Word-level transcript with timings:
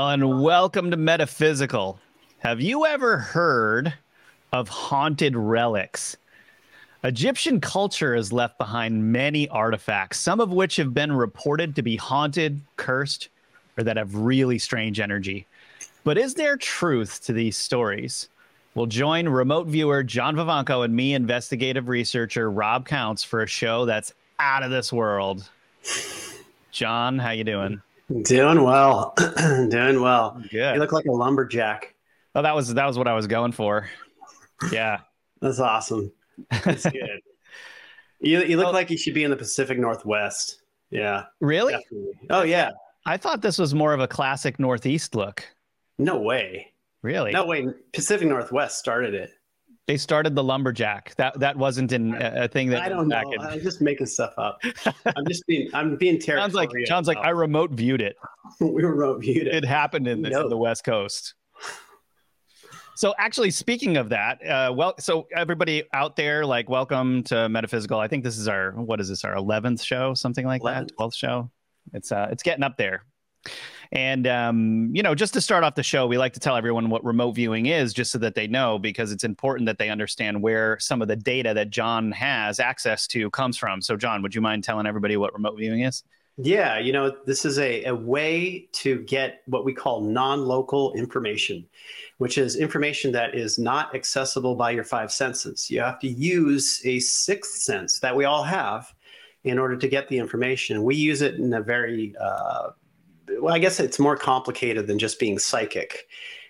And 0.00 0.40
welcome 0.40 0.92
to 0.92 0.96
Metaphysical. 0.96 1.98
Have 2.38 2.60
you 2.60 2.86
ever 2.86 3.18
heard 3.18 3.92
of 4.52 4.68
haunted 4.68 5.34
relics? 5.34 6.16
Egyptian 7.02 7.60
culture 7.60 8.14
has 8.14 8.32
left 8.32 8.58
behind 8.58 9.12
many 9.12 9.48
artifacts, 9.48 10.20
some 10.20 10.40
of 10.40 10.52
which 10.52 10.76
have 10.76 10.94
been 10.94 11.10
reported 11.10 11.74
to 11.74 11.82
be 11.82 11.96
haunted, 11.96 12.60
cursed, 12.76 13.28
or 13.76 13.82
that 13.82 13.96
have 13.96 14.14
really 14.14 14.56
strange 14.56 15.00
energy. 15.00 15.46
But 16.04 16.16
is 16.16 16.34
there 16.34 16.56
truth 16.56 17.24
to 17.24 17.32
these 17.32 17.56
stories? 17.56 18.28
We'll 18.76 18.86
join 18.86 19.28
remote 19.28 19.66
viewer 19.66 20.04
John 20.04 20.36
Vivanco 20.36 20.84
and 20.84 20.94
me, 20.94 21.14
investigative 21.14 21.88
researcher 21.88 22.52
Rob 22.52 22.86
Counts, 22.86 23.24
for 23.24 23.42
a 23.42 23.48
show 23.48 23.84
that's 23.84 24.14
out 24.38 24.62
of 24.62 24.70
this 24.70 24.92
world. 24.92 25.50
John, 26.70 27.18
how 27.18 27.30
you 27.30 27.42
doing? 27.42 27.82
Doing 28.22 28.62
well, 28.62 29.14
doing 29.68 30.00
well. 30.00 30.42
Good. 30.50 30.74
You 30.74 30.80
look 30.80 30.92
like 30.92 31.04
a 31.04 31.12
lumberjack. 31.12 31.94
Oh, 32.34 32.42
that 32.42 32.54
was 32.54 32.72
that 32.74 32.86
was 32.86 32.96
what 32.96 33.06
I 33.06 33.12
was 33.14 33.26
going 33.26 33.52
for. 33.52 33.88
Yeah, 34.72 35.00
That's 35.40 35.58
awesome. 35.58 36.12
That's 36.64 36.84
good. 36.90 37.20
you 38.20 38.42
you 38.44 38.56
look 38.56 38.68
oh. 38.68 38.72
like 38.72 38.90
you 38.90 38.96
should 38.96 39.14
be 39.14 39.24
in 39.24 39.30
the 39.30 39.36
Pacific 39.36 39.78
Northwest. 39.78 40.62
Yeah, 40.90 41.24
really? 41.40 41.74
definitely. 41.74 42.18
Oh 42.30 42.42
yeah. 42.42 42.70
I 43.04 43.16
thought 43.16 43.40
this 43.40 43.58
was 43.58 43.74
more 43.74 43.92
of 43.92 44.00
a 44.00 44.08
classic 44.08 44.58
Northeast 44.58 45.14
look. 45.14 45.44
No 45.98 46.18
way. 46.18 46.72
Really? 47.02 47.32
No 47.32 47.46
way. 47.46 47.66
Pacific 47.92 48.28
Northwest 48.28 48.78
started 48.78 49.14
it. 49.14 49.30
They 49.88 49.96
started 49.96 50.34
the 50.34 50.44
lumberjack. 50.44 51.14
That 51.16 51.40
that 51.40 51.56
wasn't 51.56 51.92
in 51.92 52.14
a, 52.14 52.44
a 52.44 52.48
thing 52.48 52.68
that 52.68 52.82
I 52.82 52.90
don't 52.90 53.08
know. 53.08 53.32
in- 53.32 53.40
I'm 53.40 53.60
just 53.62 53.80
making 53.80 54.06
stuff 54.06 54.34
up. 54.36 54.60
I'm 54.84 55.24
just 55.26 55.46
being. 55.46 55.70
I'm 55.72 55.96
being 55.96 56.18
terrible. 56.20 56.42
Sounds 56.44 56.54
like 56.54 56.68
sounds 56.84 57.08
like 57.08 57.16
I 57.16 57.30
remote 57.30 57.70
viewed 57.70 58.02
it. 58.02 58.16
we 58.60 58.82
remote 58.84 59.22
viewed 59.22 59.46
it. 59.46 59.54
It 59.54 59.64
happened 59.64 60.06
in 60.06 60.20
the, 60.20 60.28
No. 60.28 60.46
the 60.48 60.58
West 60.58 60.84
Coast. 60.84 61.34
So 62.96 63.14
actually, 63.18 63.50
speaking 63.50 63.96
of 63.96 64.10
that, 64.10 64.44
uh, 64.46 64.74
well, 64.76 64.94
so 64.98 65.26
everybody 65.34 65.84
out 65.94 66.16
there, 66.16 66.44
like, 66.44 66.68
welcome 66.68 67.22
to 67.24 67.48
Metaphysical. 67.48 67.98
I 67.98 68.08
think 68.08 68.24
this 68.24 68.36
is 68.36 68.46
our 68.46 68.72
what 68.72 69.00
is 69.00 69.08
this 69.08 69.24
our 69.24 69.36
eleventh 69.36 69.82
show, 69.82 70.12
something 70.12 70.44
like 70.44 70.62
that, 70.64 70.90
twelfth 70.96 71.16
show. 71.16 71.50
It's 71.94 72.12
uh, 72.12 72.28
it's 72.30 72.42
getting 72.42 72.62
up 72.62 72.76
there. 72.76 73.04
And 73.92 74.26
um, 74.26 74.90
you 74.92 75.02
know, 75.02 75.14
just 75.14 75.32
to 75.34 75.40
start 75.40 75.64
off 75.64 75.74
the 75.74 75.82
show, 75.82 76.06
we 76.06 76.18
like 76.18 76.34
to 76.34 76.40
tell 76.40 76.56
everyone 76.56 76.90
what 76.90 77.04
remote 77.04 77.32
viewing 77.32 77.66
is, 77.66 77.94
just 77.94 78.10
so 78.10 78.18
that 78.18 78.34
they 78.34 78.46
know, 78.46 78.78
because 78.78 79.12
it's 79.12 79.24
important 79.24 79.66
that 79.66 79.78
they 79.78 79.88
understand 79.88 80.42
where 80.42 80.78
some 80.78 81.00
of 81.00 81.08
the 81.08 81.16
data 81.16 81.54
that 81.54 81.70
John 81.70 82.12
has 82.12 82.60
access 82.60 83.06
to 83.08 83.30
comes 83.30 83.56
from. 83.56 83.80
So, 83.80 83.96
John, 83.96 84.22
would 84.22 84.34
you 84.34 84.40
mind 84.40 84.64
telling 84.64 84.86
everybody 84.86 85.16
what 85.16 85.32
remote 85.32 85.56
viewing 85.56 85.80
is? 85.80 86.02
Yeah, 86.40 86.78
you 86.78 86.92
know, 86.92 87.16
this 87.26 87.44
is 87.44 87.58
a, 87.58 87.84
a 87.84 87.94
way 87.94 88.68
to 88.74 89.00
get 89.00 89.42
what 89.46 89.64
we 89.64 89.72
call 89.72 90.02
non 90.02 90.44
local 90.44 90.92
information, 90.92 91.66
which 92.18 92.38
is 92.38 92.54
information 92.54 93.10
that 93.12 93.34
is 93.34 93.58
not 93.58 93.92
accessible 93.92 94.54
by 94.54 94.70
your 94.70 94.84
five 94.84 95.10
senses. 95.10 95.68
You 95.68 95.80
have 95.80 95.98
to 95.98 96.08
use 96.08 96.80
a 96.84 97.00
sixth 97.00 97.56
sense 97.56 97.98
that 98.00 98.14
we 98.14 98.24
all 98.24 98.44
have 98.44 98.94
in 99.42 99.58
order 99.58 99.76
to 99.76 99.88
get 99.88 100.08
the 100.08 100.18
information. 100.18 100.84
We 100.84 100.94
use 100.94 101.22
it 101.22 101.34
in 101.34 101.52
a 101.54 101.60
very, 101.60 102.14
uh, 102.20 102.70
well, 103.40 103.54
I 103.54 103.58
guess 103.58 103.80
it's 103.80 103.98
more 103.98 104.16
complicated 104.16 104.86
than 104.86 104.98
just 104.98 105.18
being 105.18 105.38
psychic. 105.38 106.06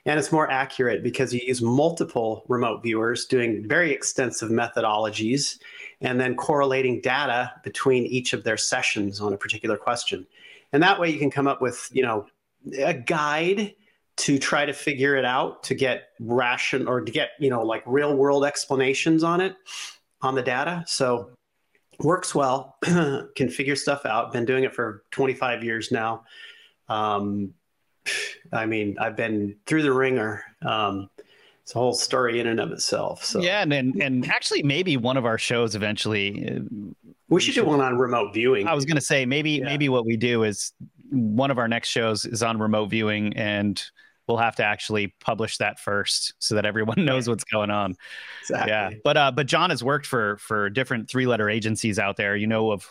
And 0.06 0.18
it's 0.18 0.32
more 0.32 0.50
accurate 0.50 1.02
because 1.02 1.34
you 1.34 1.40
use 1.44 1.60
multiple 1.60 2.44
remote 2.48 2.82
viewers 2.82 3.26
doing 3.26 3.68
very 3.68 3.92
extensive 3.92 4.50
methodologies 4.50 5.58
and 6.00 6.20
then 6.20 6.34
correlating 6.34 7.00
data 7.00 7.52
between 7.62 8.06
each 8.06 8.32
of 8.32 8.44
their 8.44 8.56
sessions 8.56 9.20
on 9.20 9.32
a 9.32 9.36
particular 9.36 9.76
question. 9.76 10.26
And 10.72 10.82
that 10.82 10.98
way 10.98 11.10
you 11.10 11.18
can 11.18 11.30
come 11.30 11.46
up 11.46 11.60
with, 11.60 11.88
you 11.92 12.02
know, 12.02 12.26
a 12.78 12.94
guide 12.94 13.74
to 14.18 14.38
try 14.38 14.64
to 14.64 14.72
figure 14.72 15.16
it 15.16 15.24
out 15.24 15.62
to 15.64 15.74
get 15.74 16.10
ration 16.20 16.88
or 16.88 17.00
to 17.00 17.12
get, 17.12 17.30
you 17.38 17.50
know, 17.50 17.62
like 17.62 17.82
real 17.86 18.16
world 18.16 18.44
explanations 18.44 19.22
on 19.22 19.40
it 19.40 19.56
on 20.22 20.34
the 20.34 20.42
data. 20.42 20.84
So 20.86 21.30
works 22.00 22.34
well, 22.34 22.76
can 22.82 23.48
figure 23.48 23.76
stuff 23.76 24.06
out. 24.06 24.32
Been 24.32 24.44
doing 24.44 24.64
it 24.64 24.74
for 24.74 25.04
25 25.10 25.64
years 25.64 25.92
now. 25.92 26.24
Um, 26.88 27.54
I 28.52 28.66
mean, 28.66 28.96
I've 28.98 29.16
been 29.16 29.56
through 29.66 29.82
the 29.82 29.92
wringer. 29.92 30.42
Um, 30.62 31.10
it's 31.62 31.74
a 31.74 31.78
whole 31.78 31.92
story 31.92 32.40
in 32.40 32.46
and 32.46 32.60
of 32.60 32.72
itself. 32.72 33.22
So 33.24 33.40
Yeah, 33.40 33.60
and, 33.62 33.72
and 33.72 34.02
and 34.02 34.26
actually, 34.28 34.62
maybe 34.62 34.96
one 34.96 35.16
of 35.18 35.26
our 35.26 35.36
shows 35.36 35.74
eventually. 35.74 36.48
uh, 36.48 36.60
we 37.28 37.40
should 37.42 37.54
do 37.54 37.64
one 37.64 37.80
on 37.82 37.98
remote 37.98 38.32
viewing. 38.32 38.66
I 38.66 38.72
was 38.72 38.86
going 38.86 38.96
to 38.96 39.02
say 39.02 39.26
maybe 39.26 39.50
Yeah. 39.52 39.64
maybe 39.66 39.90
what 39.90 40.06
we 40.06 40.16
do 40.16 40.44
is 40.44 40.72
one 41.10 41.50
of 41.50 41.58
our 41.58 41.68
next 41.68 41.88
shows 41.88 42.24
is 42.24 42.42
on 42.42 42.58
remote 42.58 42.86
viewing, 42.86 43.36
and 43.36 43.82
we'll 44.26 44.38
have 44.38 44.56
to 44.56 44.64
actually 44.64 45.14
publish 45.20 45.58
that 45.58 45.78
first 45.78 46.32
so 46.38 46.54
that 46.54 46.64
everyone 46.64 46.96
knows 47.04 47.28
what's 47.28 47.44
going 47.44 47.70
on. 47.70 47.94
Exactly. 48.40 48.70
Yeah, 48.70 48.90
but 49.04 49.16
uh, 49.18 49.30
but 49.32 49.46
John 49.46 49.68
has 49.68 49.84
worked 49.84 50.06
for 50.06 50.38
for 50.38 50.70
different 50.70 51.10
three 51.10 51.26
letter 51.26 51.50
agencies 51.50 51.98
out 51.98 52.16
there. 52.16 52.34
You 52.34 52.46
know 52.46 52.70
of 52.72 52.88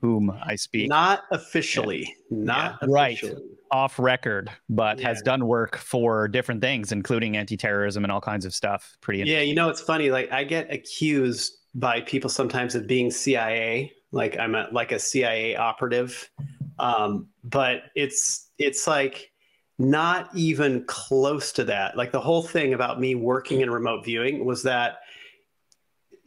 whom 0.00 0.30
I 0.44 0.56
speak 0.56 0.88
Not 0.88 1.22
officially. 1.30 2.14
Not 2.30 2.78
Yeah. 2.82 2.88
Right. 2.90 3.22
off 3.70 3.98
record, 3.98 4.50
but 4.68 5.00
has 5.00 5.22
done 5.22 5.46
work 5.46 5.76
for 5.76 6.28
different 6.28 6.60
things, 6.60 6.92
including 6.92 7.36
anti 7.36 7.56
terrorism 7.56 8.04
and 8.04 8.12
all 8.12 8.20
kinds 8.20 8.44
of 8.44 8.54
stuff. 8.54 8.96
Pretty 9.00 9.28
Yeah, 9.28 9.40
you 9.40 9.54
know 9.54 9.68
it's 9.68 9.80
funny. 9.80 10.10
Like 10.10 10.30
I 10.30 10.44
get 10.44 10.72
accused 10.72 11.52
by 11.74 12.00
people 12.02 12.30
sometimes 12.30 12.74
of 12.74 12.86
being 12.86 13.10
CIA. 13.10 13.92
Like 14.12 14.38
I'm 14.38 14.54
a, 14.54 14.68
like 14.70 14.92
a 14.92 14.98
CIA 14.98 15.56
operative, 15.56 16.30
um, 16.78 17.28
but 17.42 17.82
it's 17.94 18.50
it's 18.58 18.86
like 18.86 19.30
not 19.78 20.30
even 20.34 20.84
close 20.86 21.52
to 21.52 21.64
that. 21.64 21.96
Like 21.96 22.12
the 22.12 22.20
whole 22.20 22.42
thing 22.42 22.72
about 22.72 23.00
me 23.00 23.14
working 23.14 23.60
in 23.60 23.70
remote 23.70 24.04
viewing 24.04 24.44
was 24.44 24.62
that 24.62 24.98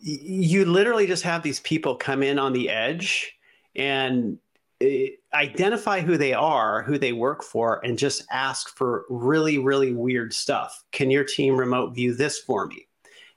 y- 0.05 0.19
you 0.21 0.65
literally 0.65 1.07
just 1.07 1.23
have 1.23 1.41
these 1.41 1.61
people 1.61 1.95
come 1.95 2.21
in 2.21 2.37
on 2.37 2.53
the 2.53 2.69
edge 2.69 3.33
and 3.79 4.37
uh, 4.83 4.87
identify 5.33 6.01
who 6.01 6.17
they 6.17 6.33
are, 6.33 6.83
who 6.83 6.99
they 6.99 7.13
work 7.13 7.43
for, 7.43 7.83
and 7.83 7.97
just 7.97 8.25
ask 8.29 8.75
for 8.75 9.05
really, 9.09 9.57
really 9.57 9.93
weird 9.93 10.33
stuff. 10.33 10.83
Can 10.91 11.09
your 11.09 11.23
team 11.23 11.57
remote 11.57 11.95
view 11.95 12.13
this 12.13 12.37
for 12.37 12.67
me? 12.67 12.87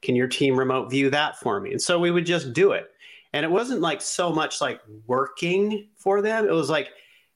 Can 0.03 0.17
your 0.17 0.27
team 0.27 0.59
remote 0.59 0.91
view 0.91 1.09
that 1.11 1.39
for 1.39 1.61
me? 1.61 1.71
And 1.71 1.81
so 1.81 1.99
we 1.99 2.11
would 2.11 2.27
just 2.27 2.53
do 2.53 2.73
it. 2.73 2.91
And 3.33 3.45
it 3.45 3.51
wasn't 3.51 3.81
like 3.81 4.03
so 4.03 4.31
much 4.31 4.61
like 4.61 4.81
working 5.07 5.89
for 5.95 6.21
them. 6.21 6.47
It 6.47 6.53
was 6.53 6.69
like 6.69 6.91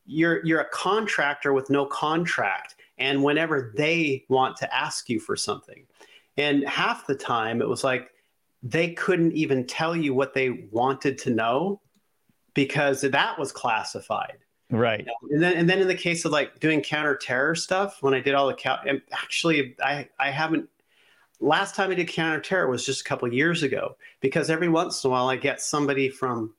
you're 0.05 0.45
you're 0.45 0.61
a 0.61 0.69
contractor 0.71 1.53
with 1.53 1.71
no 1.71 1.87
contract. 1.87 2.75
And 2.99 3.23
whenever 3.23 3.73
they 3.77 4.25
want 4.29 4.57
to 4.59 4.75
ask 4.75 5.09
you 5.09 5.21
for 5.21 5.37
something. 5.37 5.87
And 6.37 6.69
half 6.69 7.07
the 7.07 7.15
time 7.15 7.63
it 7.63 7.69
was 7.69 7.85
like 7.85 8.11
they 8.63 8.93
couldn't 8.93 9.33
even 9.33 9.67
tell 9.67 9.95
you 9.95 10.13
what 10.13 10.35
they 10.35 10.69
wanted 10.71 11.19
to 11.19 11.31
know 11.31 11.81
because 12.57 13.03
that 13.03 13.39
was 13.39 13.53
classified. 13.53 14.39
right. 14.71 15.07
And 15.31 15.41
then, 15.41 15.53
and 15.53 15.71
then 15.71 15.79
in 15.79 15.87
the 15.87 15.95
case 15.95 16.25
of 16.25 16.33
like 16.33 16.59
doing 16.59 16.81
counter 16.81 17.15
terror 17.15 17.55
stuff, 17.55 18.03
when 18.03 18.15
I 18.15 18.21
did 18.21 18.35
all 18.35 18.49
the 18.49 18.55
count, 18.55 18.89
and 18.89 19.01
actually, 19.13 19.77
I 19.81 20.09
I 20.19 20.33
haven't. 20.33 20.69
Last 21.39 21.75
time 21.77 21.91
I 21.91 21.95
did 21.95 22.09
counter 22.09 22.41
terror 22.41 22.67
was 22.67 22.85
just 22.85 23.03
a 23.03 23.05
couple 23.05 23.29
of 23.29 23.35
years 23.35 23.63
ago 23.63 23.97
because 24.21 24.49
every 24.49 24.71
once 24.71 25.05
in 25.05 25.09
a 25.09 25.11
while 25.11 25.29
I 25.29 25.37
get 25.37 25.61
somebody 25.61 26.09
from 26.09 26.55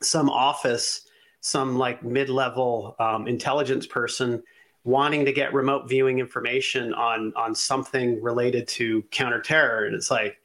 some 0.00 0.30
office, 0.30 1.08
some 1.40 1.76
like 1.76 2.04
mid 2.04 2.30
level 2.30 2.94
um, 3.00 3.26
intelligence 3.26 3.86
person 3.86 4.42
wanting 4.84 5.24
to 5.24 5.32
get 5.32 5.52
remote 5.52 5.88
viewing 5.88 6.20
information 6.20 6.94
on 6.94 7.32
on 7.34 7.52
something 7.52 8.22
related 8.22 8.68
to 8.68 9.02
counter 9.10 9.40
terror, 9.40 9.86
and 9.86 9.94
it's 9.96 10.10
like, 10.10 10.36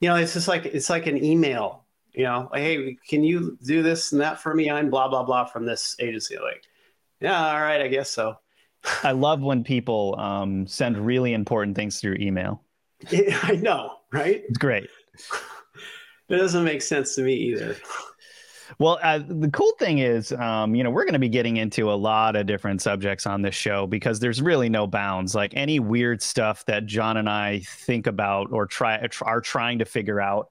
you 0.00 0.08
know, 0.08 0.16
it's 0.16 0.32
just 0.32 0.48
like 0.48 0.64
it's 0.64 0.88
like 0.88 1.06
an 1.06 1.22
email. 1.22 1.85
You 2.16 2.24
know, 2.24 2.50
hey, 2.54 2.96
can 3.08 3.22
you 3.22 3.58
do 3.62 3.82
this 3.82 4.12
and 4.12 4.20
that 4.22 4.40
for 4.40 4.54
me? 4.54 4.70
I'm 4.70 4.88
blah 4.90 5.08
blah 5.08 5.22
blah 5.22 5.44
from 5.44 5.66
this 5.66 5.96
agency. 6.00 6.36
Like, 6.38 6.64
yeah, 7.20 7.52
all 7.52 7.60
right, 7.60 7.80
I 7.80 7.88
guess 7.88 8.10
so. 8.10 8.36
I 9.02 9.12
love 9.12 9.40
when 9.40 9.64
people 9.64 10.14
um, 10.18 10.66
send 10.66 10.96
really 10.96 11.34
important 11.34 11.76
things 11.76 12.00
through 12.00 12.16
email. 12.20 12.62
I 13.12 13.58
know, 13.60 13.96
right? 14.12 14.42
It's 14.48 14.58
great. 14.58 14.88
It 16.28 16.38
doesn't 16.38 16.64
make 16.64 16.82
sense 16.82 17.14
to 17.14 17.22
me 17.22 17.34
either. 17.34 17.76
Well, 18.78 18.98
uh, 19.00 19.20
the 19.24 19.48
cool 19.52 19.72
thing 19.78 19.98
is, 19.98 20.32
um, 20.32 20.74
you 20.74 20.82
know, 20.82 20.90
we're 20.90 21.04
going 21.04 21.12
to 21.12 21.20
be 21.20 21.28
getting 21.28 21.56
into 21.56 21.90
a 21.90 21.94
lot 21.94 22.34
of 22.34 22.46
different 22.46 22.82
subjects 22.82 23.26
on 23.26 23.42
this 23.42 23.54
show 23.54 23.86
because 23.86 24.18
there's 24.18 24.42
really 24.42 24.68
no 24.68 24.88
bounds. 24.88 25.36
Like 25.36 25.52
any 25.54 25.78
weird 25.78 26.20
stuff 26.20 26.64
that 26.66 26.86
John 26.86 27.16
and 27.16 27.28
I 27.28 27.60
think 27.60 28.08
about 28.08 28.50
or 28.50 28.66
try 28.66 29.08
are 29.22 29.40
trying 29.40 29.78
to 29.78 29.84
figure 29.84 30.20
out, 30.20 30.50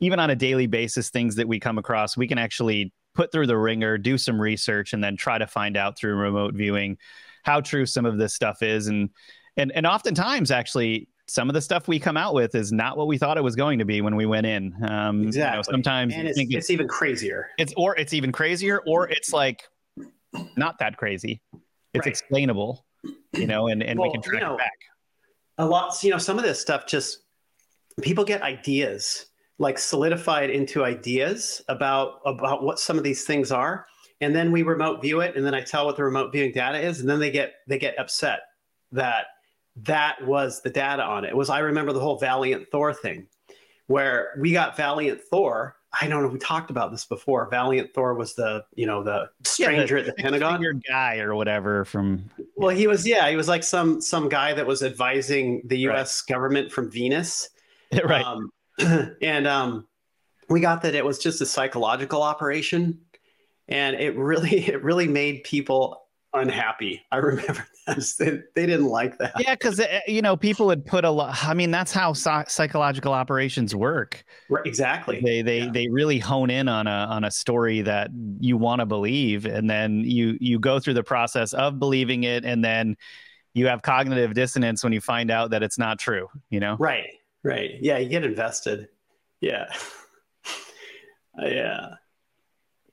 even 0.00 0.18
on 0.20 0.30
a 0.30 0.36
daily 0.36 0.66
basis, 0.66 1.10
things 1.10 1.34
that 1.36 1.48
we 1.48 1.58
come 1.58 1.78
across, 1.78 2.16
we 2.16 2.28
can 2.28 2.38
actually 2.38 2.92
put 3.14 3.32
through 3.32 3.46
the 3.46 3.56
wringer, 3.56 3.98
do 3.98 4.16
some 4.18 4.40
research, 4.40 4.92
and 4.92 5.02
then 5.02 5.16
try 5.16 5.38
to 5.38 5.46
find 5.46 5.76
out 5.76 5.98
through 5.98 6.14
remote 6.14 6.54
viewing 6.54 6.96
how 7.42 7.60
true 7.60 7.86
some 7.86 8.06
of 8.06 8.18
this 8.18 8.34
stuff 8.34 8.62
is. 8.62 8.86
And 8.86 9.10
and 9.56 9.72
and 9.72 9.86
oftentimes, 9.86 10.50
actually, 10.50 11.08
some 11.26 11.48
of 11.50 11.54
the 11.54 11.60
stuff 11.60 11.88
we 11.88 11.98
come 11.98 12.16
out 12.16 12.32
with 12.34 12.54
is 12.54 12.72
not 12.72 12.96
what 12.96 13.06
we 13.06 13.18
thought 13.18 13.36
it 13.36 13.42
was 13.42 13.56
going 13.56 13.78
to 13.80 13.84
be 13.84 14.00
when 14.00 14.14
we 14.16 14.24
went 14.26 14.46
in. 14.46 14.74
Um, 14.88 15.24
you 15.24 15.32
know, 15.32 15.62
sometimes 15.62 16.14
And 16.14 16.24
you 16.24 16.30
it's, 16.30 16.54
it's 16.54 16.70
even 16.70 16.86
crazier. 16.88 17.48
it's 17.58 17.74
or 17.76 17.96
it's 17.96 18.12
even 18.12 18.32
crazier 18.32 18.82
or 18.86 19.08
it's 19.08 19.32
like 19.32 19.64
not 20.56 20.78
that 20.78 20.96
crazy 20.96 21.40
it's 21.94 22.06
Right. 22.06 22.12
explainable 22.12 22.84
you 23.32 23.46
know, 23.46 23.68
and, 23.68 23.82
and 23.82 23.98
Well, 23.98 24.08
we 24.08 24.12
can 24.12 24.22
track 24.22 24.42
you 24.42 24.46
know, 24.46 24.54
it 24.54 24.58
back. 24.58 24.72
a 25.58 25.66
lot 25.66 26.02
you 26.04 26.10
know 26.10 26.18
some 26.18 26.38
of 26.38 26.44
this 26.44 26.60
stuff 26.60 26.86
just 26.86 27.20
people 28.02 28.24
get 28.24 28.42
ideas 28.42 29.26
like 29.58 29.78
solidified 29.78 30.50
into 30.50 30.84
ideas 30.84 31.62
about 31.68 32.20
about 32.24 32.62
what 32.62 32.78
some 32.78 32.96
of 32.98 33.04
these 33.04 33.24
things 33.24 33.50
are 33.50 33.86
and 34.20 34.34
then 34.34 34.52
we 34.52 34.62
remote 34.62 35.00
view 35.02 35.20
it 35.20 35.36
and 35.36 35.44
then 35.44 35.54
i 35.54 35.60
tell 35.60 35.86
what 35.86 35.96
the 35.96 36.04
remote 36.04 36.32
viewing 36.32 36.52
data 36.52 36.78
is 36.78 37.00
and 37.00 37.08
then 37.08 37.18
they 37.18 37.30
get 37.30 37.54
they 37.66 37.78
get 37.78 37.98
upset 37.98 38.40
that 38.92 39.26
that 39.76 40.16
was 40.26 40.60
the 40.62 40.70
data 40.70 41.02
on 41.02 41.24
it. 41.24 41.28
it 41.28 41.36
was 41.36 41.50
i 41.50 41.58
remember 41.58 41.92
the 41.92 42.00
whole 42.00 42.18
valiant 42.18 42.66
thor 42.70 42.92
thing 42.92 43.26
where 43.86 44.34
we 44.38 44.52
got 44.52 44.76
valiant 44.76 45.20
thor 45.30 45.76
i 46.00 46.06
don't 46.06 46.22
know 46.22 46.28
we 46.28 46.38
talked 46.38 46.70
about 46.70 46.90
this 46.90 47.04
before 47.04 47.48
valiant 47.50 47.92
thor 47.94 48.14
was 48.14 48.34
the 48.34 48.64
you 48.74 48.86
know 48.86 49.02
the 49.02 49.28
stranger 49.44 49.96
at 49.96 50.06
the 50.06 50.12
pentagon 50.12 50.62
Your 50.62 50.74
guy 50.74 51.18
or 51.18 51.34
whatever 51.34 51.84
from 51.84 52.28
well, 52.58 52.74
he 52.74 52.88
was 52.88 53.06
yeah, 53.06 53.30
he 53.30 53.36
was 53.36 53.46
like 53.46 53.62
some 53.62 54.00
some 54.00 54.28
guy 54.28 54.52
that 54.52 54.66
was 54.66 54.82
advising 54.82 55.62
the 55.64 55.78
U.S. 55.80 56.22
government 56.22 56.72
from 56.72 56.90
Venus, 56.90 57.50
right. 58.04 58.24
Um, 58.24 58.50
and 59.22 59.46
um, 59.46 59.86
we 60.48 60.60
got 60.60 60.82
that 60.82 60.94
it 60.94 61.04
was 61.04 61.18
just 61.18 61.40
a 61.40 61.46
psychological 61.46 62.22
operation, 62.22 63.00
and 63.68 63.96
it 63.96 64.16
really 64.16 64.58
it 64.68 64.82
really 64.82 65.08
made 65.08 65.44
people 65.44 66.02
unhappy. 66.34 67.02
I 67.10 67.16
remember 67.16 67.66
that 67.86 68.14
they, 68.18 68.42
they 68.54 68.66
didn't 68.66 68.86
like 68.86 69.16
that. 69.18 69.32
yeah, 69.38 69.54
because 69.54 69.80
you 70.06 70.20
know 70.22 70.36
people 70.36 70.68
had 70.68 70.84
put 70.84 71.04
a 71.04 71.10
lot. 71.10 71.36
I 71.42 71.54
mean, 71.54 71.70
that's 71.70 71.90
how 71.92 72.12
psy- 72.12 72.44
psychological 72.46 73.12
operations 73.12 73.74
work. 73.74 74.22
Right, 74.50 74.64
exactly. 74.66 75.20
They 75.22 75.42
they 75.42 75.58
Yeah. 75.60 75.70
they 75.72 75.88
really 75.88 76.18
hone 76.18 76.50
in 76.50 76.68
on 76.68 76.86
a 76.86 76.90
on 76.90 77.24
a 77.24 77.30
story 77.30 77.80
that 77.82 78.10
you 78.40 78.56
want 78.56 78.80
to 78.80 78.86
believe, 78.86 79.46
and 79.46 79.68
then 79.68 80.04
you 80.04 80.36
you 80.40 80.58
go 80.58 80.78
through 80.80 80.94
the 80.94 81.02
process 81.04 81.52
of 81.54 81.78
believing 81.78 82.24
it, 82.24 82.44
and 82.44 82.62
then 82.64 82.96
you 83.54 83.66
have 83.66 83.80
cognitive 83.82 84.34
dissonance 84.34 84.84
when 84.84 84.92
you 84.92 85.00
find 85.00 85.30
out 85.30 85.50
that 85.50 85.62
it's 85.62 85.78
not 85.78 85.98
true. 85.98 86.28
You 86.50 86.60
know. 86.60 86.76
Right, 86.78 87.06
right. 87.48 87.70
Yeah, 87.80 87.98
you 87.98 88.08
get 88.08 88.24
invested. 88.24 88.88
Yeah, 89.40 89.66
Uh, 91.40 91.42
yeah. 91.46 91.88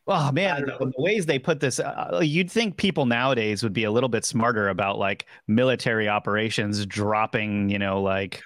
Oh 0.08 0.32
man, 0.32 0.66
the, 0.66 0.92
ways 1.00 1.26
they 1.26 1.40
put 1.40 1.60
this, 1.60 1.80
uh, 1.80 2.20
you'd 2.22 2.52
think 2.52 2.78
people 2.78 3.08
nowadays 3.08 3.64
would 3.64 3.74
be 3.74 3.86
a 3.86 3.92
little 3.92 4.10
bit 4.10 4.24
smarter 4.24 4.70
about 4.70 5.00
like 5.00 5.26
military 5.48 6.08
operations 6.08 6.86
dropping, 6.86 7.70
you 7.70 7.80
know, 7.80 8.04
like 8.04 8.44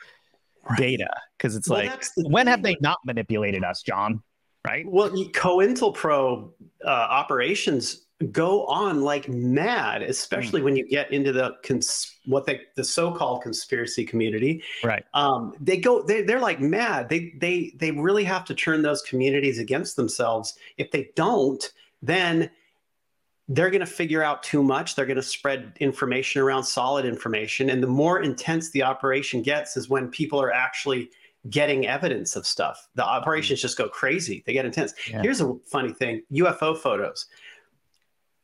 data 0.77 1.09
because 1.37 1.57
it's 1.57 1.67
Well, 1.67 1.85
like 1.85 2.01
when 2.15 2.47
have 2.47 2.63
they 2.63 2.77
not 2.79 2.99
manipulated 3.05 3.65
us, 3.65 3.81
John? 3.81 4.23
Right? 4.65 4.85
Well, 4.87 5.09
COINTELPRO 5.09 6.51
uh, 6.85 6.87
operations 6.87 8.05
go 8.31 8.65
on 8.65 9.01
like 9.01 9.29
mad, 9.29 10.01
especially 10.01 10.61
when 10.61 10.75
you 10.75 10.87
get 10.87 11.11
into 11.11 11.31
the 11.31 11.55
cons- 11.63 12.17
what 12.25 12.45
they 12.45 12.61
the 12.75 12.83
so-called 12.83 13.41
conspiracy 13.41 14.05
community. 14.05 14.61
Right. 14.83 15.05
Um, 15.13 15.53
they 15.59 15.77
go 15.77 16.03
they 16.03 16.21
they're 16.23 16.39
like 16.39 16.59
mad. 16.59 17.07
They 17.09 17.33
they 17.37 17.73
they 17.77 17.91
really 17.91 18.25
have 18.25 18.43
to 18.45 18.55
turn 18.55 18.81
those 18.81 19.01
communities 19.03 19.57
against 19.57 19.95
themselves. 19.95 20.55
If 20.77 20.91
they 20.91 21.11
don't, 21.15 21.71
then 22.01 22.49
they're 23.47 23.71
going 23.71 23.79
to 23.79 23.87
figure 23.87 24.21
out 24.21 24.43
too 24.43 24.61
much. 24.61 24.95
They're 24.95 25.07
going 25.07 25.15
to 25.15 25.23
spread 25.23 25.73
information 25.79 26.41
around 26.41 26.65
solid 26.65 27.05
information, 27.05 27.69
and 27.69 27.81
the 27.81 27.87
more 27.87 28.21
intense 28.21 28.69
the 28.71 28.83
operation 28.83 29.41
gets, 29.41 29.77
is 29.77 29.89
when 29.89 30.09
people 30.09 30.41
are 30.41 30.51
actually 30.51 31.09
getting 31.49 31.87
evidence 31.87 32.35
of 32.35 32.45
stuff. 32.45 32.89
The 32.95 33.05
operations 33.05 33.61
just 33.61 33.77
go 33.77 33.87
crazy. 33.87 34.43
They 34.45 34.51
get 34.51 34.65
intense. 34.65 34.93
Yeah. 35.09 35.21
Here's 35.21 35.39
a 35.39 35.55
funny 35.65 35.93
thing: 35.93 36.21
UFO 36.33 36.77
photos. 36.77 37.27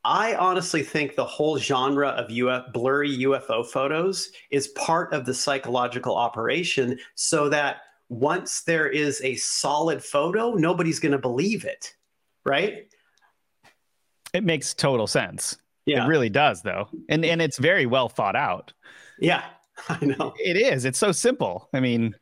I 0.06 0.36
honestly 0.36 0.84
think 0.84 1.16
the 1.16 1.26
whole 1.26 1.58
genre 1.58 2.10
of 2.10 2.30
UF, 2.32 2.72
blurry 2.72 3.10
UFO 3.20 3.66
photos 3.66 4.30
is 4.52 4.68
part 4.70 5.12
of 5.14 5.26
the 5.26 5.34
psychological 5.34 6.16
operation 6.16 7.00
so 7.16 7.50
that 7.50 7.78
once 8.10 8.62
there 8.62 8.88
is 8.88 9.20
a 9.24 9.36
solid 9.36 10.04
photo, 10.04 10.54
nobody's 10.54 11.00
going 11.00 11.12
to 11.14 11.18
believe 11.18 11.66
it. 11.66 11.92
Right? 12.46 12.88
It 14.34 14.44
makes 14.44 14.76
total 14.76 15.08
sense. 15.08 15.58
Yeah. 15.88 16.06
It 16.06 16.08
really 16.08 16.30
does, 16.30 16.62
though, 16.62 16.88
and 17.10 17.26
and 17.26 17.42
it's 17.42 17.58
very 17.58 17.86
well 17.88 18.10
thought 18.10 18.36
out. 18.36 18.74
yeah. 19.20 19.44
I 19.90 20.06
know. 20.06 20.34
It 20.40 20.56
is. 20.56 20.86
It's 20.86 20.98
so 21.00 21.12
simple. 21.12 21.68
I 21.74 21.80
mean, 21.80 22.16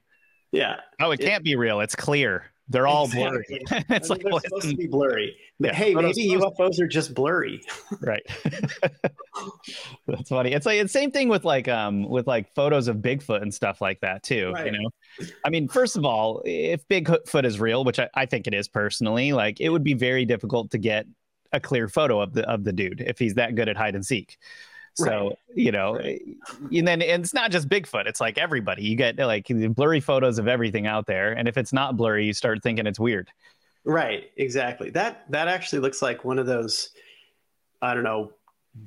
Yeah. 0.51 0.77
oh, 1.01 1.12
it 1.12 1.19
It- 1.19 1.25
can't 1.25 1.44
be 1.44 1.56
real. 1.56 1.81
It's 1.81 1.95
clear. 1.95 2.45
They're 2.69 2.88
all 2.88 3.10
blurry. 3.10 3.45
It's 3.89 4.10
I 4.10 4.13
like 4.13 4.24
they're 4.24 4.39
supposed 4.39 4.69
to 4.69 4.75
be 4.75 4.88
blurry. 4.88 5.36
Yeah, 5.60 5.74
hey, 5.74 5.94
maybe 5.94 6.30
UFOs 6.31 6.80
are 6.80 6.88
just 6.88 7.13
blurry. 7.13 7.62
right. 8.01 8.25
That's 10.07 10.30
funny. 10.30 10.54
It's 10.54 10.65
like 10.65 10.80
it's 10.80 10.94
same 10.94 11.12
thing 11.12 11.30
with 11.30 11.44
like 11.44 11.68
um 11.68 12.07
with 12.07 12.27
like 12.27 12.54
photos 12.56 12.88
of 12.88 12.98
bigfoot 12.98 13.42
and 13.42 13.54
stuff 13.54 13.81
like 13.81 14.00
that 14.01 14.24
too 14.24 14.54
you 14.65 14.71
know? 14.71 14.89
I 15.45 15.50
mean 15.50 15.68
first 15.68 15.98
of 15.98 16.06
all 16.06 16.42
if 16.45 16.88
bigfoot 16.88 17.45
is 17.45 17.60
real 17.60 17.83
which 17.83 18.00
I, 18.00 18.10
I 18.13 18.25
think 18.25 18.48
it 18.48 18.54
is 18.54 18.68
personally 18.68 19.33
like 19.33 19.60
it 19.60 19.69
would 19.69 19.83
be 19.83 19.94
very 19.94 20.25
difficult 20.25 20.71
to 20.71 20.77
get 20.77 21.06
a 21.51 21.60
clear 21.60 21.88
photo 21.88 22.19
of 22.19 22.33
the 22.33 22.48
of 22.50 22.63
the 22.63 22.74
dude 22.74 23.01
if 23.01 23.19
he's 23.19 23.36
that 23.36 23.56
good 23.56 23.69
at 23.69 23.77
hide 23.77 23.95
and 23.95 24.06
seek 24.06 24.38
so 24.95 25.05
Right. 25.29 25.37
you 25.55 25.71
know 25.71 25.95
Right. 25.95 26.21
and 26.71 26.87
then 26.87 27.01
and 27.01 27.23
it's 27.23 27.33
not 27.33 27.51
just 27.51 27.67
bigfoot 27.69 28.05
it's 28.05 28.21
like 28.21 28.37
everybody 28.37 28.83
you 28.83 28.95
get 28.95 29.17
like 29.17 29.47
blurry 29.75 29.99
photos 29.99 30.37
of 30.39 30.47
everything 30.47 30.85
out 30.87 31.07
there 31.07 31.33
and 31.33 31.47
if 31.47 31.57
it's 31.57 31.73
not 31.73 31.97
blurry 31.97 32.25
you 32.25 32.33
start 32.33 32.61
thinking 32.63 32.85
it's 32.87 32.99
weird 32.99 33.29
Right, 33.85 34.31
exactly. 34.37 34.91
That 34.91 35.29
that 35.31 35.49
actually 35.49 35.79
looks 35.79 36.01
like 36.01 36.23
one 36.23 36.39
of 36.39 36.45
those 36.45 36.91
I 37.81 37.93
don't 37.93 38.03
know, 38.05 38.31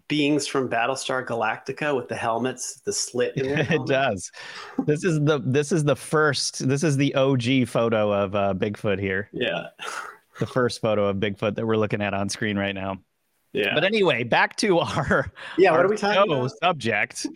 beings 0.08 0.46
from 0.46 0.70
Battlestar 0.70 1.22
Galactica 1.26 1.94
with 1.94 2.08
the 2.08 2.16
helmets, 2.16 2.80
the 2.80 2.94
slit 2.94 3.32
it 3.36 3.86
does 3.86 4.30
this 4.86 5.04
is 5.04 5.20
the 5.20 5.40
this 5.44 5.70
is 5.70 5.84
the 5.84 5.96
first 5.96 6.66
this 6.66 6.82
is 6.82 6.96
the 6.96 7.14
og 7.14 7.42
photo 7.68 8.10
of 8.10 8.34
uh, 8.34 8.54
bigfoot 8.56 8.98
here 8.98 9.28
Yeah. 9.34 9.66
the 10.40 10.46
first 10.46 10.80
photo 10.80 11.08
of 11.08 11.18
bigfoot 11.18 11.56
that 11.56 11.66
we're 11.66 11.76
looking 11.76 12.00
at 12.00 12.14
on 12.14 12.28
screen 12.30 12.56
right 12.56 12.74
now 12.74 12.96
Yeah. 13.56 13.74
but 13.74 13.84
anyway 13.84 14.22
back 14.22 14.56
to 14.56 14.78
our 14.80 15.32
yeah, 15.58 15.70
what 15.72 15.84
are 15.84 15.88
we 15.88 15.96
talking 15.96 16.32
about? 16.32 16.50
subject 16.62 17.26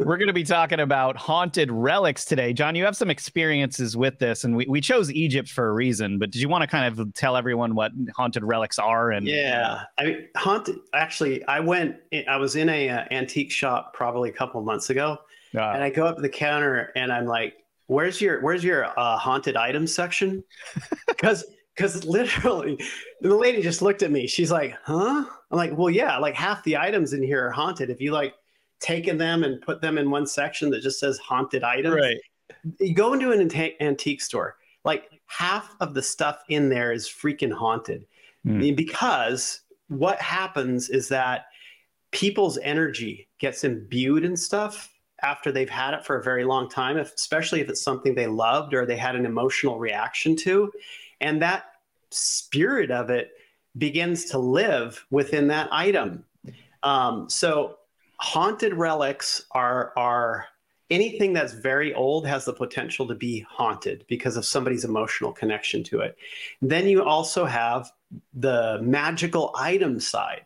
we're 0.00 0.16
going 0.16 0.26
to 0.26 0.34
be 0.34 0.42
talking 0.42 0.80
about 0.80 1.16
haunted 1.16 1.70
relics 1.70 2.24
today 2.24 2.52
john 2.52 2.74
you 2.74 2.84
have 2.84 2.96
some 2.96 3.10
experiences 3.10 3.96
with 3.96 4.18
this 4.18 4.44
and 4.44 4.56
we, 4.56 4.66
we 4.66 4.80
chose 4.80 5.12
egypt 5.12 5.48
for 5.48 5.68
a 5.68 5.72
reason 5.72 6.18
but 6.18 6.30
did 6.32 6.42
you 6.42 6.48
want 6.48 6.62
to 6.62 6.66
kind 6.66 6.98
of 6.98 7.14
tell 7.14 7.36
everyone 7.36 7.74
what 7.74 7.92
haunted 8.16 8.42
relics 8.42 8.78
are 8.78 9.12
and 9.12 9.26
Yeah, 9.26 9.84
I 9.98 10.04
mean, 10.04 10.28
haunted. 10.36 10.78
Actually, 10.92 11.44
I 11.46 11.60
went. 11.60 11.96
I 12.28 12.36
was 12.36 12.56
in 12.56 12.68
a 12.68 12.88
uh, 12.88 13.04
antique 13.10 13.50
shop 13.50 13.94
probably 13.94 14.30
a 14.30 14.32
couple 14.32 14.60
months 14.62 14.90
ago, 14.90 15.18
uh, 15.54 15.60
and 15.60 15.82
I 15.82 15.90
go 15.90 16.06
up 16.06 16.16
to 16.16 16.22
the 16.22 16.28
counter 16.28 16.92
and 16.96 17.12
I'm 17.12 17.26
like, 17.26 17.54
"Where's 17.86 18.20
your 18.20 18.40
Where's 18.42 18.62
your 18.62 18.86
uh, 18.98 19.16
haunted 19.16 19.56
items 19.56 19.94
section?" 19.94 20.44
Because 21.08 21.44
because 21.74 22.04
literally, 22.04 22.78
the 23.20 23.34
lady 23.34 23.62
just 23.62 23.82
looked 23.82 24.02
at 24.02 24.10
me. 24.10 24.26
She's 24.26 24.50
like, 24.50 24.76
"Huh?" 24.84 25.24
I'm 25.50 25.56
like, 25.56 25.76
"Well, 25.76 25.90
yeah. 25.90 26.18
Like 26.18 26.34
half 26.34 26.62
the 26.64 26.76
items 26.76 27.12
in 27.12 27.22
here 27.22 27.46
are 27.46 27.50
haunted. 27.50 27.90
If 27.90 28.00
you 28.00 28.12
like 28.12 28.34
taken 28.80 29.18
them 29.18 29.44
and 29.44 29.60
put 29.62 29.80
them 29.80 29.98
in 29.98 30.10
one 30.10 30.26
section 30.26 30.70
that 30.70 30.82
just 30.82 31.00
says 31.00 31.18
haunted 31.18 31.62
items, 31.62 31.94
right 31.94 32.18
you 32.80 32.94
go 32.94 33.12
into 33.12 33.32
an 33.32 33.48
anta- 33.48 33.74
antique 33.80 34.20
store, 34.20 34.56
like 34.84 35.10
half 35.26 35.74
of 35.80 35.94
the 35.94 36.02
stuff 36.02 36.42
in 36.48 36.68
there 36.68 36.92
is 36.92 37.08
freaking 37.08 37.52
haunted. 37.52 38.06
Hmm. 38.44 38.58
Mean, 38.58 38.76
Because 38.76 39.60
what 39.88 40.20
happens 40.20 40.88
is 40.90 41.08
that 41.08 41.46
people's 42.10 42.58
energy 42.58 43.28
gets 43.38 43.64
imbued 43.64 44.24
in 44.24 44.36
stuff 44.36 44.92
after 45.22 45.50
they've 45.50 45.70
had 45.70 45.94
it 45.94 46.04
for 46.04 46.18
a 46.18 46.22
very 46.22 46.44
long 46.44 46.68
time, 46.68 46.96
if, 46.96 47.12
especially 47.14 47.60
if 47.60 47.68
it's 47.68 47.82
something 47.82 48.14
they 48.14 48.26
loved 48.26 48.74
or 48.74 48.84
they 48.84 48.96
had 48.96 49.16
an 49.16 49.24
emotional 49.24 49.78
reaction 49.78 50.36
to. 50.36 50.70
And 51.24 51.42
that 51.42 51.64
spirit 52.10 52.90
of 52.90 53.10
it 53.10 53.32
begins 53.76 54.26
to 54.26 54.38
live 54.38 55.04
within 55.10 55.48
that 55.48 55.68
item. 55.72 56.24
Um, 56.82 57.28
so 57.28 57.78
haunted 58.18 58.74
relics 58.74 59.46
are 59.50 59.92
are 59.96 60.46
anything 60.90 61.32
that's 61.32 61.54
very 61.54 61.94
old 61.94 62.26
has 62.26 62.44
the 62.44 62.52
potential 62.52 63.08
to 63.08 63.14
be 63.14 63.40
haunted 63.48 64.04
because 64.06 64.36
of 64.36 64.44
somebody's 64.44 64.84
emotional 64.84 65.32
connection 65.32 65.82
to 65.82 66.00
it. 66.00 66.16
Then 66.60 66.86
you 66.86 67.02
also 67.02 67.46
have 67.46 67.90
the 68.34 68.78
magical 68.82 69.52
item 69.58 69.98
side. 69.98 70.44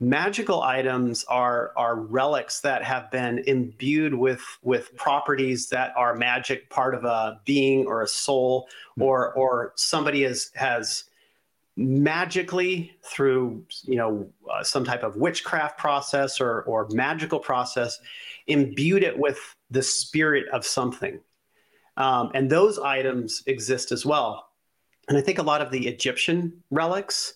Magical 0.00 0.62
items 0.62 1.24
are 1.24 1.72
are 1.76 1.96
relics 1.96 2.60
that 2.60 2.84
have 2.84 3.10
been 3.10 3.40
imbued 3.48 4.14
with 4.14 4.42
with 4.62 4.94
properties 4.94 5.70
that 5.70 5.92
are 5.96 6.14
magic, 6.14 6.70
part 6.70 6.94
of 6.94 7.04
a 7.04 7.40
being 7.44 7.84
or 7.84 8.02
a 8.02 8.06
soul, 8.06 8.68
or 9.00 9.32
or 9.32 9.72
somebody 9.74 10.22
has 10.22 10.52
has 10.54 11.02
magically 11.76 12.92
through 13.02 13.64
you 13.82 13.96
know 13.96 14.28
uh, 14.48 14.62
some 14.62 14.84
type 14.84 15.02
of 15.02 15.16
witchcraft 15.16 15.78
process 15.78 16.40
or 16.40 16.62
or 16.62 16.86
magical 16.92 17.40
process 17.40 17.98
imbued 18.46 19.02
it 19.02 19.18
with 19.18 19.56
the 19.68 19.82
spirit 19.82 20.46
of 20.52 20.64
something. 20.64 21.18
Um, 21.96 22.30
and 22.34 22.48
those 22.48 22.78
items 22.78 23.42
exist 23.46 23.90
as 23.90 24.06
well. 24.06 24.48
And 25.08 25.18
i 25.18 25.20
think 25.20 25.38
a 25.38 25.42
lot 25.42 25.62
of 25.62 25.70
the 25.70 25.88
egyptian 25.88 26.62
relics 26.70 27.34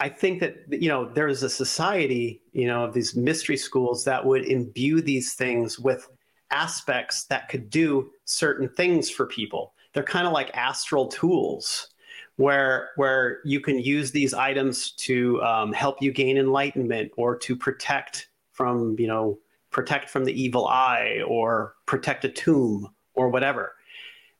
I 0.00 0.08
think 0.08 0.40
that 0.40 0.56
you 0.70 0.88
know 0.88 1.08
there's 1.12 1.42
a 1.42 1.48
society, 1.48 2.42
you 2.52 2.66
know, 2.66 2.84
of 2.84 2.94
these 2.94 3.14
mystery 3.14 3.56
schools 3.56 4.04
that 4.04 4.24
would 4.24 4.44
imbue 4.44 5.00
these 5.00 5.34
things 5.34 5.78
with 5.78 6.08
aspects 6.50 7.24
that 7.24 7.48
could 7.48 7.70
do 7.70 8.10
certain 8.24 8.68
things 8.68 9.10
for 9.10 9.26
people. 9.26 9.74
They're 9.92 10.02
kind 10.02 10.26
of 10.26 10.32
like 10.32 10.50
astral 10.54 11.06
tools, 11.06 11.88
where 12.36 12.90
where 12.96 13.40
you 13.44 13.60
can 13.60 13.78
use 13.78 14.10
these 14.10 14.34
items 14.34 14.92
to 14.92 15.40
um, 15.42 15.72
help 15.72 16.02
you 16.02 16.12
gain 16.12 16.36
enlightenment 16.36 17.12
or 17.16 17.36
to 17.38 17.56
protect 17.56 18.28
from 18.50 18.96
you 18.98 19.06
know 19.06 19.38
protect 19.70 20.10
from 20.10 20.24
the 20.24 20.40
evil 20.40 20.66
eye 20.66 21.20
or 21.26 21.74
protect 21.86 22.24
a 22.24 22.28
tomb 22.28 22.88
or 23.14 23.28
whatever. 23.28 23.74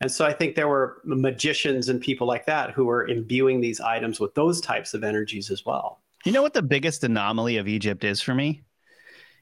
And 0.01 0.11
so 0.11 0.25
I 0.25 0.33
think 0.33 0.55
there 0.55 0.69
were 0.69 1.01
magicians 1.05 1.89
and 1.89 2.01
people 2.01 2.27
like 2.27 2.47
that 2.47 2.73
who 2.73 2.85
were 2.85 3.07
imbuing 3.07 3.61
these 3.61 3.81
items 3.81 4.21
with 4.21 4.35
those 4.35 4.61
types 4.61 4.93
of 4.93 5.05
energies 5.05 5.51
as 5.51 5.65
well. 5.65 6.01
You 6.25 6.33
know 6.33 6.43
what 6.43 6.55
the 6.55 6.63
biggest 6.63 7.05
anomaly 7.05 7.59
of 7.59 7.69
Egypt 7.69 8.05
is 8.05 8.21
for 8.21 8.35
me? 8.35 8.63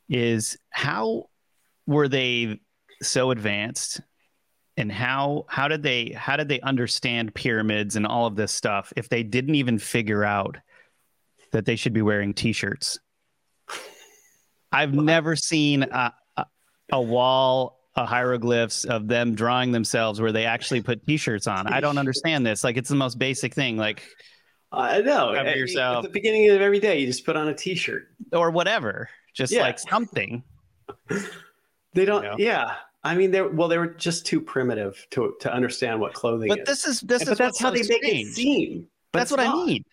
Is 0.08 0.58
how 0.70 1.30
were 1.86 2.08
they 2.08 2.60
so 3.02 3.30
advanced 3.30 4.00
and 4.76 4.90
how 4.90 5.44
how 5.48 5.68
did 5.68 5.82
they 5.82 6.10
how 6.10 6.36
did 6.36 6.48
they 6.48 6.60
understand 6.60 7.34
pyramids 7.34 7.96
and 7.96 8.06
all 8.06 8.26
of 8.26 8.36
this 8.36 8.52
stuff 8.52 8.92
if 8.96 9.08
they 9.08 9.22
didn't 9.22 9.54
even 9.54 9.78
figure 9.78 10.24
out 10.24 10.56
that 11.50 11.66
they 11.66 11.76
should 11.76 11.92
be 11.92 12.02
wearing 12.02 12.32
t-shirts 12.32 12.98
i've 14.72 14.94
never 14.94 15.36
seen 15.36 15.82
a, 15.82 16.14
a, 16.36 16.46
a 16.92 17.00
wall 17.00 17.81
a 17.96 18.06
hieroglyphs 18.06 18.84
of 18.84 19.06
them 19.06 19.34
drawing 19.34 19.72
themselves 19.72 20.20
where 20.20 20.32
they 20.32 20.46
actually 20.46 20.80
put 20.80 21.04
t-shirts 21.06 21.46
on 21.46 21.66
i 21.66 21.80
don't 21.80 21.98
understand 21.98 22.46
this 22.46 22.64
like 22.64 22.76
it's 22.76 22.88
the 22.88 22.96
most 22.96 23.18
basic 23.18 23.54
thing 23.54 23.76
like 23.76 24.02
I 24.72 25.02
know. 25.02 25.34
At, 25.34 25.56
yourself. 25.56 25.98
at 25.98 26.02
the 26.04 26.08
beginning 26.08 26.48
of 26.48 26.60
every 26.60 26.80
day, 26.80 26.98
you 26.98 27.06
just 27.06 27.26
put 27.26 27.36
on 27.36 27.48
a 27.48 27.54
T-shirt 27.54 28.08
or 28.32 28.50
whatever, 28.50 29.08
just 29.34 29.52
yeah. 29.52 29.62
like 29.62 29.78
something. 29.78 30.42
they 31.94 32.04
don't. 32.04 32.22
You 32.22 32.30
know? 32.30 32.36
Yeah, 32.38 32.74
I 33.04 33.14
mean, 33.14 33.30
they're 33.30 33.48
well, 33.48 33.68
they 33.68 33.78
were 33.78 33.88
just 33.88 34.26
too 34.26 34.40
primitive 34.40 35.06
to 35.10 35.34
to 35.40 35.52
understand 35.52 36.00
what 36.00 36.14
clothing 36.14 36.50
is. 36.50 36.56
but 36.56 36.60
is. 36.60 36.66
this 36.66 36.86
is 36.86 37.00
this 37.02 37.24
but 37.24 37.32
is 37.32 37.38
that's 37.38 37.60
how 37.60 37.68
so 37.68 37.74
they 37.74 37.82
strange. 37.82 38.02
make 38.02 38.14
it 38.14 38.34
seem. 38.34 38.86
that's 39.12 39.30
what 39.30 39.40
not. 39.40 39.54
I 39.54 39.66
mean. 39.66 39.84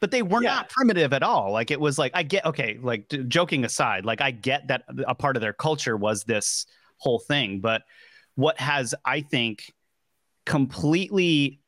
But 0.00 0.12
they 0.12 0.22
were 0.22 0.42
yeah. 0.42 0.54
not 0.54 0.68
primitive 0.68 1.12
at 1.12 1.24
all. 1.24 1.50
Like 1.50 1.72
it 1.72 1.80
was 1.80 1.98
like 1.98 2.12
I 2.14 2.22
get 2.22 2.44
okay. 2.46 2.78
Like 2.80 3.12
joking 3.28 3.64
aside, 3.64 4.04
like 4.04 4.20
I 4.20 4.30
get 4.30 4.68
that 4.68 4.84
a 5.06 5.14
part 5.14 5.36
of 5.36 5.40
their 5.40 5.52
culture 5.52 5.96
was 5.96 6.22
this 6.22 6.66
whole 6.98 7.18
thing. 7.18 7.60
But 7.60 7.82
what 8.34 8.58
has 8.60 8.94
I 9.04 9.22
think 9.22 9.72
completely 10.46 11.60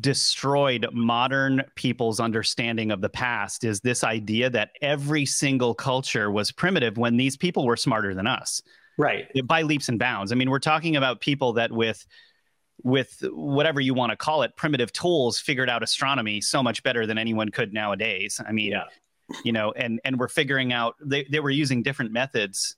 destroyed 0.00 0.86
modern 0.92 1.62
people's 1.76 2.18
understanding 2.18 2.90
of 2.90 3.00
the 3.00 3.08
past 3.08 3.62
is 3.62 3.80
this 3.80 4.02
idea 4.02 4.50
that 4.50 4.70
every 4.82 5.24
single 5.24 5.74
culture 5.74 6.30
was 6.30 6.50
primitive 6.50 6.98
when 6.98 7.16
these 7.16 7.36
people 7.36 7.64
were 7.64 7.76
smarter 7.76 8.12
than 8.12 8.26
us 8.26 8.60
right 8.98 9.30
by 9.46 9.62
leaps 9.62 9.88
and 9.88 10.00
bounds 10.00 10.32
i 10.32 10.34
mean 10.34 10.50
we're 10.50 10.58
talking 10.58 10.96
about 10.96 11.20
people 11.20 11.52
that 11.52 11.70
with 11.70 12.04
with 12.82 13.22
whatever 13.30 13.80
you 13.80 13.94
want 13.94 14.10
to 14.10 14.16
call 14.16 14.42
it 14.42 14.56
primitive 14.56 14.92
tools 14.92 15.38
figured 15.38 15.70
out 15.70 15.84
astronomy 15.84 16.40
so 16.40 16.64
much 16.64 16.82
better 16.82 17.06
than 17.06 17.16
anyone 17.16 17.48
could 17.48 17.72
nowadays 17.72 18.40
i 18.48 18.50
mean 18.50 18.72
yeah. 18.72 18.84
you 19.44 19.52
know 19.52 19.70
and 19.76 20.00
and 20.04 20.18
we're 20.18 20.26
figuring 20.26 20.72
out 20.72 20.96
they, 21.00 21.24
they 21.30 21.38
were 21.38 21.50
using 21.50 21.80
different 21.80 22.10
methods 22.10 22.74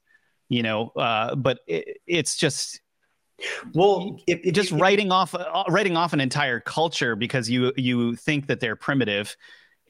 you 0.48 0.62
know 0.62 0.92
uh, 0.96 1.34
but 1.34 1.60
it, 1.66 1.98
it's 2.06 2.36
just 2.36 2.80
well 3.74 4.18
if, 4.26 4.40
if, 4.44 4.54
just 4.54 4.72
if, 4.72 4.80
writing 4.80 5.12
off 5.12 5.34
uh, 5.34 5.64
writing 5.68 5.96
off 5.96 6.12
an 6.12 6.20
entire 6.20 6.60
culture 6.60 7.16
because 7.16 7.48
you 7.48 7.72
you 7.76 8.16
think 8.16 8.46
that 8.46 8.60
they're 8.60 8.76
primitive 8.76 9.36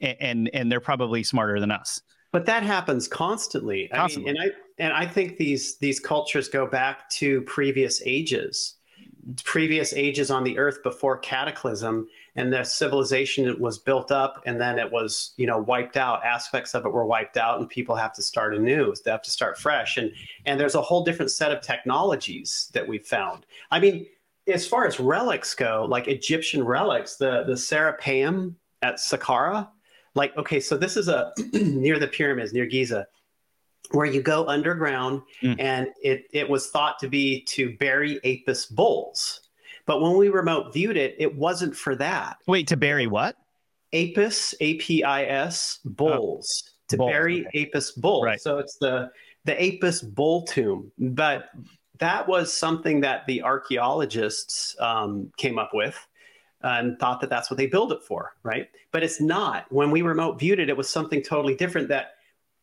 and 0.01 0.17
and, 0.19 0.49
and 0.53 0.71
they're 0.71 0.79
probably 0.79 1.23
smarter 1.23 1.59
than 1.59 1.71
us 1.71 2.01
but 2.31 2.45
that 2.45 2.63
happens 2.63 3.07
constantly. 3.07 3.89
constantly. 3.93 4.29
I 4.29 4.33
mean, 4.33 4.41
and 4.41 4.51
I 4.51 4.83
and 4.83 4.93
I 4.93 5.07
think 5.07 5.37
these 5.37 5.77
these 5.77 5.99
cultures 5.99 6.47
go 6.47 6.67
back 6.67 7.09
to 7.11 7.41
previous 7.41 8.01
ages, 8.05 8.75
previous 9.43 9.93
ages 9.93 10.29
on 10.29 10.43
the 10.43 10.57
earth 10.57 10.83
before 10.83 11.17
cataclysm, 11.17 12.07
and 12.35 12.51
the 12.51 12.63
civilization 12.63 13.59
was 13.59 13.77
built 13.77 14.11
up, 14.11 14.41
and 14.45 14.59
then 14.59 14.79
it 14.79 14.91
was 14.91 15.33
you 15.37 15.47
know 15.47 15.57
wiped 15.57 15.97
out. 15.97 16.23
Aspects 16.23 16.75
of 16.75 16.85
it 16.85 16.91
were 16.91 17.05
wiped 17.05 17.37
out, 17.37 17.59
and 17.59 17.69
people 17.69 17.95
have 17.95 18.13
to 18.13 18.21
start 18.21 18.55
anew. 18.55 18.93
They 19.03 19.11
have 19.11 19.21
to 19.23 19.31
start 19.31 19.57
fresh, 19.57 19.97
and 19.97 20.11
and 20.45 20.59
there's 20.59 20.75
a 20.75 20.81
whole 20.81 21.03
different 21.03 21.31
set 21.31 21.51
of 21.51 21.61
technologies 21.61 22.69
that 22.73 22.87
we've 22.87 23.05
found. 23.05 23.45
I 23.71 23.79
mean, 23.79 24.07
as 24.47 24.67
far 24.67 24.85
as 24.85 24.99
relics 24.99 25.53
go, 25.55 25.85
like 25.89 26.07
Egyptian 26.07 26.63
relics, 26.63 27.15
the 27.15 27.43
the 27.43 27.53
Serapeum 27.53 28.55
at 28.81 28.95
Saqqara 28.95 29.67
like 30.15 30.35
okay 30.37 30.59
so 30.59 30.77
this 30.77 30.97
is 30.97 31.07
a 31.07 31.31
near 31.53 31.99
the 31.99 32.07
pyramids 32.07 32.53
near 32.53 32.65
giza 32.65 33.07
where 33.91 34.05
you 34.05 34.21
go 34.21 34.45
underground 34.47 35.21
mm. 35.41 35.55
and 35.59 35.87
it, 36.03 36.25
it 36.31 36.47
was 36.47 36.69
thought 36.69 36.99
to 36.99 37.07
be 37.07 37.41
to 37.43 37.75
bury 37.77 38.19
apis 38.23 38.65
bulls 38.65 39.48
but 39.89 40.01
when 40.01 40.15
we 40.15 40.29
remote 40.29 40.71
viewed 40.71 40.95
it 40.95 41.15
it 41.17 41.35
wasn't 41.35 41.75
for 41.75 41.95
that 41.95 42.37
wait 42.47 42.67
to 42.67 42.77
bury 42.77 43.07
what 43.07 43.35
apis 43.93 44.53
a-p-i-s 44.59 45.79
bulls 45.83 46.63
oh, 46.63 46.71
to 46.89 46.97
bulls, 46.97 47.11
bury 47.11 47.47
okay. 47.47 47.63
apis 47.63 47.91
bull. 47.91 48.23
right. 48.23 48.39
so 48.39 48.59
it's 48.59 48.77
the 48.77 49.09
the 49.45 49.61
apis 49.61 50.01
bull 50.01 50.43
tomb 50.43 50.91
but 50.99 51.49
that 51.97 52.27
was 52.27 52.53
something 52.53 53.01
that 53.01 53.25
the 53.27 53.41
archaeologists 53.41 54.75
um, 54.79 55.31
came 55.37 55.59
up 55.59 55.71
with 55.73 55.97
and 56.61 56.97
thought 56.99 57.21
that 57.21 57.29
that's 57.29 57.49
what 57.49 57.57
they 57.57 57.67
build 57.67 57.91
it 57.91 58.03
for, 58.03 58.33
right? 58.43 58.67
But 58.91 59.03
it's 59.03 59.21
not. 59.21 59.65
When 59.71 59.91
we 59.91 60.01
remote 60.01 60.39
viewed 60.39 60.59
it, 60.59 60.69
it 60.69 60.75
was 60.75 60.89
something 60.89 61.21
totally 61.21 61.55
different. 61.55 61.87
That 61.89 62.15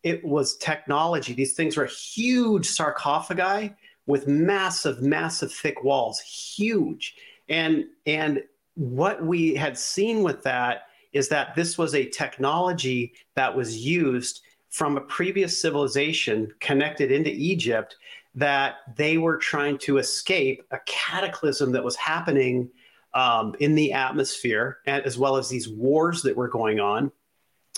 it 0.03 0.25
was 0.25 0.57
technology. 0.57 1.33
These 1.33 1.55
things 1.55 1.77
were 1.77 1.87
huge 1.87 2.67
sarcophagi 2.67 3.75
with 4.07 4.27
massive, 4.27 5.03
massive 5.03 5.53
thick 5.53 5.83
walls, 5.83 6.21
huge. 6.21 7.17
And 7.49 7.85
and 8.07 8.43
what 8.75 9.25
we 9.25 9.55
had 9.55 9.79
seen 9.79 10.23
with 10.23 10.43
that 10.43 10.89
is 11.13 11.29
that 11.29 11.55
this 11.55 11.79
was 11.79 11.95
a 11.95 12.09
technology 12.11 13.15
that 13.35 13.57
was 13.57 13.79
used 13.79 14.43
from 14.71 14.97
a 14.97 15.01
previous 15.01 15.61
civilization 15.61 16.53
connected 16.61 17.11
into 17.11 17.31
Egypt 17.31 17.97
that 18.35 18.77
they 18.97 19.17
were 19.17 19.39
trying 19.39 19.79
to 19.79 19.97
escape 19.97 20.63
a 20.71 20.79
cataclysm 20.85 21.73
that 21.73 21.83
was 21.83 21.97
happening 21.97 22.69
um, 23.15 23.55
in 23.61 23.75
the 23.75 23.93
atmosphere, 23.95 24.79
and 24.87 25.03
as 25.05 25.17
well 25.17 25.39
as 25.39 25.49
these 25.49 25.71
wars 25.71 26.21
that 26.21 26.37
were 26.37 26.49
going 26.49 26.79
on 26.79 27.11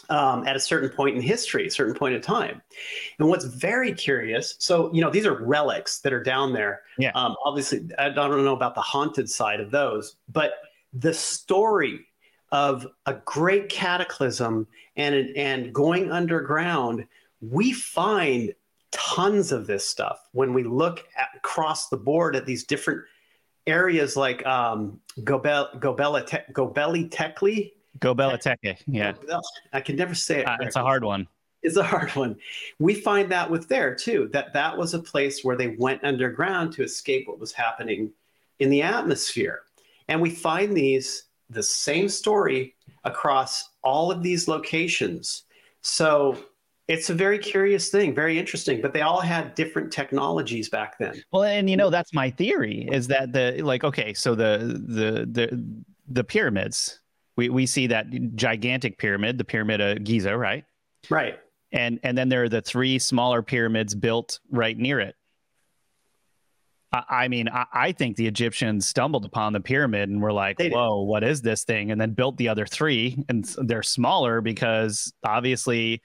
um, 0.08 0.46
at 0.46 0.56
a 0.56 0.60
certain 0.60 0.88
point 0.88 1.16
in 1.16 1.22
history, 1.22 1.66
a 1.66 1.70
certain 1.70 1.94
point 1.94 2.14
in 2.14 2.20
time. 2.20 2.62
And 3.18 3.28
what's 3.28 3.44
very 3.44 3.92
curious, 3.92 4.56
so 4.58 4.92
you 4.92 5.00
know, 5.00 5.10
these 5.10 5.26
are 5.26 5.34
relics 5.42 6.00
that 6.00 6.12
are 6.12 6.22
down 6.22 6.52
there. 6.52 6.82
Yeah. 6.98 7.12
Um, 7.14 7.36
obviously, 7.44 7.88
I 7.98 8.08
don't 8.10 8.44
know 8.44 8.56
about 8.56 8.74
the 8.74 8.80
haunted 8.80 9.28
side 9.28 9.60
of 9.60 9.70
those, 9.70 10.16
but 10.32 10.52
the 10.92 11.12
story 11.12 12.06
of 12.50 12.86
a 13.06 13.14
great 13.24 13.68
cataclysm 13.68 14.66
and 14.96 15.14
and 15.36 15.72
going 15.72 16.10
underground, 16.10 17.06
we 17.40 17.72
find 17.72 18.54
tons 18.90 19.52
of 19.52 19.66
this 19.66 19.86
stuff 19.86 20.18
when 20.32 20.54
we 20.54 20.64
look 20.64 21.06
at, 21.16 21.28
across 21.36 21.88
the 21.88 21.96
board 21.96 22.34
at 22.34 22.46
these 22.46 22.64
different 22.64 23.02
areas 23.66 24.16
like 24.16 24.44
um, 24.46 24.98
Gobel, 25.22 25.68
Gobela, 25.78 26.26
Te, 26.26 26.38
Gobeli 26.52 27.10
Tekli. 27.10 27.72
Gobela 28.00 28.40
Teke, 28.40 28.78
yeah. 28.86 29.12
I 29.72 29.80
can 29.80 29.96
never 29.96 30.14
say 30.14 30.40
it. 30.40 30.48
Uh, 30.48 30.56
it's 30.60 30.76
a 30.76 30.82
hard 30.82 31.04
one. 31.04 31.26
It's 31.62 31.76
a 31.76 31.82
hard 31.82 32.10
one. 32.10 32.36
We 32.78 32.94
find 32.94 33.30
that 33.32 33.50
with 33.50 33.68
there 33.68 33.94
too, 33.94 34.28
that 34.32 34.52
that 34.52 34.76
was 34.76 34.94
a 34.94 34.98
place 35.00 35.42
where 35.42 35.56
they 35.56 35.76
went 35.78 36.04
underground 36.04 36.72
to 36.74 36.82
escape 36.82 37.26
what 37.26 37.40
was 37.40 37.52
happening 37.52 38.12
in 38.60 38.70
the 38.70 38.82
atmosphere. 38.82 39.62
And 40.08 40.20
we 40.20 40.30
find 40.30 40.76
these, 40.76 41.24
the 41.50 41.62
same 41.62 42.08
story 42.08 42.74
across 43.04 43.70
all 43.82 44.10
of 44.10 44.22
these 44.22 44.48
locations. 44.48 45.44
So 45.82 46.38
it's 46.88 47.10
a 47.10 47.14
very 47.14 47.38
curious 47.38 47.90
thing, 47.90 48.14
very 48.14 48.38
interesting, 48.38 48.80
but 48.80 48.94
they 48.94 49.02
all 49.02 49.20
had 49.20 49.54
different 49.54 49.92
technologies 49.92 50.68
back 50.68 50.98
then. 50.98 51.22
Well, 51.32 51.44
and 51.44 51.68
you 51.68 51.76
know 51.76 51.90
that's 51.90 52.14
my 52.14 52.30
theory 52.30 52.88
is 52.90 53.06
that 53.08 53.32
the 53.32 53.60
like 53.62 53.84
okay, 53.84 54.14
so 54.14 54.34
the 54.34 54.80
the 54.86 55.26
the 55.26 55.84
the 56.08 56.24
pyramids, 56.24 57.00
we 57.38 57.48
we 57.48 57.66
see 57.66 57.86
that 57.86 58.34
gigantic 58.34 58.98
pyramid, 58.98 59.38
the 59.38 59.44
pyramid 59.44 59.80
of 59.80 60.02
Giza, 60.02 60.36
right? 60.36 60.64
Right. 61.08 61.38
And 61.72 62.00
and 62.02 62.18
then 62.18 62.28
there 62.28 62.42
are 62.42 62.48
the 62.48 62.60
three 62.60 62.98
smaller 62.98 63.42
pyramids 63.42 63.94
built 63.94 64.40
right 64.50 64.76
near 64.76 64.98
it. 64.98 65.14
I, 66.92 67.02
I 67.08 67.28
mean, 67.28 67.48
I, 67.48 67.66
I, 67.72 67.92
think 67.92 68.16
the 68.16 68.26
Egyptians 68.26 68.88
stumbled 68.88 69.24
upon 69.24 69.52
the 69.52 69.60
pyramid 69.60 70.08
and 70.08 70.20
were 70.20 70.32
like, 70.32 70.58
"Whoa, 70.58 71.02
what 71.02 71.22
is 71.22 71.40
this 71.40 71.62
thing?" 71.62 71.92
And 71.92 72.00
then 72.00 72.10
built 72.10 72.38
the 72.38 72.48
other 72.48 72.66
three, 72.66 73.24
and 73.28 73.44
they're 73.58 73.84
smaller 73.84 74.40
because 74.40 75.12
obviously 75.24 76.02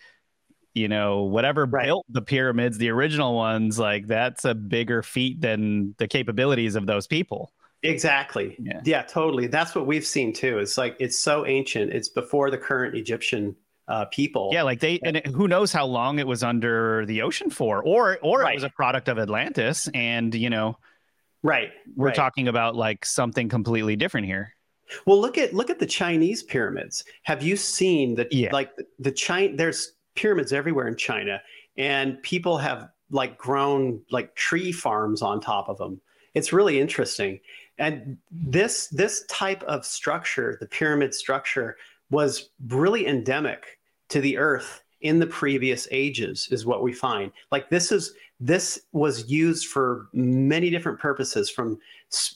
you 0.76 0.88
know 0.88 1.24
whatever 1.24 1.66
right. 1.66 1.86
built 1.86 2.06
the 2.10 2.22
pyramids 2.22 2.80
the 2.80 2.90
original 2.90 3.36
ones 3.36 3.78
like 3.78 4.08
that's 4.08 4.44
a 4.44 4.56
bigger 4.56 5.04
feat 5.04 5.40
than 5.40 5.94
the 6.00 6.08
capabilities 6.08 6.76
of 6.76 6.88
those 6.88 7.06
people 7.06 7.54
exactly 7.84 8.56
yeah. 8.60 8.82
yeah 8.84 9.02
totally 9.02 9.48
that's 9.48 9.76
what 9.76 9.86
we've 9.86 10.06
seen 10.06 10.32
too 10.32 10.60
it's 10.60 10.78
like 10.78 10.96
it's 11.00 11.20
so 11.20 11.46
ancient 11.46 11.92
it's 11.92 12.10
before 12.10 12.50
the 12.50 12.58
current 12.58 12.96
egyptian 12.96 13.56
uh, 13.88 14.06
people. 14.06 14.50
Yeah, 14.54 14.64
like 14.64 14.80
they 14.80 15.00
and 15.04 15.18
it, 15.18 15.28
who 15.28 15.48
knows 15.48 15.72
how 15.72 15.86
long 15.86 16.20
it 16.20 16.28
was 16.28 16.44
under 16.44 17.06
the 17.06 17.22
ocean 17.22 17.50
for, 17.50 17.84
or 17.84 18.18
or 18.22 18.42
Right. 18.42 18.54
it 18.54 18.56
was 18.56 18.64
a 18.64 18.70
product 18.70 19.10
of 19.10 19.20
Atlantis, 19.20 19.90
and 19.94 20.34
you 20.34 20.50
know 20.50 20.78
right. 21.42 21.72
we're 21.96 22.08
right. 22.08 22.16
talking 22.16 22.48
about 22.48 22.76
like 22.76 23.06
something 23.06 23.50
completely 23.50 23.96
different 23.96 24.28
here. 24.28 24.54
Well, 25.06 25.20
look 25.20 25.38
at 25.38 25.54
look 25.54 25.70
at 25.70 25.80
the 25.80 25.86
Chinese 25.86 26.44
pyramids. 26.44 27.04
Have 27.24 27.44
you 27.44 27.58
seen 27.58 28.16
that? 28.16 28.32
Yeah. 28.32 28.50
like 28.54 28.76
the, 28.76 28.86
the 29.00 29.12
China? 29.12 29.56
There's 29.56 29.94
pyramids 30.16 30.54
everywhere 30.54 30.88
in 30.88 30.96
China, 30.96 31.42
and 31.78 32.22
people 32.24 32.58
have 32.58 32.90
like 33.10 33.38
grown 33.38 34.02
like 34.12 34.36
tree 34.36 34.72
farms 34.72 35.22
on 35.22 35.42
top 35.42 35.68
of 35.68 35.78
them. 35.78 36.00
It's 36.34 36.54
really 36.54 36.80
interesting. 36.80 37.40
And 37.78 38.18
this 38.32 38.88
this 38.88 39.26
type 39.28 39.64
of 39.64 39.86
structure, 39.86 40.58
the 40.60 40.68
pyramid 40.68 41.14
structure, 41.14 41.78
was 42.10 42.50
really 42.68 43.08
endemic 43.08 43.80
to 44.10 44.22
the 44.22 44.38
Earth 44.38 44.84
in 45.02 45.20
the 45.20 45.28
previous 45.28 45.88
ages, 45.92 46.48
is 46.52 46.66
what 46.66 46.84
we 46.84 46.94
find. 46.94 47.32
Like 47.52 47.70
this 47.70 47.92
is 47.92 48.14
this 48.40 48.82
was 48.92 49.30
used 49.30 49.68
for 49.68 50.08
many 50.14 50.70
different 50.70 51.00
purposes, 51.00 51.50
from 51.50 51.80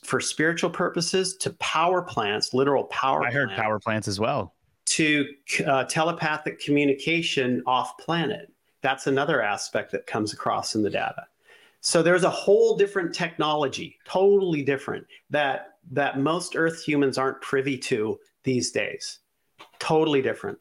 for 0.03 0.20
spiritual 0.20 0.70
purposes 0.70 1.36
to 1.38 1.51
power 1.53 2.01
plants, 2.01 2.53
literal 2.53 2.86
power. 2.86 3.24
I 3.24 3.32
heard 3.32 3.50
plant, 3.50 3.62
power 3.62 3.79
plants 3.79 4.08
as 4.08 4.20
well. 4.20 4.53
to 4.88 5.27
uh, 5.65 5.84
telepathic 5.84 6.60
communication 6.60 7.62
off 7.65 7.98
planet. 7.98 8.51
That's 8.82 9.06
another 9.06 9.41
aspect 9.41 9.91
that 9.91 10.08
comes 10.08 10.34
across 10.34 10.75
in 10.75 10.82
the 10.82 10.89
data. 10.89 11.25
So 11.88 12.03
there's 12.03 12.25
a 12.25 12.29
whole 12.29 12.75
different 12.75 13.15
technology, 13.15 13.98
totally 14.03 14.62
different 14.62 15.08
that 15.29 15.75
that 15.94 16.20
most 16.20 16.58
Earth 16.58 16.84
humans 16.84 17.17
aren't 17.17 17.39
privy 17.39 17.77
to 17.77 18.20
these 18.44 18.72
days. 18.72 19.20
Totally 19.79 20.22
different. 20.22 20.58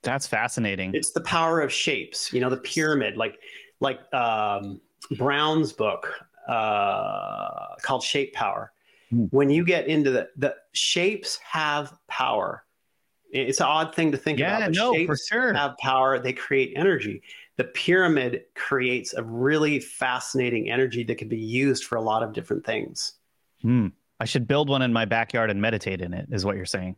That's 0.00 0.26
fascinating. 0.26 0.94
It's 0.94 1.10
the 1.10 1.20
power 1.20 1.60
of 1.60 1.70
shapes. 1.70 2.32
You 2.32 2.40
know, 2.40 2.48
the 2.48 2.56
pyramid, 2.56 3.18
like 3.18 3.38
like 3.80 4.00
um, 4.14 4.80
Brown's 5.18 5.74
book 5.74 6.10
uh, 6.48 7.74
called 7.82 8.02
Shape 8.02 8.32
Power. 8.32 8.72
Hmm. 9.10 9.24
When 9.24 9.50
you 9.50 9.62
get 9.62 9.88
into 9.88 10.10
the 10.10 10.30
the 10.38 10.56
shapes 10.72 11.38
have 11.44 11.92
power. 12.08 12.64
It's 13.30 13.60
an 13.60 13.66
odd 13.66 13.94
thing 13.94 14.10
to 14.10 14.16
think 14.16 14.38
yeah, 14.38 14.56
about. 14.56 14.70
but 14.70 14.74
no, 14.74 14.94
shapes 14.94 15.06
for 15.06 15.16
sure. 15.16 15.52
have 15.52 15.76
power. 15.76 16.18
They 16.18 16.32
create 16.32 16.72
energy. 16.76 17.22
The 17.60 17.64
pyramid 17.64 18.44
creates 18.54 19.12
a 19.12 19.22
really 19.22 19.80
fascinating 19.80 20.70
energy 20.70 21.04
that 21.04 21.18
can 21.18 21.28
be 21.28 21.36
used 21.36 21.84
for 21.84 21.96
a 21.96 22.00
lot 22.00 22.22
of 22.22 22.32
different 22.32 22.64
things. 22.64 23.12
Hmm. 23.60 23.88
I 24.18 24.24
should 24.24 24.48
build 24.48 24.70
one 24.70 24.80
in 24.80 24.94
my 24.94 25.04
backyard 25.04 25.50
and 25.50 25.60
meditate 25.60 26.00
in 26.00 26.14
it. 26.14 26.26
Is 26.32 26.42
what 26.42 26.56
you're 26.56 26.64
saying? 26.64 26.96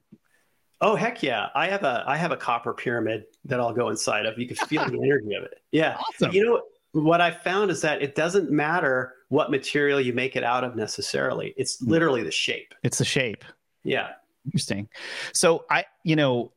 Oh 0.80 0.94
heck 0.94 1.20
yeah! 1.20 1.48
I 1.56 1.66
have 1.66 1.82
a 1.82 2.04
I 2.06 2.16
have 2.16 2.30
a 2.30 2.36
copper 2.36 2.74
pyramid 2.74 3.24
that 3.46 3.58
I'll 3.58 3.72
go 3.72 3.88
inside 3.88 4.24
of. 4.24 4.38
You 4.38 4.46
can 4.46 4.54
feel 4.54 4.84
the 4.88 5.02
energy 5.02 5.34
of 5.34 5.42
it. 5.42 5.58
Yeah. 5.72 5.96
Awesome. 5.98 6.30
You 6.30 6.44
know 6.44 6.62
what 6.92 7.20
I 7.20 7.32
found 7.32 7.72
is 7.72 7.80
that 7.80 8.00
it 8.00 8.14
doesn't 8.14 8.48
matter 8.52 9.14
what 9.30 9.50
material 9.50 10.00
you 10.00 10.12
make 10.12 10.36
it 10.36 10.44
out 10.44 10.62
of 10.62 10.76
necessarily. 10.76 11.54
It's 11.56 11.80
Hmm. 11.80 11.90
literally 11.90 12.22
the 12.22 12.30
shape. 12.30 12.72
It's 12.84 12.98
the 12.98 13.04
shape. 13.04 13.44
Yeah. 13.82 14.10
Interesting. 14.44 14.88
So 15.32 15.64
I, 15.68 15.86
you 16.04 16.14
know, 16.14 16.52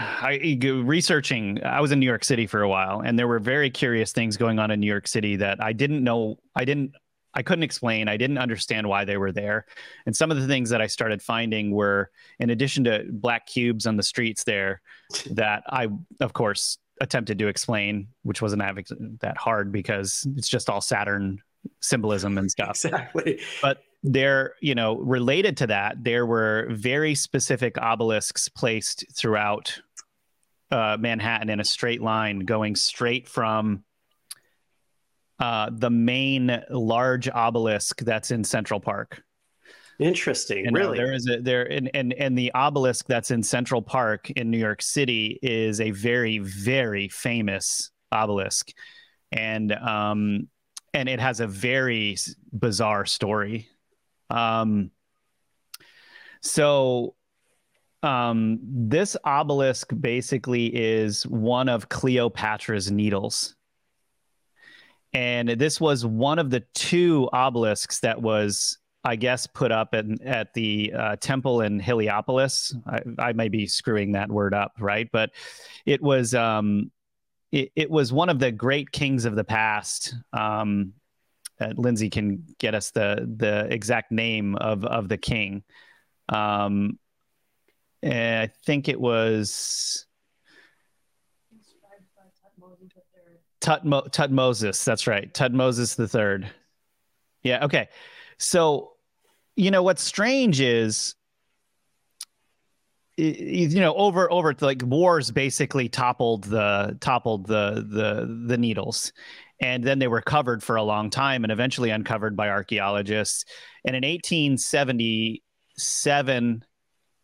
I 0.00 0.58
researching. 0.84 1.62
I 1.64 1.80
was 1.80 1.92
in 1.92 2.00
New 2.00 2.06
York 2.06 2.24
City 2.24 2.46
for 2.46 2.62
a 2.62 2.68
while, 2.68 3.00
and 3.00 3.18
there 3.18 3.28
were 3.28 3.38
very 3.38 3.70
curious 3.70 4.12
things 4.12 4.36
going 4.36 4.58
on 4.58 4.70
in 4.70 4.80
New 4.80 4.86
York 4.86 5.06
City 5.06 5.36
that 5.36 5.62
I 5.62 5.72
didn't 5.72 6.02
know. 6.02 6.38
I 6.56 6.64
didn't. 6.64 6.92
I 7.32 7.42
couldn't 7.42 7.62
explain. 7.62 8.08
I 8.08 8.16
didn't 8.16 8.38
understand 8.38 8.88
why 8.88 9.04
they 9.04 9.16
were 9.16 9.30
there. 9.30 9.66
And 10.04 10.16
some 10.16 10.32
of 10.32 10.40
the 10.40 10.48
things 10.48 10.70
that 10.70 10.80
I 10.82 10.88
started 10.88 11.22
finding 11.22 11.70
were, 11.70 12.10
in 12.40 12.50
addition 12.50 12.82
to 12.84 13.04
black 13.08 13.46
cubes 13.46 13.86
on 13.86 13.96
the 13.96 14.02
streets 14.02 14.42
there, 14.42 14.80
that 15.30 15.62
I, 15.68 15.88
of 16.20 16.32
course, 16.32 16.78
attempted 17.00 17.38
to 17.38 17.46
explain, 17.46 18.08
which 18.22 18.42
wasn't 18.42 18.62
that 18.62 18.74
that 19.20 19.36
hard 19.36 19.70
because 19.70 20.26
it's 20.36 20.48
just 20.48 20.68
all 20.68 20.80
Saturn 20.80 21.40
symbolism 21.80 22.38
and 22.38 22.50
stuff 22.50 22.84
Exactly. 22.84 23.38
but 23.60 23.82
there 24.02 24.54
you 24.62 24.74
know 24.74 24.96
related 24.96 25.58
to 25.58 25.66
that 25.66 26.02
there 26.02 26.24
were 26.24 26.66
very 26.70 27.14
specific 27.14 27.76
obelisks 27.76 28.48
placed 28.48 29.04
throughout 29.14 29.78
uh, 30.70 30.96
manhattan 30.98 31.50
in 31.50 31.60
a 31.60 31.64
straight 31.64 32.00
line 32.00 32.40
going 32.40 32.76
straight 32.76 33.28
from 33.28 33.82
uh, 35.38 35.70
the 35.72 35.90
main 35.90 36.62
large 36.70 37.28
obelisk 37.28 38.00
that's 38.00 38.30
in 38.30 38.44
central 38.44 38.80
park 38.80 39.22
Interesting. 39.98 40.66
and 40.66 40.76
really. 40.76 40.96
there 40.96 41.12
is 41.12 41.28
a 41.28 41.40
there 41.40 41.70
and, 41.70 41.90
and 41.92 42.12
and 42.14 42.36
the 42.36 42.52
obelisk 42.54 43.06
that's 43.06 43.30
in 43.30 43.42
central 43.42 43.82
park 43.82 44.30
in 44.30 44.50
new 44.50 44.58
york 44.58 44.80
city 44.80 45.38
is 45.42 45.80
a 45.80 45.90
very 45.90 46.38
very 46.38 47.08
famous 47.08 47.90
obelisk 48.10 48.70
and 49.30 49.72
um 49.72 50.48
and 50.94 51.08
it 51.08 51.20
has 51.20 51.40
a 51.40 51.46
very 51.46 52.16
bizarre 52.52 53.04
story 53.04 53.68
um 54.30 54.90
so 56.40 57.14
um 58.02 58.58
this 58.62 59.16
obelisk 59.24 59.92
basically 60.00 60.66
is 60.66 61.26
one 61.26 61.68
of 61.68 61.88
cleopatra's 61.88 62.90
needles 62.90 63.54
and 65.12 65.48
this 65.48 65.80
was 65.80 66.06
one 66.06 66.38
of 66.38 66.50
the 66.50 66.60
two 66.74 67.28
obelisks 67.32 68.00
that 68.00 68.20
was 68.20 68.78
I 69.02 69.16
guess 69.16 69.46
put 69.46 69.72
up 69.72 69.94
at 69.94 70.04
at 70.24 70.52
the 70.54 70.92
uh, 70.96 71.16
temple 71.16 71.62
in 71.62 71.80
Heliopolis. 71.80 72.74
I, 72.86 73.00
I 73.18 73.32
may 73.32 73.48
be 73.48 73.66
screwing 73.66 74.12
that 74.12 74.30
word 74.30 74.52
up, 74.52 74.72
right? 74.78 75.08
But 75.10 75.30
it 75.86 76.02
was 76.02 76.34
um, 76.34 76.90
it, 77.50 77.72
it 77.74 77.90
was 77.90 78.12
one 78.12 78.28
of 78.28 78.38
the 78.38 78.52
great 78.52 78.92
kings 78.92 79.24
of 79.24 79.36
the 79.36 79.44
past. 79.44 80.14
Um, 80.32 80.92
uh, 81.60 81.72
Lindsay 81.76 82.10
can 82.10 82.44
get 82.58 82.74
us 82.74 82.90
the 82.90 83.26
the 83.36 83.66
exact 83.72 84.12
name 84.12 84.54
of 84.56 84.84
of 84.84 85.08
the 85.08 85.18
king. 85.18 85.62
Um, 86.28 86.98
and 88.02 88.42
I 88.42 88.46
think 88.64 88.88
it 88.88 89.00
was 89.00 90.06
Tut 93.60 93.84
Tutmosis. 93.84 94.84
That's 94.84 95.06
right, 95.06 95.32
Tutmosis 95.32 95.96
the 95.96 96.08
third. 96.08 96.50
Yeah. 97.42 97.64
Okay. 97.64 97.88
So, 98.38 98.92
you 99.56 99.70
know 99.70 99.82
what's 99.82 100.02
strange 100.02 100.60
is, 100.60 101.14
you 103.18 103.80
know, 103.80 103.94
over 103.94 104.32
over 104.32 104.54
like 104.60 104.82
wars 104.82 105.30
basically 105.30 105.90
toppled 105.90 106.44
the 106.44 106.96
toppled 107.00 107.46
the 107.46 107.86
the 107.86 108.44
the 108.46 108.56
needles, 108.56 109.12
and 109.60 109.84
then 109.84 109.98
they 109.98 110.08
were 110.08 110.22
covered 110.22 110.62
for 110.62 110.76
a 110.76 110.82
long 110.82 111.10
time, 111.10 111.44
and 111.44 111.52
eventually 111.52 111.90
uncovered 111.90 112.34
by 112.36 112.48
archaeologists. 112.48 113.44
And 113.84 113.94
in 113.94 114.04
1877, 114.04 116.64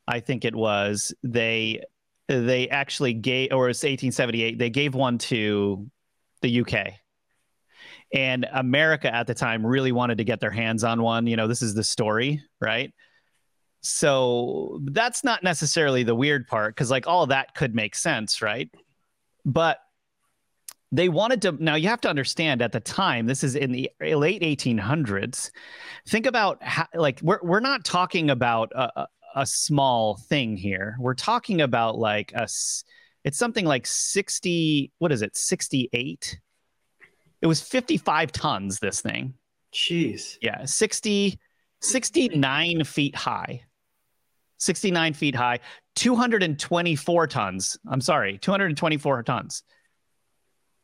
I 0.09 0.21
think 0.21 0.45
it 0.45 0.55
was 0.55 1.15
they 1.23 1.83
they 2.29 2.69
actually 2.69 3.15
gave, 3.15 3.53
or 3.53 3.69
it's 3.69 3.83
1878, 3.83 4.59
they 4.59 4.71
gave 4.71 4.95
one 4.95 5.19
to 5.19 5.89
the 6.43 6.61
UK 6.61 6.95
and 8.13 8.47
America 8.53 9.13
at 9.13 9.27
the 9.27 9.35
time 9.35 9.67
really 9.67 9.93
wanted 9.93 10.19
to 10.19 10.25
get 10.25 10.41
their 10.41 10.51
hands 10.51 10.85
on 10.85 11.03
one. 11.03 11.27
You 11.27 11.37
know, 11.37 11.49
this 11.49 11.63
is 11.63 11.75
the 11.75 11.85
story, 11.85 12.43
right? 12.61 12.93
So 13.81 14.81
that's 14.85 15.23
not 15.23 15.43
necessarily 15.43 16.03
the 16.03 16.15
weird 16.15 16.47
part 16.47 16.75
because, 16.75 16.91
like, 16.91 17.07
all 17.07 17.27
that 17.27 17.55
could 17.55 17.75
make 17.75 17.95
sense, 17.95 18.43
right? 18.43 18.71
But 19.45 19.79
they 20.93 21.09
wanted 21.09 21.43
to. 21.43 21.53
Now, 21.63 21.75
you 21.75 21.89
have 21.89 22.01
to 22.03 22.09
understand 22.09 22.63
at 22.63 22.73
the 22.73 22.81
time, 22.81 23.27
this 23.27 23.45
is 23.45 23.55
in 23.55 23.73
the 23.73 23.91
late 24.01 24.43
1800s. 24.43 25.51
Think 26.09 26.27
about 26.27 26.63
how, 26.63 26.87
like, 26.95 27.21
we're, 27.23 27.41
we're 27.43 27.61
not 27.61 27.85
talking 27.85 28.31
about 28.31 28.73
a, 29.37 29.47
small 29.47 30.17
thing 30.17 30.57
here. 30.57 30.97
We're 30.99 31.15
talking 31.15 31.61
about 31.61 31.99
like 31.99 32.33
a, 32.33 32.49
it's 33.25 33.39
something 33.39 33.65
like 33.65 33.87
60, 33.87 34.93
what 34.99 35.13
is 35.13 35.23
it, 35.23 35.37
68? 35.37 36.41
It 37.43 37.47
was 37.47 37.61
55 37.61 38.33
tons, 38.33 38.79
this 38.79 39.01
thing. 39.01 39.35
Jeez. 39.73 40.39
Yeah, 40.41 40.65
60, 40.65 41.39
69 41.81 42.85
feet 42.85 43.15
high. 43.15 43.63
69 44.59 45.13
feet 45.13 45.35
high, 45.35 45.61
224 45.97 47.27
tons. 47.27 47.79
I'm 47.89 48.01
sorry, 48.01 48.39
224 48.39 49.23
tons. 49.23 49.63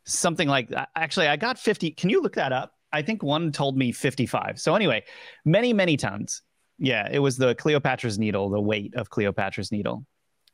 Something 0.05 0.49
like 0.49 0.69
that. 0.71 0.91
Actually, 0.97 1.29
I 1.29 1.37
got 1.37 1.59
50. 1.59 1.93
Can 1.93 2.11
you 2.11 2.21
look 2.21 2.35
that 2.35 2.53
up? 2.53 2.75
I 2.93 3.03
think 3.03 3.23
one 3.23 3.53
told 3.53 3.77
me 3.77 3.93
55. 3.93 4.61
So, 4.61 4.75
anyway, 4.75 5.05
many, 5.45 5.73
many 5.73 5.97
tons. 5.97 6.43
Yeah, 6.83 7.09
it 7.11 7.21
was 7.21 7.37
the 7.37 7.55
Cleopatra's 7.55 8.19
needle, 8.19 8.51
the 8.51 8.61
weight 8.61 8.95
of 8.97 9.09
Cleopatra's 9.09 9.71
needle. 9.71 10.05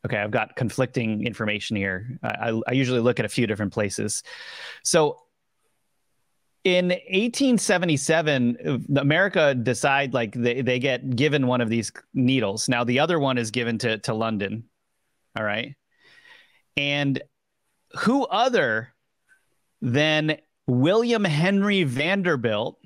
Okay, 0.05 0.19
I've 0.19 0.31
got 0.31 0.55
conflicting 0.57 1.27
information 1.27 1.75
here. 1.75 2.19
I, 2.23 2.51
I, 2.51 2.61
I 2.69 2.73
usually 2.73 3.01
look 3.01 3.19
at 3.19 3.25
a 3.25 3.31
few 3.31 3.47
different 3.47 3.73
places. 3.73 4.23
So, 4.85 5.23
in 6.65 6.89
1877 6.89 8.59
uh, 8.67 9.01
america 9.01 9.55
decide 9.55 10.13
like 10.13 10.35
they, 10.35 10.61
they 10.61 10.81
get 10.81 11.15
given 11.15 11.47
one 11.47 11.61
of 11.61 11.69
these 11.69 11.93
needles 12.15 12.69
now 12.69 12.83
the 12.83 12.99
other 12.99 13.19
one 13.21 13.39
is 13.39 13.53
given 13.53 13.79
to, 13.79 13.97
to 13.99 14.13
london 14.13 14.65
all 15.37 15.45
right 15.45 15.77
And 16.77 17.23
who 18.01 18.25
other 18.27 18.93
than 19.81 20.39
William 20.67 21.25
Henry 21.25 21.85
Vanderbilt 21.85 22.79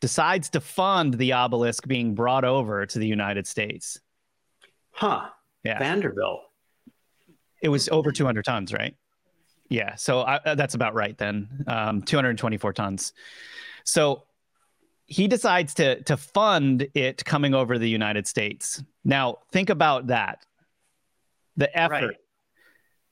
decides 0.00 0.50
to 0.50 0.60
fund 0.60 1.14
the 1.14 1.32
obelisk 1.32 1.86
being 1.86 2.14
brought 2.14 2.44
over 2.44 2.86
to 2.86 2.98
the 2.98 3.06
United 3.06 3.46
States? 3.46 4.00
Huh. 4.90 5.28
Yeah. 5.64 5.78
Vanderbilt. 5.78 6.40
It 7.62 7.68
was 7.68 7.88
over 7.88 8.12
200 8.12 8.44
tons, 8.44 8.72
right? 8.72 8.96
Yeah. 9.68 9.96
So 9.96 10.20
I, 10.20 10.36
uh, 10.36 10.54
that's 10.54 10.74
about 10.74 10.94
right 10.94 11.16
then. 11.18 11.64
Um, 11.66 12.02
224 12.02 12.72
tons. 12.72 13.12
So 13.84 14.24
he 15.06 15.26
decides 15.26 15.74
to 15.74 16.02
to 16.04 16.16
fund 16.16 16.86
it 16.94 17.24
coming 17.24 17.54
over 17.54 17.78
the 17.78 17.88
United 17.88 18.26
States. 18.26 18.82
Now, 19.04 19.38
think 19.52 19.70
about 19.70 20.08
that. 20.08 20.44
The 21.56 21.76
effort 21.76 21.90
Right. 21.90 22.16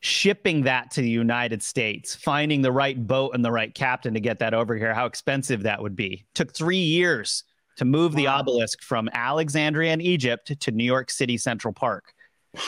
Shipping 0.00 0.62
that 0.62 0.90
to 0.92 1.00
the 1.00 1.09
United 1.09 1.62
States, 1.62 2.14
finding 2.14 2.62
the 2.62 2.72
right 2.72 3.06
boat 3.06 3.35
and 3.35 3.44
the 3.44 3.50
right 3.50 3.74
captain 3.74 4.14
to 4.14 4.20
get 4.20 4.38
that 4.38 4.54
over 4.54 4.76
here, 4.76 4.94
how 4.94 5.06
expensive 5.06 5.62
that 5.62 5.82
would 5.82 5.96
be. 5.96 6.26
Took 6.35 6.54
3 6.54 6.76
years 6.76 7.44
to 7.76 7.85
move 7.85 8.14
the 8.14 8.26
obelisk 8.26 8.82
from 8.82 9.09
Alexandria 9.12 9.92
in 9.92 10.00
Egypt 10.00 10.52
to 10.61 10.70
New 10.70 10.85
York 10.85 11.11
City 11.11 11.37
Central 11.37 11.72
Park. 11.74 12.12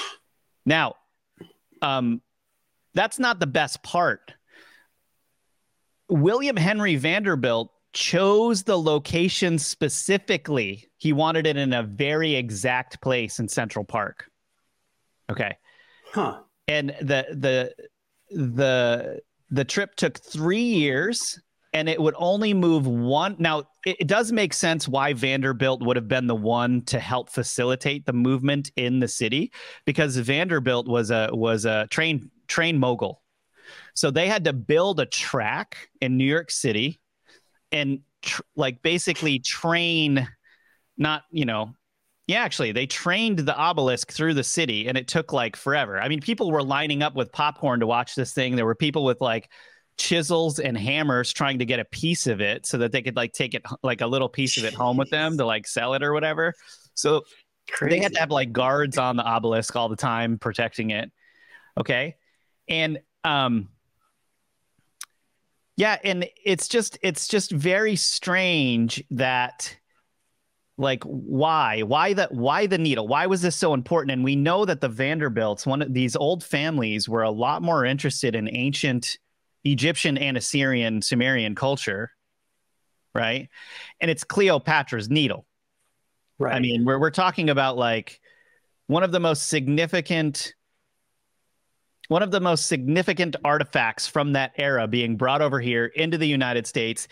Now, 0.66 0.96
um 1.80 2.20
that's 2.92 3.18
not 3.18 3.40
the 3.40 3.46
best 3.46 3.82
part. 3.82 4.34
William 6.10 6.56
Henry 6.56 6.96
Vanderbilt 6.96 7.70
chose 7.92 8.64
the 8.64 8.78
location 8.78 9.58
specifically. 9.58 10.88
He 10.96 11.12
wanted 11.12 11.46
it 11.46 11.56
in 11.56 11.72
a 11.72 11.82
very 11.82 12.34
exact 12.34 13.00
place 13.00 13.38
in 13.38 13.48
Central 13.48 13.84
Park. 13.84 14.30
Okay. 15.30 15.56
Huh. 16.12 16.40
And 16.68 16.90
the 17.00 17.26
the 17.30 17.74
the 18.30 19.20
the 19.50 19.64
trip 19.64 19.96
took 19.96 20.18
3 20.18 20.60
years 20.60 21.40
and 21.72 21.88
it 21.88 22.00
would 22.00 22.14
only 22.18 22.54
move 22.54 22.86
one 22.86 23.36
now 23.38 23.60
it, 23.84 23.96
it 24.00 24.06
does 24.06 24.32
make 24.32 24.52
sense 24.52 24.86
why 24.86 25.12
Vanderbilt 25.14 25.82
would 25.82 25.96
have 25.96 26.08
been 26.08 26.26
the 26.26 26.34
one 26.34 26.82
to 26.86 26.98
help 26.98 27.30
facilitate 27.30 28.04
the 28.04 28.12
movement 28.12 28.70
in 28.76 29.00
the 29.00 29.08
city 29.08 29.52
because 29.86 30.16
Vanderbilt 30.16 30.86
was 30.86 31.10
a 31.10 31.30
was 31.32 31.64
a 31.64 31.86
train 31.90 32.30
train 32.46 32.78
mogul. 32.78 33.22
So 33.94 34.10
they 34.10 34.28
had 34.28 34.44
to 34.44 34.52
build 34.52 35.00
a 35.00 35.06
track 35.06 35.90
in 36.00 36.16
New 36.16 36.24
York 36.24 36.50
City 36.50 37.00
and 37.72 38.00
tr- 38.22 38.42
like 38.56 38.82
basically 38.82 39.38
train 39.38 40.26
not, 40.96 41.22
you 41.30 41.44
know, 41.44 41.74
yeah, 42.28 42.42
actually, 42.42 42.72
they 42.72 42.86
trained 42.86 43.38
the 43.38 43.56
obelisk 43.56 44.12
through 44.12 44.34
the 44.34 44.44
city 44.44 44.86
and 44.86 44.98
it 44.98 45.08
took 45.08 45.32
like 45.32 45.56
forever. 45.56 45.98
I 45.98 46.08
mean, 46.08 46.20
people 46.20 46.50
were 46.50 46.62
lining 46.62 47.02
up 47.02 47.14
with 47.14 47.32
popcorn 47.32 47.80
to 47.80 47.86
watch 47.86 48.14
this 48.14 48.34
thing. 48.34 48.54
There 48.54 48.66
were 48.66 48.74
people 48.74 49.02
with 49.02 49.18
like 49.22 49.50
chisels 49.96 50.58
and 50.58 50.76
hammers 50.76 51.32
trying 51.32 51.58
to 51.58 51.64
get 51.64 51.80
a 51.80 51.86
piece 51.86 52.26
of 52.26 52.42
it 52.42 52.66
so 52.66 52.76
that 52.78 52.92
they 52.92 53.00
could 53.00 53.16
like 53.16 53.32
take 53.32 53.54
it 53.54 53.64
like 53.82 54.02
a 54.02 54.06
little 54.06 54.28
piece 54.28 54.58
of 54.58 54.64
it 54.64 54.74
home 54.74 54.98
with 54.98 55.08
them 55.08 55.38
to 55.38 55.46
like 55.46 55.66
sell 55.66 55.94
it 55.94 56.02
or 56.02 56.12
whatever. 56.12 56.52
So 56.92 57.22
Crazy. 57.70 57.96
they 57.96 58.02
had 58.02 58.12
to 58.12 58.20
have 58.20 58.30
like 58.30 58.52
guards 58.52 58.98
on 58.98 59.16
the 59.16 59.24
obelisk 59.24 59.74
all 59.74 59.88
the 59.88 59.96
time 59.96 60.38
protecting 60.38 60.90
it. 60.90 61.10
Okay. 61.78 62.16
And 62.68 62.98
um 63.24 63.70
yeah, 65.76 65.96
and 66.04 66.28
it's 66.44 66.68
just 66.68 66.98
it's 67.02 67.26
just 67.26 67.52
very 67.52 67.96
strange 67.96 69.02
that 69.12 69.74
like 70.78 71.02
why 71.04 71.82
why 71.82 72.14
the 72.14 72.28
why 72.30 72.66
the 72.66 72.78
needle? 72.78 73.06
Why 73.06 73.26
was 73.26 73.42
this 73.42 73.56
so 73.56 73.74
important? 73.74 74.12
And 74.12 74.24
we 74.24 74.36
know 74.36 74.64
that 74.64 74.80
the 74.80 74.88
vanderbilts 74.88 75.66
one 75.66 75.82
of 75.82 75.92
these 75.92 76.16
old 76.16 76.42
families 76.42 77.08
were 77.08 77.22
a 77.22 77.30
lot 77.30 77.62
more 77.62 77.84
interested 77.84 78.34
in 78.34 78.48
ancient 78.54 79.18
egyptian 79.64 80.16
and 80.16 80.36
assyrian 80.36 81.02
sumerian 81.02 81.54
culture 81.54 82.12
right? 83.18 83.48
And 84.00 84.10
it's 84.10 84.24
cleopatra's 84.24 85.10
needle. 85.10 85.46
Right. 86.38 86.54
I 86.54 86.60
mean, 86.60 86.84
we're 86.84 86.98
we're 86.98 87.10
talking 87.10 87.50
about 87.50 87.76
like 87.76 88.20
one 88.86 89.02
of 89.02 89.12
the 89.12 89.20
most 89.20 89.48
significant 89.48 90.54
one 92.08 92.22
of 92.22 92.30
the 92.30 92.40
most 92.40 92.66
significant 92.66 93.36
artifacts 93.44 94.06
from 94.08 94.32
that 94.32 94.52
era 94.56 94.86
being 94.86 95.16
brought 95.16 95.42
over 95.42 95.60
here 95.60 95.86
into 95.86 96.18
the 96.18 96.26
United 96.26 96.66
States 96.66 97.06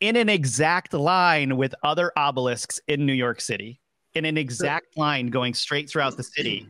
in 0.00 0.16
an 0.16 0.28
exact 0.28 0.94
line 0.94 1.56
with 1.56 1.74
other 1.82 2.12
obelisks 2.16 2.80
in 2.88 3.06
New 3.06 3.12
York 3.12 3.40
City. 3.40 3.80
In 4.14 4.24
an 4.24 4.38
exact 4.38 4.96
line 4.96 5.28
going 5.28 5.54
straight 5.54 5.88
throughout 5.88 6.16
the 6.16 6.22
city. 6.22 6.66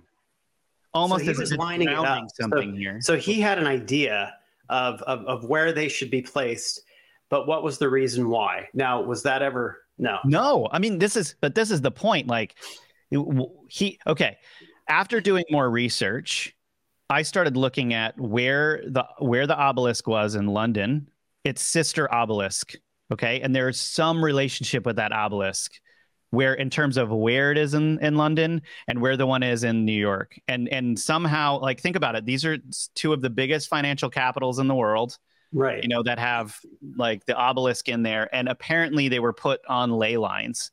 Almost 0.93 1.25
he 1.25 1.31
as 1.31 1.39
was 1.39 1.55
lining 1.55 1.89
up. 1.89 2.01
grounding 2.05 2.29
So- 2.35 2.43
something 2.43 2.75
here. 2.75 2.99
So 3.01 3.17
he 3.17 3.41
had 3.41 3.59
an 3.59 3.67
idea 3.67 4.35
of, 4.69 5.01
of 5.03 5.25
of 5.25 5.45
where 5.45 5.73
they 5.73 5.89
should 5.89 6.11
be 6.11 6.21
placed, 6.21 6.83
but 7.31 7.47
what 7.47 7.63
was 7.63 7.79
the 7.79 7.89
reason 7.89 8.29
why? 8.29 8.69
Now, 8.75 9.01
was 9.01 9.23
that 9.23 9.41
ever 9.41 9.85
no? 9.99 10.19
No, 10.25 10.69
I 10.73 10.79
mean 10.79 10.99
this 10.99 11.17
is, 11.17 11.37
but 11.41 11.55
this 11.55 11.71
is 11.71 11.81
the 11.81 11.91
point. 11.91 12.27
Like 12.27 12.57
he, 13.69 13.99
okay. 14.07 14.37
After 14.89 15.21
doing 15.21 15.45
more 15.51 15.71
research, 15.71 16.55
I 17.11 17.23
started 17.23 17.57
looking 17.57 17.95
at 17.95 18.19
where 18.19 18.83
the 18.87 19.05
where 19.19 19.47
the 19.47 19.57
obelisk 19.57 20.07
was 20.07 20.35
in 20.35 20.47
London. 20.47 21.09
Its 21.45 21.63
sister 21.63 22.13
obelisk, 22.13 22.75
okay, 23.13 23.41
and 23.41 23.55
there's 23.55 23.81
some 23.81 24.23
relationship 24.23 24.85
with 24.85 24.97
that 24.97 25.13
obelisk, 25.13 25.73
where 26.31 26.55
in 26.55 26.69
terms 26.69 26.97
of 26.97 27.11
where 27.11 27.51
it 27.53 27.59
is 27.59 27.75
in 27.75 27.99
in 28.01 28.17
London 28.17 28.63
and 28.87 29.01
where 29.01 29.17
the 29.17 29.27
one 29.27 29.43
is 29.43 29.65
in 29.65 29.85
New 29.85 29.93
York, 29.93 30.39
and 30.49 30.69
and 30.69 30.99
somehow 30.99 31.59
like 31.61 31.81
think 31.81 31.97
about 31.97 32.15
it. 32.17 32.27
These 32.27 32.45
are 32.45 32.59
two 32.95 33.13
of 33.13 33.23
the 33.23 33.31
biggest 33.31 33.69
financial 33.69 34.11
capitals 34.11 34.59
in 34.59 34.69
the 34.69 34.75
world 34.75 35.19
Right. 35.53 35.83
you 35.83 35.89
know, 35.89 36.03
that 36.03 36.19
have 36.19 36.59
like 36.97 37.25
the 37.25 37.35
obelisk 37.35 37.89
in 37.89 38.03
there. 38.03 38.29
And 38.35 38.51
apparently 38.51 39.09
they 39.09 39.19
were 39.19 39.33
put 39.33 39.61
on 39.67 39.91
ley 39.93 40.19
lines, 40.19 40.71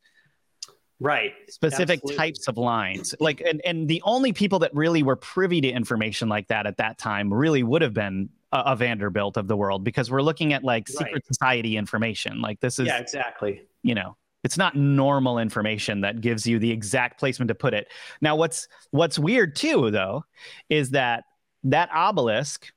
right. 1.00 1.34
specific 1.50 2.00
Absolutely. 2.00 2.16
types 2.18 2.48
of 2.48 2.58
lines. 2.58 3.16
Like, 3.20 3.42
and, 3.42 3.62
and 3.66 3.88
the 3.88 4.02
only 4.06 4.34
people 4.34 4.60
that 4.60 4.74
really 4.74 5.04
were 5.04 5.16
privy 5.16 5.62
to 5.62 5.70
information 5.70 6.30
like 6.30 6.48
that 6.48 6.66
at 6.66 6.78
that 6.78 6.98
time 6.98 7.34
really 7.34 7.64
would 7.64 7.82
have 7.82 7.94
been 7.94 8.30
a, 8.52 8.64
a 8.68 8.76
Vanderbilt 8.76 9.38
of 9.38 9.48
the 9.48 9.58
world 9.58 9.84
because 9.84 10.10
we're 10.12 10.22
looking 10.22 10.54
at 10.54 10.64
like 10.64 10.88
secret 10.88 11.14
Right. 11.14 11.26
society 11.26 11.78
information. 11.78 12.42
Like, 12.42 12.60
this 12.60 12.80
is, 12.80 12.88
Yeah, 12.88 13.00
exactly. 13.00 13.64
you 13.84 13.96
know, 13.96 14.16
it's 14.44 14.58
not 14.58 14.76
normal 14.76 15.40
information 15.40 16.02
that 16.02 16.22
gives 16.22 16.46
you 16.46 16.60
the 16.60 16.70
exact 16.72 17.20
placement 17.20 17.48
to 17.50 17.56
put 17.56 17.74
it. 17.74 17.88
Now, 18.22 18.36
what's 18.36 18.68
what's 18.92 19.18
weird 19.18 19.56
too, 19.56 19.90
though, 19.90 20.24
is 20.70 20.92
that 20.92 21.24
that 21.64 21.90
obelisk, 21.92 22.72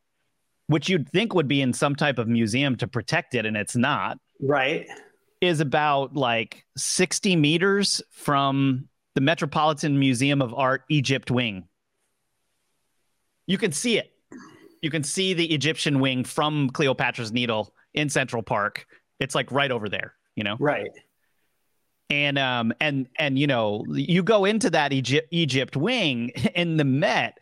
which 0.69 0.89
you'd 0.89 1.09
think 1.11 1.35
would 1.35 1.47
be 1.47 1.61
in 1.61 1.75
some 1.75 1.95
type 1.95 2.19
of 2.19 2.27
museum 2.27 2.75
to 2.77 2.89
protect 2.89 3.35
it, 3.35 3.45
and 3.45 3.55
it's 3.55 3.77
not, 3.77 4.19
Right. 4.41 4.87
Is 5.41 5.61
about 5.61 6.15
like 6.15 6.65
60 6.77 7.37
meters 7.37 8.03
from 8.11 8.89
the 9.15 9.21
Metropolitan 9.21 9.99
Museum 9.99 10.43
of 10.43 10.55
Art 10.55 10.83
Egypt 10.89 11.31
wing. 11.31 11.65
You 13.47 13.59
can 13.59 13.73
see 13.73 13.99
it. 13.99 14.13
You 14.83 14.91
can 14.91 15.03
see 15.03 15.35
the 15.35 15.53
Egyptian 15.55 16.01
wing 16.01 16.25
from 16.25 16.71
Cleopatra's 16.71 17.33
Needle 17.33 17.73
in 17.95 18.09
Central 18.09 18.43
Park. 18.43 18.87
It's 19.19 19.35
like 19.35 19.51
right 19.51 19.71
over 19.71 19.89
there, 19.89 20.15
you 20.37 20.45
know? 20.45 20.57
Right. 20.61 20.91
and 22.11 22.39
um 22.39 22.73
and 22.81 23.09
and 23.19 23.39
you 23.39 23.47
know 23.47 23.85
you 23.91 24.23
go 24.23 24.45
into 24.45 24.71
that 24.71 24.93
Egypt 24.93 25.29
Egypt 25.31 25.77
wing 25.77 26.29
in 26.55 26.77
the 26.77 26.85
Met 26.85 27.39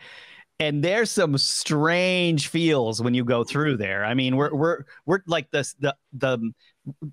and 0.58 0.82
there's 0.82 1.10
some 1.10 1.36
strange 1.36 2.48
feels 2.48 3.02
when 3.02 3.14
you 3.14 3.24
go 3.24 3.44
through 3.44 3.76
there. 3.76 4.04
I 4.04 4.14
mean, 4.14 4.36
we're 4.36 4.54
we're 4.54 4.84
we're 5.04 5.20
like 5.26 5.50
this 5.50 5.74
the 5.74 5.94
the 6.14 6.38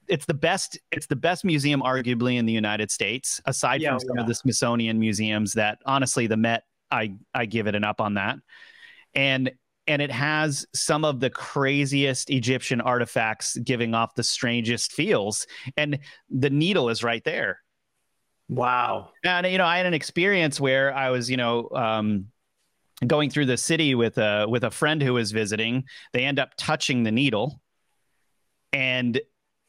it's 0.07 0.25
the 0.25 0.33
best 0.33 0.77
it's 0.91 1.07
the 1.07 1.15
best 1.15 1.43
museum 1.45 1.81
arguably 1.81 2.37
in 2.37 2.45
the 2.45 2.53
United 2.53 2.91
States 2.91 3.41
aside 3.45 3.81
Yeah, 3.81 3.91
from 3.91 3.99
some 3.99 4.15
yeah. 4.17 4.21
of 4.21 4.27
the 4.27 4.35
Smithsonian 4.35 4.99
museums 4.99 5.53
that 5.53 5.79
honestly 5.85 6.27
the 6.27 6.37
Met 6.37 6.63
I 6.91 7.15
I 7.33 7.45
give 7.45 7.67
it 7.67 7.75
an 7.75 7.83
up 7.83 7.99
on 8.01 8.15
that. 8.15 8.37
And 9.15 9.51
and 9.87 10.01
it 10.01 10.11
has 10.11 10.65
some 10.73 11.03
of 11.03 11.19
the 11.19 11.29
craziest 11.29 12.29
Egyptian 12.29 12.79
artifacts 12.79 13.57
giving 13.57 13.93
off 13.93 14.15
the 14.15 14.23
strangest 14.23 14.93
feels 14.93 15.45
and 15.75 15.99
the 16.29 16.49
needle 16.49 16.89
is 16.89 17.03
right 17.03 17.23
there. 17.23 17.59
Wow. 18.49 19.09
And 19.23 19.47
you 19.47 19.57
know, 19.57 19.65
I 19.65 19.77
had 19.77 19.85
an 19.85 19.93
experience 19.93 20.59
where 20.59 20.93
I 20.93 21.09
was, 21.09 21.29
you 21.29 21.37
know, 21.37 21.69
um, 21.71 22.27
going 23.05 23.29
through 23.29 23.47
the 23.47 23.57
city 23.57 23.95
with 23.95 24.17
a 24.17 24.45
with 24.47 24.63
a 24.63 24.71
friend 24.71 25.01
who 25.01 25.13
was 25.13 25.31
visiting. 25.31 25.85
They 26.13 26.23
end 26.23 26.39
up 26.39 26.51
touching 26.57 27.03
the 27.03 27.11
needle, 27.11 27.59
and 28.71 29.19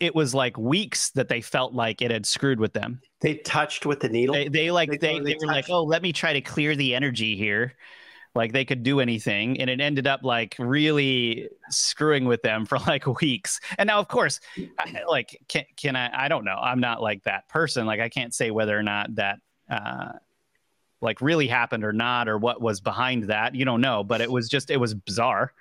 it 0.01 0.15
was 0.15 0.35
like 0.35 0.59
weeks 0.59 1.11
that 1.11 1.29
they 1.29 1.41
felt 1.41 1.73
like 1.73 2.03
it 2.03 2.11
had 2.11 2.27
screwed 2.27 2.61
with 2.61 2.73
them. 2.73 3.01
They 3.21 3.37
touched 3.37 3.87
with 3.87 4.01
the 4.01 4.09
needle. 4.09 4.35
They 4.35 4.49
they 4.49 4.71
like 4.71 4.91
They- 4.91 4.97
they, 4.99 5.19
they 5.19 5.25
they, 5.33 5.37
were 5.41 5.47
like, 5.47 5.71
oh, 5.71 5.85
let 5.85 6.03
me 6.03 6.13
try 6.13 6.33
to 6.33 6.41
clear 6.41 6.77
the 6.77 6.95
energy 6.95 7.37
here. 7.37 7.75
Like 8.35 8.53
they 8.53 8.65
could 8.65 8.83
do 8.83 8.99
anything, 8.99 9.61
and 9.61 9.71
it 9.71 9.81
ended 9.81 10.09
up 10.09 10.25
like 10.25 10.57
really 10.59 11.49
screwing 11.71 12.25
with 12.25 12.43
them 12.43 12.67
for 12.67 12.79
like 12.87 13.07
weeks. 13.21 13.61
And 13.79 13.87
now, 13.87 14.01
of 14.01 14.09
course, 14.09 14.41
I, 14.77 15.03
like 15.09 15.41
can 15.47 15.65
can 15.77 15.95
I? 15.95 16.25
I 16.25 16.29
don't 16.29 16.45
know. 16.45 16.57
I'm 16.57 16.81
not 16.81 17.01
like 17.01 17.23
that 17.25 17.49
person. 17.49 17.87
Like 17.87 18.01
I 18.01 18.09
can't 18.09 18.35
say 18.35 18.51
whether 18.51 18.77
or 18.77 18.83
not 18.83 19.15
that 19.15 19.39
uh, 19.71 20.13
like 21.01 21.21
really 21.21 21.47
happened 21.47 21.85
or 21.85 21.93
not, 21.93 22.29
or 22.29 22.37
what 22.37 22.61
was 22.61 22.81
behind 22.81 23.25
that. 23.29 23.55
You 23.55 23.65
don't 23.65 23.81
know, 23.81 24.03
but 24.03 24.21
it 24.21 24.31
was 24.31 24.49
just 24.49 24.69
it 24.69 24.79
was 24.79 24.95
bizarre. 24.95 25.53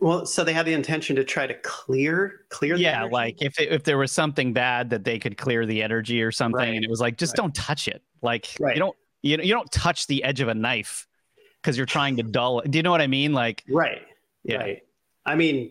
Well, 0.00 0.26
so 0.26 0.44
they 0.44 0.52
had 0.52 0.66
the 0.66 0.74
intention 0.74 1.16
to 1.16 1.24
try 1.24 1.46
to 1.46 1.54
clear 1.54 2.42
clear. 2.50 2.76
The 2.76 2.82
Yeah, 2.82 2.98
energy? 3.00 3.12
like 3.12 3.42
if 3.42 3.58
it, 3.58 3.72
if 3.72 3.84
there 3.84 3.96
was 3.96 4.12
something 4.12 4.52
bad 4.52 4.90
that 4.90 5.04
they 5.04 5.18
could 5.18 5.36
clear 5.38 5.64
the 5.64 5.82
energy 5.82 6.22
or 6.22 6.30
something, 6.30 6.58
Right. 6.58 6.74
and 6.74 6.84
it 6.84 6.90
was 6.90 7.00
like 7.00 7.16
just 7.16 7.32
Right. 7.32 7.44
don't 7.44 7.54
touch 7.54 7.88
it. 7.88 8.02
Like 8.20 8.48
Right. 8.60 8.76
you 8.76 8.80
don't 8.80 8.96
you 9.22 9.38
you 9.38 9.54
don't 9.54 9.70
touch 9.72 10.06
the 10.06 10.22
edge 10.24 10.40
of 10.40 10.48
a 10.48 10.54
knife 10.54 11.06
because 11.62 11.76
you're 11.76 11.86
trying 11.86 12.16
to 12.18 12.22
dull. 12.22 12.60
it. 12.60 12.70
Do 12.70 12.78
you 12.78 12.82
know 12.82 12.90
what 12.90 13.00
I 13.00 13.06
mean? 13.06 13.32
Like 13.32 13.64
right, 13.68 14.02
Yeah. 14.44 14.58
right. 14.58 14.82
I 15.24 15.34
mean, 15.34 15.70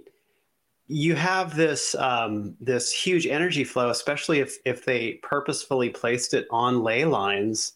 you 0.88 1.14
have 1.16 1.56
this 1.56 1.94
um, 1.96 2.56
this 2.60 2.92
huge 2.92 3.28
energy 3.28 3.64
flow, 3.64 3.90
especially 3.90 4.40
if 4.40 4.58
if 4.66 4.84
they 4.86 5.14
purposefully 5.22 5.90
placed 5.90 6.34
it 6.34 6.48
on 6.50 6.82
ley 6.84 7.06
lines, 7.06 7.74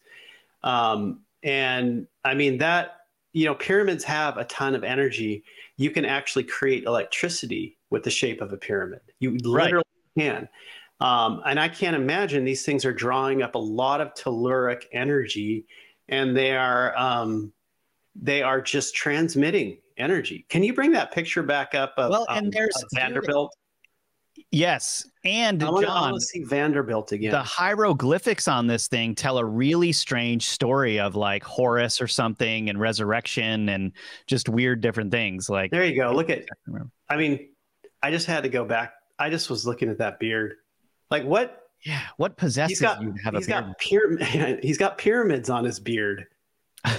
um, 0.64 1.20
and 1.44 2.08
I 2.26 2.34
mean 2.34 2.58
that 2.60 2.98
you 3.34 3.46
know 3.46 3.56
pyramids 3.56 4.04
have 4.06 4.38
a 4.38 4.44
ton 4.46 4.76
of 4.76 4.84
energy. 4.84 5.44
You 5.82 5.90
can 5.90 6.06
actually 6.06 6.44
create 6.44 6.84
electricity 6.84 7.80
with 7.90 8.04
the 8.04 8.12
shape 8.12 8.40
of 8.40 8.54
a 8.54 8.58
pyramid. 8.58 9.02
You 9.20 9.32
Right. 9.32 9.64
literally 9.66 9.84
can. 10.16 10.48
Um, 11.00 11.42
and 11.48 11.60
I 11.60 11.68
can't 11.70 11.96
imagine 11.96 12.46
these 12.46 12.64
things 12.64 12.86
are 12.86 12.94
drawing 12.94 13.42
up 13.42 13.56
a 13.56 13.58
lot 13.58 14.00
of 14.00 14.14
telluric 14.14 14.84
energy, 14.94 15.66
and 16.08 16.38
they 16.38 16.56
are 16.56 16.96
um, 16.96 17.52
they 18.14 18.44
are 18.44 18.62
just 18.62 18.94
transmitting 18.94 19.80
energy. 19.98 20.46
Can 20.50 20.62
you 20.64 20.74
bring 20.74 20.92
that 20.92 21.12
picture 21.12 21.42
back 21.42 21.74
up 21.74 21.94
of, 21.98 22.12
Well, 22.12 22.28
and 22.30 22.46
um, 22.48 22.52
there's- 22.52 22.84
of 22.84 22.90
Vanderbilt? 22.94 23.52
yes, 24.52 25.10
and 25.24 25.62
I 25.64 25.70
want 25.70 25.86
John, 25.86 26.14
to 26.14 26.20
see 26.20 26.44
Vanderbilt 26.44 27.12
again. 27.12 27.32
the 27.32 27.44
hieroglyphics 27.44 28.48
on 28.48 28.68
this 28.68 28.88
thing 28.88 29.16
tell 29.16 29.38
a 29.38 29.46
really 29.46 29.92
strange 29.92 30.48
story 30.48 31.00
of 31.00 31.16
like 31.16 31.44
Horus 31.44 32.02
or 32.02 32.08
something 32.08 32.70
and 32.70 32.80
resurrection 32.80 33.70
and 33.70 33.92
just 34.28 34.50
weird 34.50 34.82
different 34.82 35.12
things. 35.12 35.50
Like 35.50 35.72
there 35.72 35.86
you 35.86 35.96
go. 35.96 36.12
Look 36.12 36.30
at. 36.30 36.46
I 37.10 37.18
mean, 37.18 37.50
I 38.02 38.12
just 38.12 38.26
had 38.26 38.44
to 38.44 38.50
go 38.50 38.66
back. 38.66 38.94
I 39.20 39.30
just 39.30 39.50
was 39.50 39.66
looking 39.66 39.90
at 39.90 40.00
that 40.00 40.20
beard. 40.20 40.56
Like 41.10 41.24
what? 41.24 41.58
yeah, 41.84 42.02
what 42.18 42.38
possesses 42.38 42.80
got. 42.80 43.02
you 43.02 43.14
to 43.14 43.20
have 43.24 43.34
a 43.36 43.40
beard? 43.40 43.50
got 43.50 43.78
pyramid. 43.80 44.60
He's 44.64 44.78
got 44.78 44.98
pyramids 44.98 45.50
on 45.50 45.64
his 45.64 45.80
beard. 45.80 46.28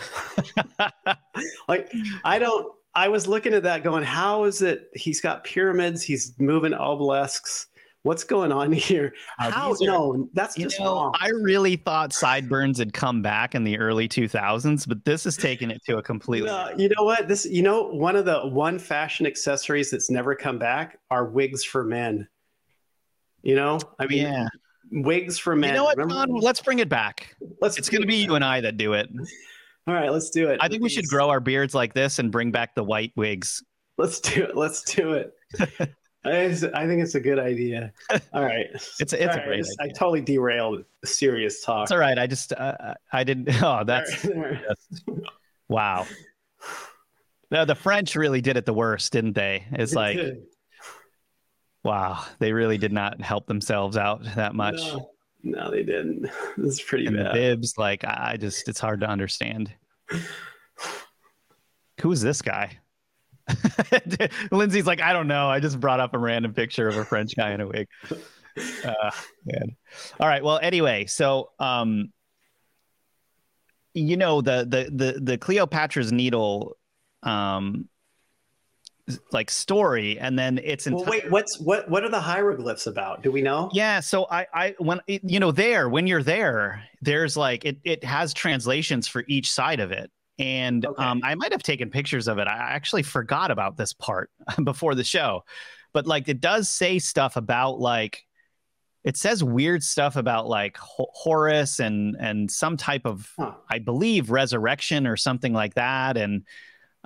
Like 1.69 1.93
I 2.25 2.39
don't. 2.39 2.73
I 2.95 3.09
was 3.09 3.27
looking 3.27 3.55
at 3.55 3.63
that, 3.63 3.83
going, 3.83 4.05
"How 4.05 4.45
is 4.45 4.63
it? 4.63 4.91
He's 4.95 5.21
got 5.21 5.45
pyramids. 5.45 6.03
He's 6.03 6.35
moving 6.39 6.75
obelisks. 6.75 7.69
What's 8.05 8.25
going 8.25 8.51
on 8.51 8.73
here? 8.73 9.15
Uh, 9.39 9.51
How? 9.51 9.73
are- 9.73 9.77
no, 9.81 10.29
that's 10.33 10.57
just 10.57 10.79
know, 10.79 10.87
wrong. 10.87 11.15
I 11.21 11.29
really 11.29 11.77
thought 11.77 12.13
sideburns 12.13 12.79
had 12.79 12.93
come 12.93 13.23
back 13.23 13.55
in 13.55 13.65
the 13.65 13.79
early 13.79 14.09
2000s, 14.09 14.87
but 14.89 15.05
this 15.05 15.27
is 15.27 15.37
taking 15.37 15.71
it 15.71 15.83
to 15.87 15.99
a 15.99 16.03
completely. 16.03 16.49
No, 16.49 16.71
you 16.77 16.89
know 16.89 17.05
what? 17.05 17.29
This, 17.29 17.47
you 17.47 17.63
know, 17.63 17.85
one 17.85 18.17
of 18.17 18.25
the 18.25 18.41
one 18.41 18.79
fashion 18.79 19.27
accessories 19.27 19.91
that's 19.91 20.11
never 20.11 20.35
come 20.35 20.59
back 20.59 20.99
are 21.11 21.27
wigs 21.27 21.65
for 21.65 21.85
men. 21.85 22.29
You 23.43 23.57
know, 23.57 23.81
I 23.99 24.07
mean, 24.07 24.23
yeah. 24.23 24.49
wigs 24.91 25.37
for 25.39 25.57
men. 25.57 25.71
You 25.71 25.77
know 25.77 25.85
what, 25.85 25.97
Remember-? 25.97 26.39
Let's 26.39 26.61
bring 26.61 26.79
it 26.79 26.89
back. 26.89 27.37
Let's 27.61 27.77
It's 27.77 27.89
going 27.89 28.03
to 28.03 28.07
be 28.07 28.17
you 28.17 28.37
and 28.37 28.45
I 28.45 28.61
that 28.61 28.77
do 28.77 28.93
it. 28.93 29.09
All 29.89 29.95
right, 29.95 30.13
let's 30.13 30.31
do 30.31 30.49
it. 30.49 30.59
I 30.61 30.69
think 30.69 30.83
we 30.83 30.89
should 30.89 31.09
grow 31.09 31.29
our 31.29 31.41
beards 31.41 31.75
like 31.75 31.93
this 31.93 32.21
and 32.21 32.31
bring 32.31 32.53
back 32.53 32.77
the 32.77 32.85
white 32.85 33.13
wigs. 33.17 33.65
Let's 33.99 34.21
do 34.21 34.45
it. 34.45 34.57
Let's 34.57 34.83
do 34.83 35.15
it. 35.15 35.33
I, 36.25 36.49
think 36.87 37.03
it's 37.03 37.15
a 37.17 37.21
good 37.21 37.39
idea. 37.39 37.93
All 38.33 38.45
right, 38.45 38.67
It's 38.73 39.01
it's 39.01 39.15
All 39.15 39.31
a 39.31 39.45
great 39.45 39.55
I 39.55 39.57
just- 39.59 39.81
I 39.81 39.89
totally 39.89 40.21
derailed 40.21 40.85
serious 41.05 41.65
talk. 41.65 41.85
It's 41.85 41.93
all 41.93 41.99
right. 41.99 42.19
I 42.19 42.27
just 42.27 42.53
uh, 42.53 42.95
I 43.13 43.25
didn't. 43.25 43.49
Oh, 43.63 43.83
that's 43.85 44.25
right. 44.25 44.61
wow. 45.69 46.07
No, 47.51 47.65
the 47.65 47.75
French 47.75 48.15
really 48.15 48.41
did 48.41 48.57
it 48.57 48.67
the 48.67 48.73
worst, 48.73 49.13
didn't 49.13 49.35
they? 49.35 49.65
It's 49.73 49.95
like 49.95 50.19
wow, 51.83 52.25
they 52.39 52.53
really 52.53 52.79
did 52.79 52.93
not 52.93 53.21
help 53.21 53.47
themselves 53.47 53.97
out 53.97 54.23
that 54.37 54.55
much. 54.55 54.77
No, 54.77 55.11
no, 55.43 55.71
they 55.71 55.83
didn't. 55.83 56.31
Is 56.59 56.81
pretty 56.81 57.07
and 57.07 57.19
the 57.19 57.31
bibs, 57.33 57.77
like 57.77 58.05
I 58.05 58.33
I 58.33 58.37
just 58.37 58.69
it's 58.69 58.81
hard 58.81 59.01
to 59.01 59.07
understand. 59.09 59.73
Who's 62.01 62.21
this 62.21 62.43
guy? 62.43 62.79
Lindsay's 64.51 64.87
like, 64.87 65.01
I 65.01 65.13
don't 65.13 65.29
know. 65.29 65.49
I 65.49 65.61
just 65.61 65.81
brought 65.81 66.01
up 66.01 66.15
a 66.15 66.19
random 66.19 66.55
picture 66.55 66.89
of 66.89 66.97
a 66.97 67.05
French 67.05 67.37
guy 67.37 67.53
in 67.53 67.61
a 67.61 67.67
wig. 67.67 67.89
Uh, 68.85 69.11
man. 69.47 69.77
All 70.21 70.29
right. 70.29 70.45
Well, 70.45 70.59
anyway, 70.63 71.07
so 71.07 71.53
um, 71.59 72.13
you 73.95 74.19
know 74.19 74.43
the 74.43 74.67
the 74.69 74.91
the 74.95 75.21
the 75.21 75.39
Cleopatra's 75.39 76.13
Needle, 76.13 76.77
um, 77.23 77.89
like 79.33 79.51
story, 79.51 80.19
and 80.19 80.39
then 80.39 80.61
it's 80.63 80.87
Well, 80.87 81.05
wait. 81.05 81.31
What's 81.31 81.59
what? 81.59 81.89
What 81.89 82.05
are 82.05 82.11
the 82.11 82.21
hieroglyphs 82.21 82.87
about? 82.87 83.23
Do 83.23 83.33
we 83.33 83.43
know? 83.43 83.71
Yeah, 83.73 84.01
so 84.01 84.27
I, 84.31 84.47
I 84.53 84.75
when 84.79 85.01
you 85.07 85.41
know 85.41 85.51
there 85.51 85.89
when 85.89 86.07
you're 86.07 86.23
there, 86.23 86.85
there's 87.01 87.37
like 87.37 87.65
it 87.65 87.79
it 87.85 88.05
has 88.05 88.35
translations 88.35 89.09
for 89.09 89.25
each 89.29 89.51
side 89.51 89.81
of 89.81 89.93
it, 89.93 90.11
and 90.43 90.85
Okay. 90.87 91.03
um, 91.05 91.21
I 91.25 91.35
might 91.35 91.53
have 91.53 91.63
taken 91.63 91.91
pictures 91.91 92.29
of 92.29 92.39
it. 92.39 92.47
I 92.49 92.57
actually 92.57 93.03
forgot 93.03 93.51
about 93.51 93.77
this 93.77 93.93
part 93.93 94.31
before 94.65 94.95
the 94.95 95.05
show, 95.05 95.45
but 95.93 96.07
like 96.07 96.29
it 96.29 96.41
does 96.41 96.69
say 96.69 96.99
stuff 96.99 97.37
about 97.37 97.79
like 97.81 98.25
it 99.05 99.17
says 99.17 99.43
weird 99.43 99.83
stuff 99.83 100.17
about 100.17 100.49
like 100.49 100.77
Ho- 100.77 101.11
Horus 101.13 101.81
and 101.81 102.17
and 102.21 102.51
some 102.51 102.77
type 102.77 103.03
of 103.05 103.31
Huh. 103.39 103.53
I 103.71 103.79
believe 103.79 104.31
resurrection 104.31 105.07
or 105.07 105.17
something 105.17 105.53
like 105.53 105.75
that, 105.75 106.17
and 106.17 106.45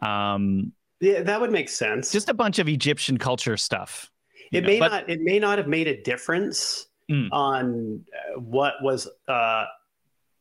um, 0.02 0.72
Yeah, 1.00 1.22
that 1.22 1.40
would 1.40 1.50
make 1.52 1.68
sense. 1.68 2.12
just 2.12 2.28
a 2.28 2.34
bunch 2.34 2.58
of 2.58 2.68
Egyptian 2.68 3.18
culture 3.18 3.56
stuff. 3.56 4.10
it 4.52 4.62
know, 4.62 4.66
may 4.68 4.78
but- 4.78 4.88
not. 4.92 5.10
It 5.10 5.20
may 5.22 5.38
not 5.38 5.58
have 5.58 5.68
made 5.68 5.88
a 5.88 6.02
difference 6.02 6.86
Mm. 7.10 7.28
on 7.30 8.04
uh, 8.12 8.40
what 8.40 8.74
was, 8.82 9.08
uh, 9.28 9.64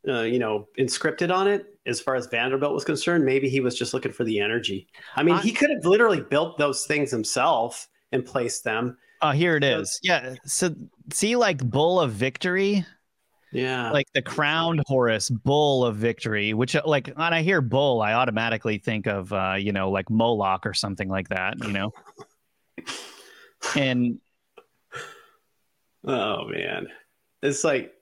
uh, 0.07 0.21
you 0.21 0.39
know, 0.39 0.67
inscripted 0.77 1.33
on 1.33 1.47
it. 1.47 1.67
As 1.87 2.01
far 2.01 2.15
as 2.15 2.25
Vanderbilt 2.27 2.73
was 2.73 2.83
concerned, 2.83 3.23
maybe 3.25 3.47
he 3.49 3.59
was 3.59 3.77
just 3.77 3.93
looking 3.93 4.11
for 4.11 4.23
the 4.23 4.39
energy. 4.39 4.87
I 5.15 5.23
mean, 5.23 5.35
I- 5.35 5.41
he 5.41 5.51
could 5.51 5.69
have 5.69 5.85
literally 5.85 6.21
built 6.21 6.57
those 6.57 6.85
things 6.85 7.11
himself 7.11 7.87
and 8.11 8.25
placed 8.25 8.63
them. 8.63 8.97
Oh, 9.21 9.31
here 9.31 9.57
it 9.57 9.63
So- 9.63 9.79
is. 9.81 9.99
Yeah. 10.03 10.35
So 10.45 10.75
see, 11.13 11.35
like 11.35 11.57
Bull 11.59 11.99
of 11.99 12.11
Victory, 12.11 12.85
Yeah. 13.51 13.91
like 13.91 14.07
the 14.13 14.21
crowned 14.21 14.81
Horus 14.87 15.29
Bull 15.29 15.85
of 15.85 15.95
Victory, 15.95 16.53
which 16.53 16.75
uh, 16.75 16.81
like 16.85 17.07
when 17.15 17.33
I 17.33 17.41
hear 17.43 17.61
bull, 17.61 18.01
I 18.01 18.13
automatically 18.13 18.77
think 18.79 19.05
of 19.07 19.31
uh, 19.31 19.55
you 19.59 19.71
know, 19.71 19.91
like 19.91 20.09
Moloch 20.09 20.65
or 20.65 20.73
something 20.73 21.07
like 21.09 21.29
that, 21.29 21.63
you 21.63 21.71
know. 21.71 21.91
and 23.75 24.19
Oh 26.07 26.47
man, 26.47 26.87
it's 27.41 27.63
like 27.63 27.93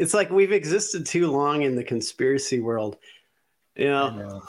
it's 0.00 0.14
like 0.14 0.30
we've 0.30 0.50
existed 0.50 1.04
too 1.04 1.30
long 1.30 1.60
in 1.60 1.76
the 1.76 1.84
conspiracy 1.84 2.58
world. 2.58 2.96
You 3.76 3.88
know, 3.88 4.42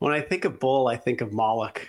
when 0.00 0.12
I 0.12 0.20
think 0.20 0.44
of 0.44 0.60
bull, 0.60 0.86
I 0.86 0.98
think 0.98 1.22
of 1.22 1.32
Moloch. 1.32 1.88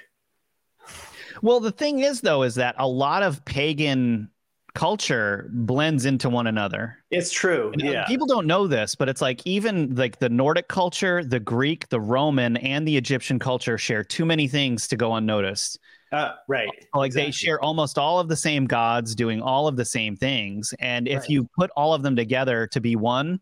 well, 1.41 1.59
the 1.59 1.73
thing 1.73 1.99
is 1.99 2.21
though, 2.21 2.43
is 2.43 2.55
that 2.55 2.75
a 2.77 2.87
lot 2.87 3.23
of 3.23 3.43
pagan 3.43 4.29
culture 4.73 5.49
blends 5.51 6.05
into 6.05 6.29
one 6.29 6.47
another. 6.47 6.97
It's 7.11 7.29
true. 7.29 7.71
And, 7.73 7.83
uh, 7.83 7.91
yeah. 7.91 8.05
People 8.05 8.25
don't 8.25 8.47
know 8.47 8.67
this, 8.67 8.95
but 8.95 9.09
it's 9.09 9.21
like 9.21 9.45
even 9.45 9.93
like 9.95 10.19
the 10.19 10.29
Nordic 10.29 10.69
culture, 10.69 11.25
the 11.25 11.41
Greek, 11.41 11.89
the 11.89 11.99
Roman, 11.99 12.55
and 12.55 12.87
the 12.87 12.95
Egyptian 12.95 13.37
culture 13.37 13.77
share 13.77 14.01
too 14.01 14.23
many 14.23 14.47
things 14.47 14.87
to 14.87 14.95
go 14.95 15.15
unnoticed. 15.15 15.77
Uh, 16.11 16.33
right. 16.47 16.67
Like 16.93 17.13
they 17.13 17.31
share 17.31 17.59
almost 17.61 17.97
all 17.97 18.19
of 18.19 18.27
the 18.27 18.35
same 18.35 18.65
gods 18.65 19.15
doing 19.15 19.41
all 19.41 19.67
of 19.67 19.77
the 19.77 19.85
same 19.85 20.15
things. 20.17 20.73
And 20.79 21.07
if 21.07 21.21
Right. 21.21 21.29
you 21.29 21.49
put 21.57 21.71
all 21.75 21.93
of 21.93 22.03
them 22.03 22.15
together 22.15 22.67
to 22.67 22.81
be 22.81 22.95
one, 22.95 23.39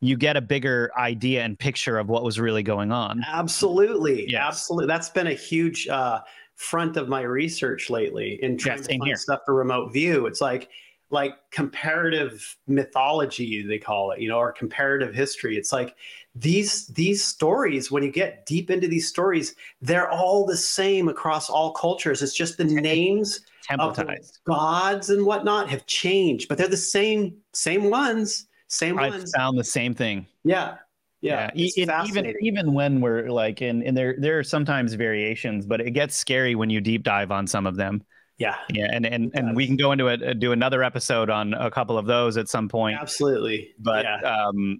you 0.00 0.16
get 0.16 0.36
a 0.36 0.40
bigger 0.40 0.90
idea 0.98 1.42
and 1.42 1.58
picture 1.58 1.98
of 1.98 2.08
what 2.08 2.22
was 2.22 2.38
really 2.40 2.62
going 2.62 2.92
on. 2.92 3.22
Absolutely. 3.26 4.30
Yes. 4.30 4.42
Absolutely. 4.46 4.86
That's 4.88 5.08
been 5.10 5.26
a 5.26 5.34
huge 5.34 5.88
uh, 5.88 6.20
front 6.54 6.96
of 6.96 7.08
my 7.08 7.22
research 7.22 7.88
lately 7.90 8.38
in 8.42 8.58
trying 8.58 8.78
to 8.78 8.84
same 8.84 8.98
find 9.00 9.08
here. 9.08 9.16
stuff 9.16 9.40
for 9.46 9.54
remote 9.54 9.92
view. 9.92 10.26
It's 10.26 10.40
like 10.40 10.68
like 11.12 11.34
comparative 11.50 12.56
mythology 12.68 13.66
they 13.66 13.78
call 13.78 14.12
it, 14.12 14.20
you 14.20 14.28
know, 14.28 14.38
or 14.38 14.52
comparative 14.52 15.12
history. 15.14 15.56
It's 15.56 15.72
like 15.72 15.96
these 16.34 16.86
these 16.88 17.24
stories 17.24 17.90
when 17.90 18.02
you 18.02 18.10
get 18.12 18.46
deep 18.46 18.70
into 18.70 18.86
these 18.88 19.08
stories, 19.08 19.54
they're 19.80 20.10
all 20.10 20.46
the 20.46 20.56
same 20.56 21.08
across 21.08 21.50
all 21.50 21.72
cultures. 21.72 22.22
It's 22.22 22.34
just 22.34 22.56
the 22.56 22.64
names 22.64 23.40
Templatized. 23.68 24.38
gods 24.46 25.10
and 25.10 25.26
whatnot 25.26 25.68
have 25.70 25.86
changed, 25.86 26.48
but 26.48 26.56
they're 26.58 26.68
the 26.68 26.76
same 26.76 27.36
same 27.52 27.90
ones, 27.90 28.46
same 28.68 28.98
I 28.98 29.08
ones. 29.10 29.32
found 29.36 29.58
the 29.58 29.64
same 29.64 29.94
thing. 29.94 30.26
Yeah. 30.44 30.76
Yeah. 31.20 31.50
It's 31.54 31.76
even 31.78 32.34
even 32.40 32.72
when 32.72 33.00
we're 33.00 33.28
like 33.28 33.60
in, 33.60 33.82
and 33.82 33.96
there 33.96 34.14
there 34.18 34.38
are 34.38 34.44
sometimes 34.44 34.94
variations, 34.94 35.66
but 35.66 35.80
it 35.80 35.90
gets 35.90 36.16
scary 36.16 36.54
when 36.54 36.70
you 36.70 36.80
deep 36.80 37.02
dive 37.02 37.30
on 37.30 37.46
some 37.46 37.66
of 37.66 37.76
them. 37.76 38.02
yeah. 38.38 38.56
Yeah, 38.70 38.88
and 38.90 39.04
and, 39.04 39.30
and 39.34 39.54
we 39.54 39.66
can 39.66 39.76
go 39.76 39.92
into 39.92 40.06
it, 40.08 40.38
do 40.40 40.52
another 40.52 40.82
episode 40.82 41.28
on 41.28 41.52
a 41.54 41.70
couple 41.70 41.98
of 41.98 42.06
those 42.06 42.36
at 42.38 42.48
some 42.48 42.68
point. 42.68 42.98
Absolutely. 43.00 43.74
But 43.78 44.04
yeah. 44.04 44.46
um, 44.46 44.78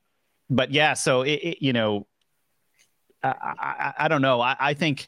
but 0.50 0.72
yeah, 0.72 0.94
so 0.94 1.22
it, 1.22 1.40
it, 1.42 1.64
you 1.64 1.72
know, 1.72 2.06
I, 3.22 3.28
I, 3.28 3.94
I 3.98 4.08
don't 4.08 4.22
know. 4.22 4.40
I, 4.40 4.56
I 4.58 4.74
think 4.74 5.06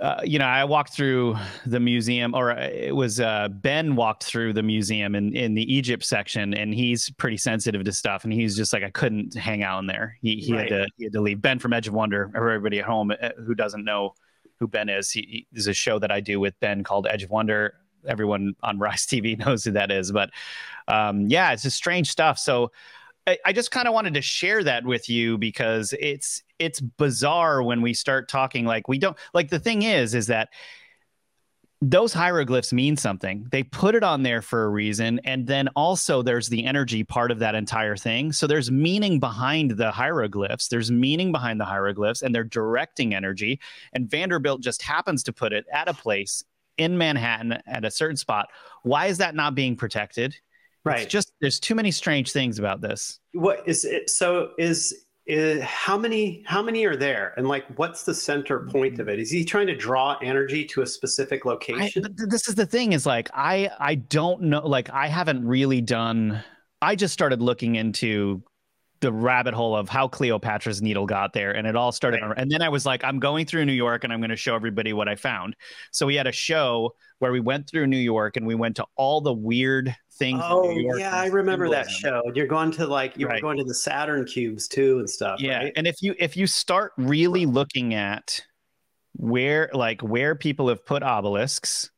uh, 0.00 0.20
you 0.24 0.38
know, 0.38 0.46
I 0.46 0.64
walked 0.64 0.94
through 0.94 1.36
the 1.66 1.78
museum, 1.78 2.34
or 2.34 2.52
it 2.52 2.96
was 2.96 3.20
uh, 3.20 3.48
Ben 3.48 3.96
walked 3.96 4.24
through 4.24 4.54
the 4.54 4.62
museum 4.62 5.14
in, 5.14 5.36
in 5.36 5.54
the 5.54 5.74
Egypt 5.74 6.04
section, 6.04 6.54
and 6.54 6.72
he's 6.72 7.10
pretty 7.10 7.36
sensitive 7.36 7.84
to 7.84 7.92
stuff. 7.92 8.24
And 8.24 8.32
he's 8.32 8.56
just 8.56 8.72
like, 8.72 8.82
I 8.82 8.88
couldn't 8.88 9.34
hang 9.34 9.62
out 9.62 9.78
in 9.80 9.86
there. 9.86 10.16
He, 10.22 10.36
he 10.36 10.54
right. 10.54 10.60
had 10.60 10.68
to 10.70 10.86
he 10.96 11.04
had 11.04 11.12
to 11.12 11.20
leave. 11.20 11.42
Ben 11.42 11.58
from 11.58 11.74
Edge 11.74 11.86
of 11.86 11.92
Wonder, 11.92 12.30
everybody 12.34 12.78
at 12.78 12.86
home 12.86 13.10
uh, 13.10 13.28
who 13.44 13.54
doesn't 13.54 13.84
know 13.84 14.14
who 14.58 14.66
Ben 14.66 14.88
is, 14.88 15.10
he, 15.10 15.20
he, 15.20 15.46
there's 15.52 15.66
a 15.66 15.74
show 15.74 15.98
that 15.98 16.10
I 16.10 16.20
do 16.20 16.40
with 16.40 16.58
Ben 16.60 16.82
called 16.82 17.06
Edge 17.06 17.22
of 17.22 17.30
Wonder. 17.30 17.74
Everyone 18.08 18.54
on 18.62 18.78
Rise 18.78 19.06
TV 19.06 19.38
knows 19.38 19.64
who 19.64 19.72
that 19.72 19.90
is, 19.90 20.12
but 20.12 20.30
um, 20.88 21.26
yeah, 21.28 21.52
it's 21.52 21.62
just 21.62 21.76
strange 21.76 22.10
stuff. 22.10 22.38
So 22.38 22.72
I, 23.44 23.52
just 23.52 23.70
kind 23.70 23.88
of 23.88 23.94
wanted 23.94 24.14
to 24.14 24.22
share 24.22 24.62
that 24.64 24.84
with 24.84 25.08
you 25.08 25.38
because 25.38 25.94
it's 25.98 26.42
it's 26.58 26.80
bizarre 26.80 27.62
when 27.62 27.82
we 27.82 27.94
start 27.94 28.28
talking 28.28 28.64
like 28.64 28.88
we 28.88 28.98
don't 28.98 29.16
like 29.34 29.50
the 29.50 29.58
thing 29.58 29.82
is 29.82 30.14
is 30.14 30.26
that 30.28 30.50
those 31.82 32.12
hieroglyphs 32.12 32.74
mean 32.74 32.94
something. 32.96 33.46
They 33.50 33.62
put 33.62 33.94
it 33.94 34.02
on 34.02 34.22
there 34.22 34.42
for 34.42 34.64
a 34.64 34.68
reason. 34.68 35.18
And 35.24 35.46
then 35.46 35.68
also 35.68 36.20
there's 36.20 36.48
the 36.48 36.66
energy 36.66 37.04
part 37.04 37.30
of 37.30 37.38
that 37.38 37.54
entire 37.54 37.96
thing. 37.96 38.32
So 38.32 38.46
there's 38.46 38.70
meaning 38.70 39.18
behind 39.18 39.72
the 39.72 39.90
hieroglyphs. 39.90 40.68
There's 40.68 40.90
meaning 40.90 41.32
behind 41.32 41.58
the 41.58 41.64
hieroglyphs 41.64 42.20
and 42.20 42.34
they're 42.34 42.44
directing 42.44 43.14
energy. 43.14 43.60
And 43.94 44.10
Vanderbilt 44.10 44.60
just 44.60 44.82
happens 44.82 45.22
to 45.22 45.32
put 45.32 45.54
it 45.54 45.64
at 45.72 45.88
a 45.88 45.94
place 45.94 46.44
in 46.76 46.98
Manhattan 46.98 47.62
at 47.66 47.86
a 47.86 47.90
certain 47.90 48.16
spot. 48.16 48.50
Why 48.82 49.06
is 49.06 49.16
that 49.18 49.34
not 49.34 49.54
being 49.54 49.74
protected? 49.74 50.36
Right. 50.84 51.02
It's 51.02 51.12
just 51.12 51.32
there's 51.40 51.60
too 51.60 51.74
many 51.74 51.90
strange 51.90 52.32
things 52.32 52.58
about 52.58 52.80
this. 52.80 53.18
What 53.32 53.66
is 53.66 53.84
it? 53.84 54.08
So 54.10 54.50
is 54.58 55.04
is, 55.26 55.62
how 55.62 55.96
many 55.96 56.42
how 56.46 56.62
many 56.62 56.84
are 56.84 56.96
there 56.96 57.34
and 57.36 57.46
like 57.46 57.64
what's 57.76 58.02
the 58.02 58.14
center 58.14 58.66
point 58.66 58.98
of 58.98 59.08
it 59.08 59.20
is 59.20 59.30
he 59.30 59.44
trying 59.44 59.66
to 59.66 59.76
draw 59.76 60.16
energy 60.22 60.64
to 60.64 60.82
a 60.82 60.86
specific 60.86 61.44
location 61.44 62.04
I, 62.04 62.26
this 62.26 62.48
is 62.48 62.54
the 62.56 62.66
thing 62.66 62.94
is 62.94 63.06
like 63.06 63.30
i 63.32 63.70
i 63.78 63.94
don't 63.94 64.42
know 64.42 64.66
like 64.66 64.90
i 64.90 65.06
haven't 65.06 65.46
really 65.46 65.82
done 65.82 66.42
i 66.82 66.96
just 66.96 67.12
started 67.12 67.40
looking 67.40 67.76
into 67.76 68.42
the 69.00 69.12
rabbit 69.12 69.54
hole 69.54 69.74
of 69.74 69.88
how 69.88 70.06
Cleopatra's 70.08 70.82
needle 70.82 71.06
got 71.06 71.32
there. 71.32 71.52
And 71.52 71.66
it 71.66 71.74
all 71.74 71.90
started. 71.90 72.20
Right. 72.22 72.36
And 72.36 72.50
then 72.50 72.62
I 72.62 72.68
was 72.68 72.84
like, 72.84 73.02
I'm 73.02 73.18
going 73.18 73.46
through 73.46 73.64
New 73.64 73.72
York 73.72 74.04
and 74.04 74.12
I'm 74.12 74.20
going 74.20 74.30
to 74.30 74.36
show 74.36 74.54
everybody 74.54 74.92
what 74.92 75.08
I 75.08 75.16
found. 75.16 75.56
So 75.90 76.06
we 76.06 76.16
had 76.16 76.26
a 76.26 76.32
show 76.32 76.94
where 77.18 77.32
we 77.32 77.40
went 77.40 77.68
through 77.68 77.86
New 77.86 77.96
York 77.96 78.36
and 78.36 78.46
we 78.46 78.54
went 78.54 78.76
to 78.76 78.86
all 78.96 79.20
the 79.20 79.32
weird 79.32 79.96
things. 80.20 80.40
Oh, 80.44 80.70
yeah. 80.70 81.16
I 81.16 81.26
remember 81.26 81.64
symbolism. 81.64 81.92
that 81.92 82.22
show. 82.22 82.32
You're 82.36 82.46
going 82.46 82.70
to 82.70 82.86
like, 82.86 83.16
you 83.16 83.26
right. 83.26 83.34
were 83.34 83.40
going 83.40 83.58
to 83.58 83.64
the 83.64 83.74
Saturn 83.74 84.24
cubes 84.24 84.68
too 84.68 85.00
and 85.00 85.10
stuff. 85.10 85.40
Yeah. 85.40 85.58
Right? 85.58 85.72
And 85.74 85.88
if 85.88 86.00
you, 86.00 86.14
if 86.20 86.36
you 86.36 86.46
start 86.46 86.92
really 86.96 87.46
looking 87.46 87.94
at 87.94 88.40
where, 89.14 89.68
like, 89.72 90.00
where 90.02 90.36
people 90.36 90.68
have 90.68 90.86
put 90.86 91.02
obelisks, 91.02 91.90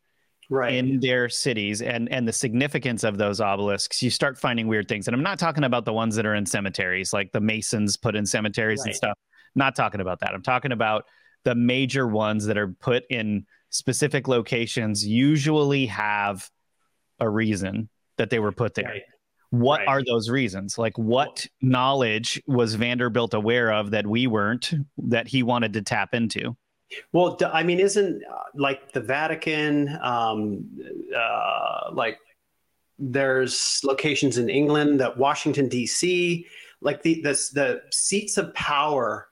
right. 0.48 0.74
in 0.74 1.00
their 1.00 1.28
cities 1.28 1.80
and 1.82 2.12
and 2.12 2.28
the 2.28 2.32
significance 2.32 3.04
of 3.04 3.18
those 3.18 3.40
obelisks, 3.40 4.02
you 4.02 4.10
start 4.10 4.38
finding 4.38 4.68
weird 4.68 4.86
things. 4.86 5.08
And 5.08 5.14
I'm 5.14 5.22
not 5.22 5.38
talking 5.38 5.64
about 5.64 5.84
the 5.84 5.92
ones 5.92 6.14
that 6.16 6.26
are 6.26 6.34
in 6.34 6.46
cemeteries, 6.46 7.12
like 7.12 7.32
the 7.32 7.40
Masons 7.40 7.96
put 7.96 8.14
in 8.14 8.24
cemeteries 8.24 8.80
right. 8.80 8.88
and 8.88 8.96
stuff. 8.96 9.18
Not 9.54 9.76
talking 9.76 10.00
about 10.00 10.20
that. 10.20 10.34
I'm 10.34 10.42
talking 10.42 10.72
about 10.72 11.06
the 11.44 11.54
major 11.54 12.06
ones 12.06 12.46
that 12.46 12.56
are 12.56 12.68
put 12.68 13.04
in 13.10 13.46
specific 13.70 14.28
locations. 14.28 15.06
Usually 15.06 15.86
have 15.86 16.48
a 17.18 17.28
reason 17.28 17.88
that 18.16 18.30
they 18.30 18.38
were 18.38 18.52
put 18.52 18.74
there. 18.74 18.86
Right. 18.86 19.02
What 19.50 19.80
right. 19.80 19.88
are 19.88 20.02
those 20.02 20.30
reasons? 20.30 20.78
Like, 20.78 20.96
what 20.96 21.46
knowledge 21.60 22.42
was 22.46 22.74
Vanderbilt 22.74 23.34
aware 23.34 23.70
of 23.70 23.90
that 23.90 24.06
we 24.06 24.26
weren't, 24.26 24.72
that 24.96 25.28
he 25.28 25.42
wanted 25.42 25.74
to 25.74 25.82
tap 25.82 26.14
into? 26.14 26.56
Well, 27.12 27.38
I 27.52 27.62
mean, 27.62 27.78
isn't 27.78 28.22
uh, 28.24 28.34
like 28.54 28.92
the 28.92 29.00
Vatican, 29.00 29.98
um, 30.02 30.68
uh, 31.16 31.90
like 31.92 32.18
there's 32.98 33.80
locations 33.84 34.38
in 34.38 34.48
England, 34.48 35.00
that 35.00 35.16
Washington 35.16 35.68
D.C., 35.68 36.46
like 36.80 37.02
the, 37.02 37.20
the 37.22 37.32
the 37.54 37.82
seats 37.90 38.38
of 38.38 38.52
power. 38.54 39.28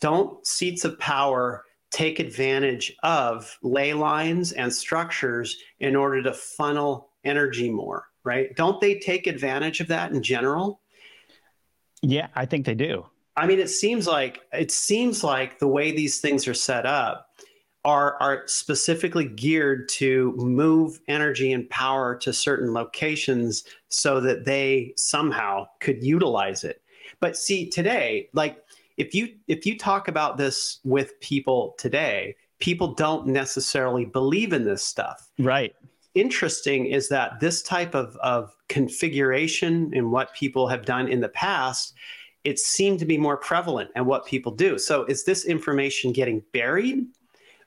Don't 0.00 0.46
seats 0.46 0.84
of 0.84 0.98
power 0.98 1.64
take 1.90 2.20
advantage 2.20 2.92
of 3.02 3.56
ley 3.62 3.94
lines 3.94 4.52
and 4.52 4.72
structures 4.72 5.56
in 5.80 5.96
order 5.96 6.22
to 6.22 6.32
funnel 6.32 7.10
energy 7.24 7.70
more? 7.70 8.07
Right? 8.28 8.54
Don't 8.54 8.78
they 8.78 8.98
take 8.98 9.26
advantage 9.26 9.80
of 9.80 9.88
that 9.88 10.12
in 10.12 10.22
general? 10.22 10.82
Yeah, 12.02 12.28
I 12.34 12.44
think 12.44 12.66
they 12.66 12.74
do. 12.74 13.06
I 13.38 13.46
mean, 13.46 13.58
it 13.58 13.70
seems 13.70 14.06
like 14.06 14.40
it 14.52 14.70
seems 14.70 15.24
like 15.24 15.58
the 15.58 15.66
way 15.66 15.92
these 15.92 16.20
things 16.20 16.46
are 16.46 16.52
set 16.52 16.84
up 16.84 17.30
are 17.86 18.20
are 18.20 18.42
specifically 18.46 19.24
geared 19.24 19.88
to 19.88 20.34
move 20.36 21.00
energy 21.08 21.52
and 21.52 21.70
power 21.70 22.16
to 22.16 22.34
certain 22.34 22.74
locations 22.74 23.64
so 23.88 24.20
that 24.20 24.44
they 24.44 24.92
somehow 24.96 25.66
could 25.80 26.04
utilize 26.04 26.64
it. 26.64 26.82
But 27.20 27.34
see, 27.34 27.70
today, 27.70 28.28
like 28.34 28.62
if 28.98 29.14
you 29.14 29.36
if 29.46 29.64
you 29.64 29.78
talk 29.78 30.08
about 30.08 30.36
this 30.36 30.80
with 30.84 31.18
people 31.20 31.76
today, 31.78 32.36
people 32.58 32.92
don't 32.92 33.26
necessarily 33.28 34.04
believe 34.04 34.52
in 34.52 34.64
this 34.64 34.82
stuff. 34.82 35.30
Right. 35.38 35.74
Interesting 36.18 36.86
is 36.86 37.08
that 37.08 37.40
this 37.40 37.62
type 37.62 37.94
of, 37.94 38.16
of 38.16 38.54
configuration 38.68 39.92
and 39.94 40.10
what 40.10 40.34
people 40.34 40.68
have 40.68 40.84
done 40.84 41.08
in 41.08 41.20
the 41.20 41.28
past 41.28 41.94
it 42.44 42.58
seemed 42.58 42.98
to 42.98 43.04
be 43.04 43.18
more 43.18 43.36
prevalent 43.36 43.90
and 43.94 44.06
what 44.06 44.24
people 44.24 44.52
do. 44.52 44.78
So 44.78 45.04
is 45.04 45.24
this 45.24 45.44
information 45.44 46.12
getting 46.12 46.42
buried 46.52 47.06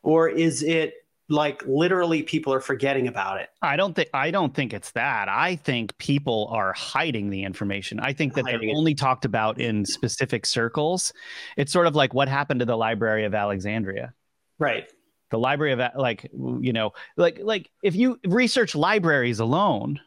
or 0.02 0.30
is 0.30 0.64
it 0.64 0.96
like 1.30 1.64
literally 1.66 2.24
people 2.24 2.54
are 2.54 2.60
forgetting 2.60 3.08
about 3.08 3.40
it? 3.40 3.50
I 3.62 3.76
don't 3.76 3.96
think 3.96 4.10
I 4.14 4.32
don't 4.32 4.54
think 4.54 4.74
it's 4.74 4.92
that. 4.92 5.30
I 5.30 5.56
think 5.56 5.98
people 5.98 6.50
are 6.52 6.74
hiding 6.74 7.30
the 7.30 7.44
information. 7.44 8.00
I 8.00 8.14
think 8.14 8.34
that 8.34 8.46
hiding 8.46 8.62
they're 8.62 8.70
it. 8.70 8.76
only 8.76 8.96
talked 8.96 9.26
about 9.26 9.60
in 9.60 9.86
specific 9.86 10.46
circles. 10.46 11.14
It's 11.58 11.72
sort 11.72 11.88
of 11.88 11.96
like 11.96 12.14
what 12.14 12.28
happened 12.28 12.60
to 12.60 12.66
the 12.66 12.78
Library 12.78 13.26
of 13.26 13.34
Alexandria. 13.34 14.14
Right. 14.60 14.92
The 15.32 15.39
Library 15.39 15.74
of 15.74 15.82
like 15.96 16.30
you 16.34 16.74
know 16.74 16.91
like 17.17 17.39
like 17.41 17.70
if 17.82 17.96
you 17.96 18.20
research 18.26 18.76
libraries 18.76 19.39
alone, 19.39 20.00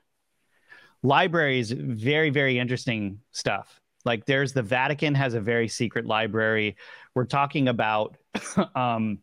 libraries 1.03 1.73
very 1.73 2.31
very 2.31 2.59
interesting 2.59 3.21
stuff 3.33 3.81
like 4.05 4.27
there's 4.27 4.53
the 4.53 4.63
Vatican 4.63 5.15
has 5.15 5.35
a 5.35 5.41
very 5.41 5.69
secret 5.69 6.07
library. 6.07 6.77
We're 7.15 7.25
talking 7.25 7.69
about 7.69 8.17
um, 8.75 9.19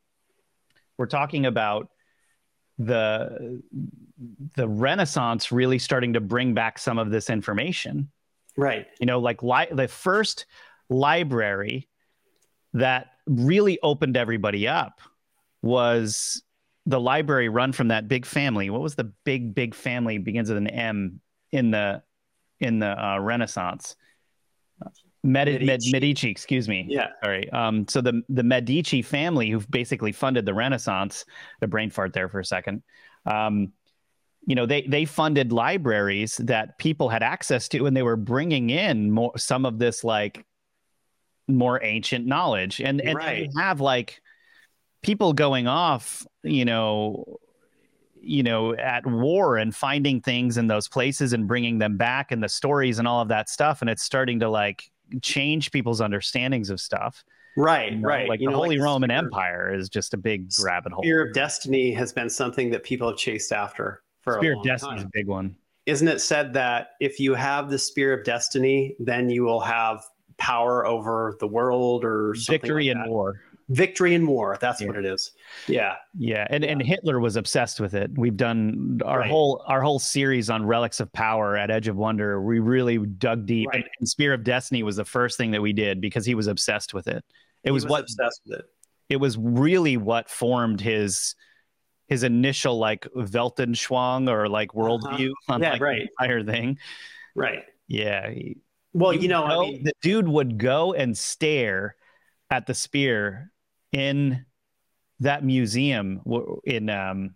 we're 0.98 1.06
talking 1.06 1.46
about 1.46 1.90
the 2.78 3.62
the 4.56 4.68
Renaissance 4.68 5.52
really 5.52 5.80
starting 5.80 6.14
to 6.14 6.20
bring 6.20 6.54
back 6.54 6.80
some 6.80 6.98
of 6.98 7.12
this 7.12 7.30
information. 7.30 8.10
Right. 8.58 8.88
You 9.00 9.06
know, 9.06 9.20
like 9.20 9.44
li- 9.44 9.68
the 9.72 9.88
first 9.88 10.46
library 10.90 11.88
that 12.74 13.12
really 13.28 13.80
opened 13.82 14.18
everybody 14.18 14.68
up 14.68 15.00
was 15.62 16.44
the 16.86 17.00
library 17.00 17.50
run 17.50 17.72
from 17.72 17.90
that 17.90 18.08
big 18.08 18.26
family. 18.26 18.70
What 18.70 18.82
was 18.82 18.96
the 18.96 19.12
big 19.24 19.54
big 19.54 19.76
family 19.76 20.18
begins 20.18 20.50
with 20.50 20.58
an 20.58 20.68
M 20.68 21.22
in 21.52 21.72
the 21.72 22.02
in 22.60 22.80
the 22.80 23.06
uh, 23.06 23.20
Renaissance? 23.20 23.96
Med- 25.24 25.62
Medici. 25.62 25.92
Medici, 25.92 26.30
excuse 26.32 26.68
me. 26.68 26.86
Yeah. 26.90 27.08
Sorry. 27.24 27.50
Um, 27.52 27.88
so 27.88 28.02
the 28.02 28.24
the 28.30 28.44
Medici 28.44 29.02
family, 29.02 29.50
who 29.50 29.60
basically 29.70 30.12
funded 30.12 30.46
the 30.46 30.54
Renaissance, 30.54 31.26
the 31.60 31.68
brain 31.68 31.92
fart 31.92 32.14
there 32.14 32.28
for 32.30 32.40
a 32.40 32.46
second. 32.46 32.82
Um, 33.26 33.74
you 34.48 34.56
know, 34.56 34.66
they 34.66 34.82
they 34.82 35.06
funded 35.06 35.52
libraries 35.52 36.38
that 36.38 36.80
people 36.80 37.10
had 37.10 37.22
access 37.22 37.68
to, 37.70 37.86
and 37.86 37.96
they 37.96 38.02
were 38.02 38.16
bringing 38.16 38.72
in 38.72 39.12
more 39.12 39.38
some 39.38 39.66
of 39.66 39.78
this 39.78 40.04
like 40.04 40.44
more 41.48 41.84
ancient 41.84 42.26
knowledge, 42.26 42.82
and 42.82 43.00
and 43.02 43.16
right. 43.16 43.48
have 43.56 43.80
like 43.80 44.20
people 45.02 45.34
going 45.34 45.68
off, 45.68 46.26
you 46.44 46.66
know, 46.66 47.40
you 48.24 48.44
know 48.44 48.76
at 48.76 49.04
war 49.08 49.58
and 49.58 49.76
finding 49.76 50.22
things 50.22 50.56
in 50.56 50.68
those 50.68 50.88
places 50.88 51.34
and 51.34 51.48
bringing 51.48 51.80
them 51.80 51.98
back 51.98 52.32
and 52.32 52.44
the 52.44 52.48
stories 52.48 53.00
and 53.00 53.08
all 53.08 53.20
of 53.20 53.30
that 53.30 53.50
stuff 53.50 53.82
and 53.82 53.90
it's 53.90 54.04
starting 54.04 54.40
to 54.40 54.48
like 54.48 54.92
change 55.22 55.72
people's 55.72 56.02
understandings 56.02 56.70
of 56.70 56.80
stuff. 56.80 57.24
Right, 57.58 57.92
you 57.92 57.98
know, 57.98 58.08
right. 58.08 58.30
Like 58.30 58.40
you 58.40 58.48
the 58.48 58.52
know, 58.52 58.58
Holy 58.58 58.78
like 58.78 58.86
Roman 58.86 59.12
Empire 59.12 59.74
is 59.74 59.90
just 59.90 60.14
a 60.14 60.18
big 60.18 60.50
rabbit 60.64 60.94
hole. 60.94 61.04
Spear 61.04 61.28
of 61.28 61.34
Destiny 61.34 61.92
has 61.92 62.14
been 62.14 62.30
something 62.30 62.70
that 62.72 62.84
people 62.84 63.10
have 63.10 63.18
chased 63.18 63.52
after 63.52 64.04
for 64.22 64.38
Spear 64.38 64.54
a 64.54 64.56
long 64.56 64.66
of 64.66 64.72
Destiny 64.72 64.98
is 64.98 65.04
a 65.04 65.10
big 65.12 65.28
one. 65.28 65.56
Isn't 65.86 66.08
it 66.08 66.22
said 66.22 66.54
that 66.54 66.92
if 67.02 67.20
you 67.20 67.34
have 67.34 67.70
the 67.70 67.78
Spear 67.78 68.14
of 68.14 68.24
Destiny, 68.24 68.96
then 69.00 69.30
you 69.30 69.44
will 69.44 69.60
have 69.60 70.06
power 70.38 70.86
over 70.86 71.36
the 71.40 71.48
world 71.48 72.06
or 72.06 72.36
victory 72.48 72.88
like 72.88 73.06
in 73.06 73.12
war? 73.12 73.42
Victory 73.70 74.16
in 74.16 74.28
war. 74.28 74.58
That's 74.60 74.82
yeah. 74.82 74.88
what 74.88 74.98
it 74.98 75.06
is. 75.06 75.32
Yeah. 75.68 75.96
Yeah. 76.18 76.46
And 76.50 76.64
and 76.64 76.82
Hitler 76.82 77.20
was 77.20 77.36
obsessed 77.36 77.80
with 77.80 77.94
it. 77.94 78.12
We've 78.16 78.36
done 78.36 79.00
our 79.06 79.20
right. 79.20 79.30
whole 79.30 79.64
our 79.68 79.82
whole 79.82 80.00
series 80.00 80.50
on 80.50 80.66
relics 80.66 81.00
of 81.00 81.12
power 81.14 81.56
at 81.56 81.72
Edge 81.72 81.88
of 81.88 81.96
Wonder. 81.96 82.42
We 82.42 82.60
really 82.60 82.98
dug 82.98 83.46
deep. 83.46 83.70
Right. 83.70 83.86
And 84.00 84.08
Spear 84.08 84.34
of 84.34 84.44
Destiny 84.44 84.84
was 84.84 84.98
the 84.98 85.06
first 85.06 85.38
thing 85.38 85.52
that 85.52 85.62
we 85.62 85.74
did 85.74 86.02
because 86.02 86.26
he 86.26 86.36
was 86.36 86.48
obsessed 86.48 86.94
with 86.94 87.08
it. 87.08 87.24
It 87.64 87.72
was, 87.72 87.84
was, 87.84 87.92
what 87.92 88.02
obsessed 88.02 88.42
with 88.46 88.60
it. 88.60 88.66
It 89.10 89.18
was 89.18 89.38
really 89.38 89.98
what 89.98 90.30
formed 90.30 90.82
his 90.82 91.36
his 92.08 92.24
initial 92.24 92.78
like 92.78 93.08
Weltanschauung 93.16 94.30
or 94.30 94.50
like 94.50 94.72
worldview 94.72 95.30
uh-huh. 95.30 95.54
on 95.54 95.62
yeah, 95.62 95.72
like 95.72 95.82
right. 95.82 96.02
the 96.20 96.26
entire 96.26 96.44
thing. 96.44 96.78
Right. 97.36 97.64
Yeah. 97.88 98.34
Well, 98.94 99.14
you 99.14 99.30
know, 99.30 99.48
go, 99.48 99.48
I 99.48 99.60
mean, 99.70 99.84
the 99.84 99.94
dude 100.02 100.28
would 100.28 100.58
go 100.58 100.94
and 100.94 101.18
stare 101.18 101.96
at 102.52 102.68
the 102.68 102.74
spear 102.74 103.52
in 103.92 104.46
that 105.22 105.44
museum 105.44 106.22
in 106.66 106.90
um 106.90 107.36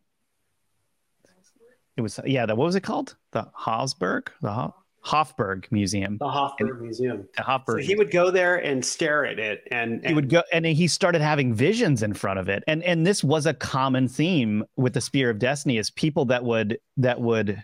it 1.97 2.01
was 2.01 2.19
yeah 2.25 2.45
the 2.45 2.55
what 2.55 2.65
was 2.65 2.75
it 2.75 2.81
called? 2.81 3.15
The 3.31 3.47
Hofburg 3.57 4.27
the 4.41 4.71
Hofburg 5.05 5.71
Museum. 5.71 6.17
The 6.17 6.25
Hofburg 6.25 6.81
Museum. 6.81 7.27
The 7.37 7.43
Hofburg 7.43 7.65
so 7.65 7.77
he 7.77 7.95
would 7.95 8.11
go 8.11 8.31
there 8.31 8.57
and 8.57 8.83
stare 8.83 9.25
at 9.25 9.39
it 9.39 9.67
and, 9.71 9.93
and, 9.93 10.07
he 10.07 10.13
would 10.13 10.29
go 10.29 10.41
and 10.51 10.65
he 10.65 10.87
started 10.87 11.21
having 11.21 11.53
visions 11.53 12.03
in 12.03 12.13
front 12.13 12.39
of 12.39 12.49
it. 12.49 12.63
And 12.67 12.83
and 12.83 13.05
this 13.05 13.23
was 13.23 13.45
a 13.45 13.53
common 13.53 14.07
theme 14.07 14.65
with 14.75 14.93
the 14.93 15.01
Spear 15.01 15.29
of 15.29 15.39
Destiny 15.39 15.77
is 15.77 15.89
people 15.91 16.25
that 16.25 16.43
would 16.43 16.79
that 16.97 17.21
would 17.21 17.63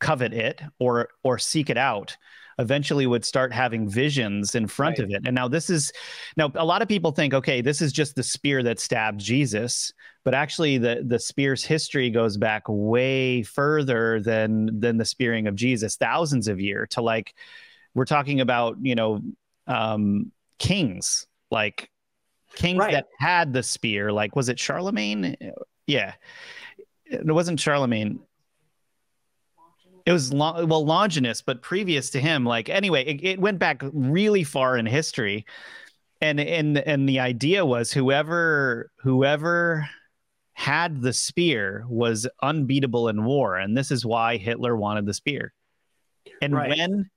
covet 0.00 0.32
it 0.32 0.62
or 0.78 1.10
or 1.22 1.38
seek 1.38 1.70
it 1.70 1.76
out 1.76 2.16
eventually 2.60 3.06
would 3.06 3.24
start 3.24 3.52
having 3.52 3.88
visions 3.88 4.54
in 4.54 4.66
front 4.66 4.98
right. 4.98 5.04
of 5.04 5.10
it. 5.10 5.22
And 5.24 5.34
now 5.34 5.48
this 5.48 5.70
is 5.70 5.92
now 6.36 6.52
a 6.54 6.64
lot 6.64 6.82
of 6.82 6.88
people 6.88 7.10
think, 7.10 7.34
okay, 7.34 7.62
this 7.62 7.80
is 7.80 7.92
just 7.92 8.14
the 8.14 8.22
spear 8.22 8.62
that 8.62 8.78
stabbed 8.78 9.18
Jesus, 9.18 9.92
but 10.24 10.34
actually 10.34 10.78
the 10.78 11.02
the 11.04 11.18
spear's 11.18 11.64
history 11.64 12.10
goes 12.10 12.36
back 12.36 12.64
way 12.68 13.42
further 13.42 14.20
than 14.20 14.78
than 14.78 14.98
the 14.98 15.04
spearing 15.04 15.46
of 15.46 15.54
Jesus, 15.54 15.96
thousands 15.96 16.48
of 16.48 16.60
years 16.60 16.88
to 16.90 17.02
like 17.02 17.34
we're 17.94 18.04
talking 18.04 18.40
about, 18.40 18.76
you 18.80 18.94
know, 18.94 19.20
um, 19.66 20.30
kings 20.58 21.26
like 21.50 21.90
kings 22.54 22.78
right. 22.78 22.92
that 22.92 23.06
had 23.18 23.52
the 23.52 23.62
spear. 23.62 24.12
Like 24.12 24.36
was 24.36 24.48
it 24.48 24.58
Charlemagne? 24.58 25.36
Yeah. 25.86 26.14
It 27.06 27.26
wasn't 27.26 27.58
Charlemagne 27.58 28.20
it 30.06 30.12
was 30.12 30.32
long, 30.32 30.68
well 30.68 30.84
Longinus, 30.84 31.42
but 31.42 31.62
previous 31.62 32.10
to 32.10 32.20
him, 32.20 32.44
like 32.44 32.68
anyway, 32.68 33.04
it, 33.04 33.24
it 33.24 33.40
went 33.40 33.58
back 33.58 33.82
really 33.92 34.44
far 34.44 34.76
in 34.76 34.86
history, 34.86 35.46
and 36.20 36.40
and 36.40 36.78
and 36.78 37.08
the 37.08 37.20
idea 37.20 37.64
was 37.64 37.92
whoever 37.92 38.90
whoever 38.98 39.88
had 40.52 41.00
the 41.00 41.12
spear 41.12 41.84
was 41.88 42.26
unbeatable 42.42 43.08
in 43.08 43.24
war, 43.24 43.56
and 43.56 43.76
this 43.76 43.90
is 43.90 44.04
why 44.04 44.36
Hitler 44.36 44.76
wanted 44.76 45.06
the 45.06 45.14
spear. 45.14 45.52
And 46.42 46.54
right. 46.54 46.68
when 46.70 47.10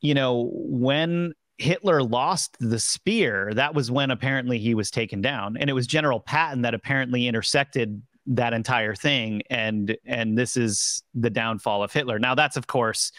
you 0.00 0.14
know 0.14 0.50
when 0.52 1.32
Hitler 1.58 2.02
lost 2.02 2.56
the 2.60 2.78
spear, 2.78 3.52
that 3.54 3.74
was 3.74 3.90
when 3.90 4.10
apparently 4.10 4.58
he 4.58 4.74
was 4.74 4.90
taken 4.90 5.20
down, 5.20 5.56
and 5.56 5.70
it 5.70 5.72
was 5.72 5.86
General 5.86 6.20
Patton 6.20 6.62
that 6.62 6.74
apparently 6.74 7.26
intersected 7.26 8.02
that 8.26 8.52
entire 8.52 8.94
thing 8.94 9.42
and 9.50 9.96
and 10.04 10.36
this 10.36 10.56
is 10.56 11.02
the 11.14 11.30
downfall 11.30 11.82
of 11.82 11.92
Hitler. 11.92 12.18
Now 12.18 12.34
that's 12.34 12.56
of 12.56 12.66
course 12.66 13.12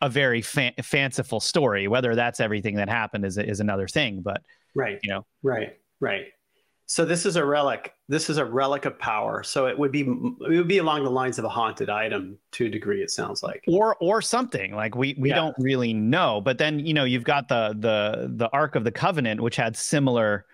a 0.00 0.08
very 0.08 0.42
fa- 0.42 0.74
fanciful 0.82 1.40
story. 1.40 1.88
Whether 1.88 2.14
that's 2.14 2.40
everything 2.40 2.76
that 2.76 2.88
happened 2.88 3.24
is 3.24 3.38
is 3.38 3.60
another 3.60 3.88
thing, 3.88 4.20
but 4.20 4.42
right, 4.74 4.98
you 5.02 5.10
know, 5.10 5.26
right, 5.42 5.78
right. 6.00 6.26
So 6.86 7.04
this 7.04 7.26
is 7.26 7.36
a 7.36 7.44
relic. 7.44 7.92
This 8.08 8.30
is 8.30 8.38
a 8.38 8.44
relic 8.44 8.86
of 8.86 8.98
power. 8.98 9.42
So 9.42 9.66
it 9.66 9.78
would 9.78 9.92
be 9.92 10.00
it 10.00 10.56
would 10.56 10.68
be 10.68 10.78
along 10.78 11.04
the 11.04 11.10
lines 11.10 11.38
of 11.38 11.44
a 11.44 11.48
haunted 11.48 11.90
item 11.90 12.38
to 12.52 12.66
a 12.66 12.68
degree. 12.70 13.02
It 13.02 13.10
sounds 13.10 13.42
like, 13.42 13.62
or 13.68 13.96
or 14.00 14.22
something 14.22 14.74
like 14.74 14.94
we 14.94 15.14
we 15.18 15.28
yeah. 15.28 15.34
don't 15.34 15.54
really 15.58 15.92
know. 15.92 16.40
But 16.40 16.56
then 16.56 16.78
you 16.78 16.94
know 16.94 17.04
you've 17.04 17.24
got 17.24 17.48
the 17.48 17.74
the 17.78 18.32
the 18.34 18.48
Ark 18.52 18.74
of 18.74 18.84
the 18.84 18.92
Covenant, 18.92 19.40
which 19.40 19.56
had 19.56 19.76
similar 19.76 20.46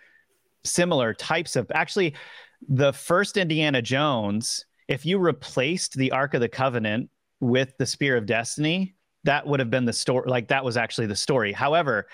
similar 0.64 1.14
types 1.14 1.54
of 1.54 1.70
actually 1.72 2.14
the 2.68 2.92
first 2.92 3.36
Indiana 3.36 3.82
Jones, 3.82 4.64
if 4.88 5.06
you 5.06 5.18
replaced 5.18 5.94
the 5.94 6.12
Ark 6.12 6.34
of 6.34 6.40
the 6.40 6.48
Covenant 6.48 7.10
with 7.40 7.76
the 7.78 7.86
Spear 7.86 8.16
of 8.16 8.26
Destiny, 8.26 8.94
that 9.24 9.46
would 9.46 9.60
have 9.60 9.70
been 9.70 9.84
the 9.84 9.92
story. 9.92 10.28
Like 10.28 10.48
that 10.48 10.64
was 10.64 10.76
actually 10.76 11.06
the 11.06 11.16
story. 11.16 11.52
However, 11.52 12.06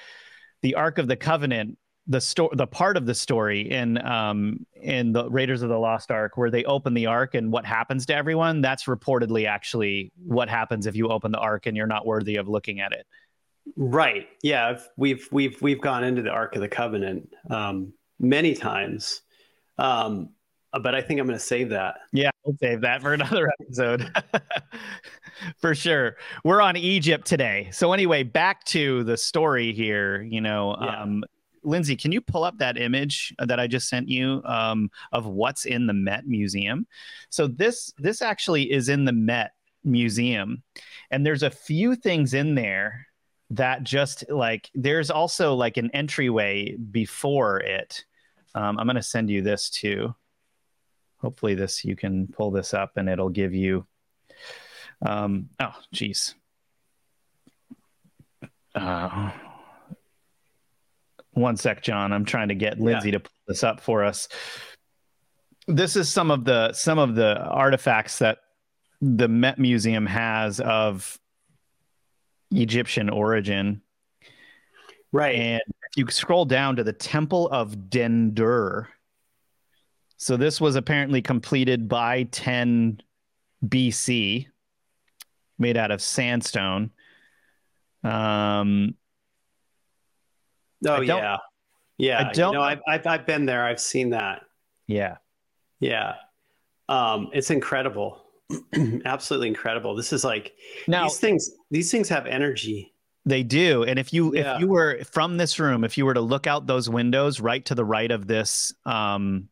the 0.63 0.75
Ark 0.75 0.99
of 0.99 1.09
the 1.09 1.17
Covenant, 1.17 1.79
the 2.07 2.21
story, 2.21 2.51
the 2.55 2.67
part 2.67 2.97
of 2.97 3.07
the 3.07 3.15
story 3.15 3.71
in 3.71 4.05
um 4.05 4.67
in 4.81 5.13
the 5.13 5.29
Raiders 5.31 5.63
of 5.63 5.69
the 5.69 5.79
Lost 5.79 6.11
Ark 6.11 6.37
where 6.37 6.51
they 6.51 6.65
open 6.65 6.95
the 6.95 7.07
Ark 7.07 7.35
and 7.35 7.53
what 7.53 7.65
happens 7.65 8.07
to 8.07 8.15
everyone, 8.15 8.61
that's 8.61 8.85
reportedly 8.85 9.47
actually 9.47 10.13
what 10.25 10.49
happens 10.49 10.87
if 10.87 10.97
you 10.97 11.09
open 11.09 11.33
the 11.33 11.39
Ark 11.39 11.67
and 11.67 11.77
you're 11.77 11.87
not 11.87 12.07
worthy 12.07 12.37
of 12.37 12.49
looking 12.49 12.81
at 12.81 12.93
it. 12.93 13.07
Right. 13.77 14.29
Yeah. 14.43 14.79
We've 14.97 15.29
we've 15.31 15.61
we've 15.61 15.81
gone 15.81 16.05
into 16.05 16.23
the 16.23 16.31
Ark 16.31 16.57
of 16.57 16.63
the 16.63 16.69
Covenant 16.69 17.33
um, 17.51 17.93
many 18.19 18.55
times. 18.55 19.23
Um, 19.79 20.31
but 20.79 20.95
I 20.95 21.01
think 21.01 21.19
I'm 21.19 21.27
going 21.27 21.39
to 21.39 21.45
save 21.45 21.71
that. 21.71 22.01
Yeah, 22.13 22.31
we'll 22.45 22.57
save 22.61 22.81
that 22.83 23.03
for 23.03 23.13
another 23.15 23.51
episode. 23.61 24.11
for 25.59 25.75
sure. 25.75 26.17
We're 26.45 26.61
on 26.61 26.77
Egypt 26.77 27.27
today. 27.27 27.69
So 27.73 27.93
anyway, 27.93 28.23
back 28.23 28.65
to 28.67 29.03
the 29.05 29.17
story 29.17 29.73
here, 29.73 30.23
you 30.23 30.41
know, 30.41 30.77
yeah. 30.81 31.03
um, 31.03 31.25
Lindsay, 31.63 31.97
can 31.97 32.13
you 32.13 32.21
pull 32.21 32.45
up 32.45 32.57
that 32.59 32.79
image 32.79 33.35
that 33.39 33.61
I 33.61 33.67
just 33.67 33.89
sent 33.89 34.09
you 34.09 34.41
um, 34.45 34.91
of 35.13 35.27
what's 35.27 35.67
in 35.67 35.87
the 35.87 35.93
Met 35.93 36.27
Museum? 36.27 36.87
So 37.29 37.47
this 37.47 37.93
this 37.99 38.23
actually 38.23 38.73
is 38.73 38.89
in 38.89 39.05
the 39.05 39.13
Met 39.13 39.53
Museum, 39.85 40.63
and 41.11 41.27
there's 41.27 41.43
a 41.43 41.51
few 41.51 41.97
things 41.97 42.33
in 42.33 42.55
there 42.55 43.07
that 43.51 43.83
just 43.83 44.25
like 44.31 44.71
there's 44.75 45.11
also 45.11 45.55
like 45.55 45.77
an 45.77 45.91
entryway 45.91 46.77
before 46.77 47.61
it. 47.61 48.05
Um, 48.55 48.79
I'm 48.79 48.87
going 48.87 48.97
to 48.97 49.03
send 49.03 49.29
you 49.29 49.43
this 49.43 49.69
too 49.69 50.15
hopefully 51.21 51.55
this 51.55 51.85
you 51.85 51.97
can 51.97 52.27
pull 52.27 52.51
this 52.51 52.75
up 52.75 52.97
and 52.97 53.09
it'll 53.09 53.29
give 53.29 53.55
you 53.55 53.87
um, 55.03 55.49
oh 55.61 55.75
geez. 55.93 56.35
Uh, 58.75 59.31
one 61.33 61.57
sec 61.57 61.83
john. 61.83 62.13
I'm 62.13 62.25
trying 62.25 62.49
to 62.49 62.55
get 62.55 62.79
lindsay 62.79 63.09
yeah. 63.09 63.19
to 63.19 63.21
pull 63.21 63.33
this 63.49 63.65
up 63.65 63.81
for 63.81 64.05
us. 64.05 64.29
This 65.67 65.97
is 65.97 66.11
some 66.11 66.31
of 66.31 66.45
the 66.45 66.73
some 66.73 66.99
of 66.99 67.15
the 67.15 67.39
artifacts 67.39 68.19
that 68.19 68.39
the 69.01 69.29
met 69.29 69.59
museum 69.59 70.07
has 70.07 70.61
of 70.61 71.19
egyptian 72.51 73.09
origin. 73.09 73.81
Right. 75.13 75.35
And 75.35 75.63
if 75.67 75.97
you 75.97 76.07
scroll 76.11 76.45
down 76.45 76.77
to 76.77 76.85
the 76.85 76.93
temple 76.93 77.49
of 77.49 77.75
dendur 77.77 78.87
so 80.21 80.37
this 80.37 80.61
was 80.61 80.77
apparently 80.77 81.23
completed 81.23 81.89
by 81.89 82.25
10 82.25 83.01
BC, 83.65 84.49
made 85.59 85.79
out 85.79 85.91
of 85.91 86.03
sandstone. 86.03 86.91
Um, 88.05 88.97
oh 90.87 91.01
yeah, 91.01 91.39
yeah. 91.97 92.29
I 92.29 92.33
don't. 92.35 92.53
You 92.53 92.59
know, 92.59 92.65
I've, 92.65 92.81
I've 92.87 93.07
I've 93.07 93.27
been 93.27 93.47
there. 93.47 93.65
I've 93.65 93.81
seen 93.81 94.11
that. 94.11 94.43
Yeah, 94.87 95.17
yeah. 95.81 96.17
Um, 96.91 97.31
it's 97.33 97.51
incredible, 97.51 98.23
absolutely 99.07 99.49
incredible. 99.49 99.97
This 99.97 100.13
is 100.13 100.23
like 100.23 100.53
now 100.87 101.05
these 101.05 101.17
things. 101.17 101.51
These 101.71 101.91
things 101.91 102.11
have 102.11 102.27
energy. 102.27 102.93
They 103.25 103.43
do. 103.43 103.85
And 103.85 103.99
if 103.99 104.13
you 104.13 104.35
yeah. 104.35 104.55
if 104.55 104.61
you 104.61 104.69
were 104.69 105.01
from 105.13 105.39
this 105.39 105.59
room, 105.59 105.83
if 105.83 105.97
you 105.97 106.05
were 106.05 106.15
to 106.15 106.21
look 106.21 106.47
out 106.47 106.67
those 106.67 106.91
windows 106.91 107.41
right 107.41 107.65
to 107.65 107.75
the 107.75 107.87
right 107.87 108.11
of 108.11 108.27
this 108.27 108.75
um 108.85 109.49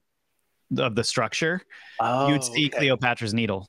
of 0.77 0.95
the 0.95 1.05
structure, 1.05 1.63
oh, 2.01 2.29
you'd 2.29 2.45
see 2.45 2.67
okay. 2.67 2.79
Cleopatra's 2.79 3.35
needle. 3.35 3.69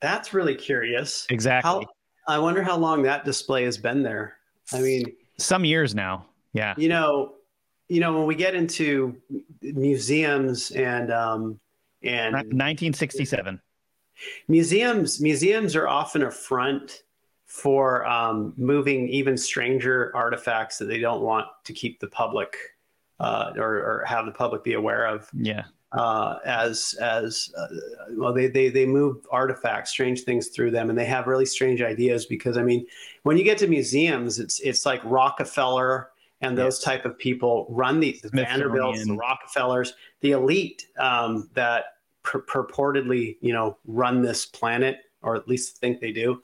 That's 0.00 0.32
really 0.32 0.54
curious. 0.54 1.26
Exactly. 1.30 1.70
How, 1.70 2.34
I 2.34 2.38
wonder 2.38 2.62
how 2.62 2.76
long 2.76 3.02
that 3.02 3.24
display 3.24 3.64
has 3.64 3.78
been 3.78 4.02
there. 4.02 4.36
I 4.72 4.80
mean, 4.80 5.04
some 5.38 5.64
years 5.64 5.94
now. 5.94 6.26
Yeah. 6.52 6.74
You 6.76 6.88
know, 6.88 7.34
you 7.88 8.00
know 8.00 8.16
when 8.16 8.26
we 8.26 8.34
get 8.34 8.54
into 8.54 9.16
museums 9.62 10.70
and 10.72 11.10
um, 11.10 11.58
and 12.02 12.34
1967 12.34 13.60
museums 14.46 15.20
museums 15.20 15.74
are 15.74 15.88
often 15.88 16.22
a 16.22 16.30
front 16.30 17.02
for 17.46 18.06
um, 18.06 18.52
moving 18.56 19.08
even 19.08 19.36
stranger 19.36 20.12
artifacts 20.14 20.78
that 20.78 20.84
they 20.84 20.98
don't 20.98 21.22
want 21.22 21.46
to 21.64 21.72
keep 21.72 21.98
the 21.98 22.06
public 22.08 22.56
uh, 23.20 23.52
or, 23.56 23.76
or 23.76 24.04
have 24.06 24.26
the 24.26 24.32
public 24.32 24.62
be 24.62 24.74
aware 24.74 25.06
of. 25.06 25.28
Yeah 25.32 25.64
uh, 25.92 26.36
as 26.44 26.94
as 27.00 27.50
uh, 27.56 27.66
well 28.12 28.34
they, 28.34 28.46
they 28.46 28.68
they 28.68 28.84
move 28.84 29.26
artifacts 29.30 29.90
strange 29.90 30.22
things 30.22 30.48
through 30.48 30.70
them 30.70 30.90
and 30.90 30.98
they 30.98 31.06
have 31.06 31.26
really 31.26 31.46
strange 31.46 31.80
ideas 31.80 32.26
because 32.26 32.58
i 32.58 32.62
mean 32.62 32.86
when 33.22 33.38
you 33.38 33.44
get 33.44 33.56
to 33.56 33.66
museums 33.66 34.38
it's 34.38 34.60
it's 34.60 34.84
like 34.84 35.00
rockefeller 35.04 36.10
and 36.40 36.56
those 36.56 36.78
yes. 36.78 36.84
type 36.84 37.04
of 37.04 37.18
people 37.18 37.66
run 37.68 38.00
these 38.00 38.20
the 38.20 38.28
Vanderbilts, 38.28 39.04
the 39.04 39.16
Rockefellers, 39.16 39.94
the 40.20 40.32
elite 40.32 40.86
um, 40.98 41.48
that 41.54 41.86
pur- 42.22 42.42
purportedly, 42.42 43.36
you 43.40 43.52
know, 43.52 43.76
run 43.86 44.22
this 44.22 44.46
planet, 44.46 44.98
or 45.22 45.34
at 45.34 45.48
least 45.48 45.78
think 45.78 46.00
they 46.00 46.12
do. 46.12 46.40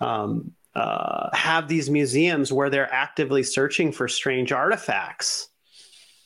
Um, 0.00 0.52
uh, 0.74 1.28
have 1.34 1.68
these 1.68 1.90
museums 1.90 2.52
where 2.52 2.70
they're 2.70 2.92
actively 2.92 3.42
searching 3.42 3.92
for 3.92 4.08
strange 4.08 4.52
artifacts. 4.52 5.48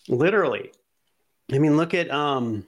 Literally, 0.09 0.71
I 1.53 1.59
mean, 1.59 1.77
look 1.77 1.95
at 1.95 2.11
um, 2.11 2.67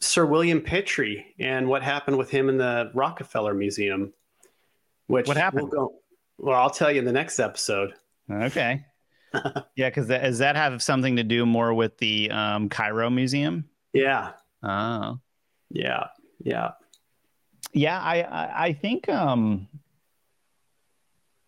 Sir 0.00 0.24
William 0.26 0.60
Petrie 0.60 1.34
and 1.38 1.68
what 1.68 1.82
happened 1.82 2.16
with 2.16 2.30
him 2.30 2.48
in 2.48 2.58
the 2.58 2.90
Rockefeller 2.94 3.54
Museum. 3.54 4.12
Which 5.08 5.28
what 5.28 5.36
happened? 5.36 5.70
We'll, 5.72 5.88
go, 5.88 5.94
well, 6.38 6.60
I'll 6.60 6.70
tell 6.70 6.90
you 6.90 6.98
in 6.98 7.04
the 7.04 7.12
next 7.12 7.38
episode. 7.38 7.94
Okay. 8.30 8.84
yeah, 9.76 9.88
because 9.88 10.08
does 10.08 10.38
that 10.38 10.56
have 10.56 10.82
something 10.82 11.16
to 11.16 11.22
do 11.22 11.46
more 11.46 11.74
with 11.74 11.98
the 11.98 12.30
um, 12.30 12.68
Cairo 12.68 13.10
Museum? 13.10 13.68
Yeah. 13.92 14.32
Oh. 14.62 15.20
Yeah. 15.70 16.08
Yeah. 16.42 16.72
Yeah, 17.72 18.00
I 18.00 18.22
I, 18.22 18.64
I 18.66 18.72
think 18.72 19.08
um 19.08 19.68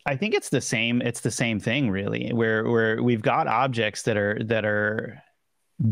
I 0.05 0.17
think 0.17 0.35
it's 0.35 0.49
the 0.49 0.61
same. 0.61 1.03
It's 1.03 1.21
the 1.21 1.31
same 1.31 1.61
thing, 1.61 1.91
really. 1.91 2.31
Where 2.33 2.65
where 2.65 3.03
we've 3.03 3.23
got 3.23 3.47
objects 3.47 4.03
that 4.03 4.17
are 4.17 4.39
that 4.45 4.65
are 4.65 5.23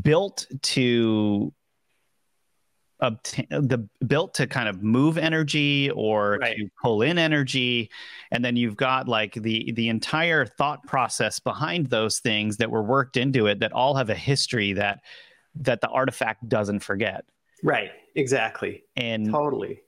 built 0.03 0.47
to 0.62 1.53
obtain 3.01 3.47
the 3.51 3.87
built 4.07 4.34
to 4.34 4.47
kind 4.47 4.68
of 4.68 4.82
move 4.82 5.18
energy 5.18 5.91
or 5.91 6.39
right. 6.41 6.57
to 6.57 6.68
pull 6.82 7.03
in 7.03 7.18
energy. 7.18 7.91
And 8.30 8.45
then 8.45 8.57
you've 8.57 8.76
got 8.76 9.09
like 9.09 9.34
the 9.34 9.72
the 9.72 9.89
entire 9.89 10.47
thought 10.47 10.87
process 10.87 11.39
behind 11.39 11.89
those 11.89 12.20
things 12.20 12.57
that 12.59 12.70
were 12.70 12.82
worked 12.82 13.16
into 13.16 13.47
it 13.47 13.61
that 13.61 13.72
all 13.72 13.95
have 13.95 14.11
a 14.11 14.14
history 14.14 14.72
that 14.74 15.01
that 15.57 15.80
the 15.80 15.89
artifact 15.89 16.49
doesn't 16.49 16.80
forget. 16.80 17.24
Right. 17.62 17.91
Exactly. 18.14 18.84
And 18.97 19.30
totally. 19.30 19.80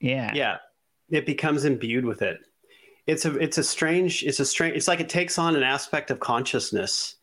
Yeah. 0.00 0.32
Yeah. 0.34 0.56
It 1.10 1.26
becomes 1.26 1.64
imbued 1.64 2.04
with 2.04 2.22
it. 2.22 2.38
It's 3.06 3.24
a 3.24 3.36
it's 3.38 3.58
a 3.58 3.64
strange 3.64 4.24
it's 4.24 4.40
a 4.40 4.44
strange 4.44 4.76
it's 4.76 4.88
like 4.88 5.00
it 5.00 5.08
takes 5.08 5.38
on 5.38 5.56
an 5.56 5.62
aspect 5.62 6.10
of 6.10 6.20
consciousness 6.20 7.15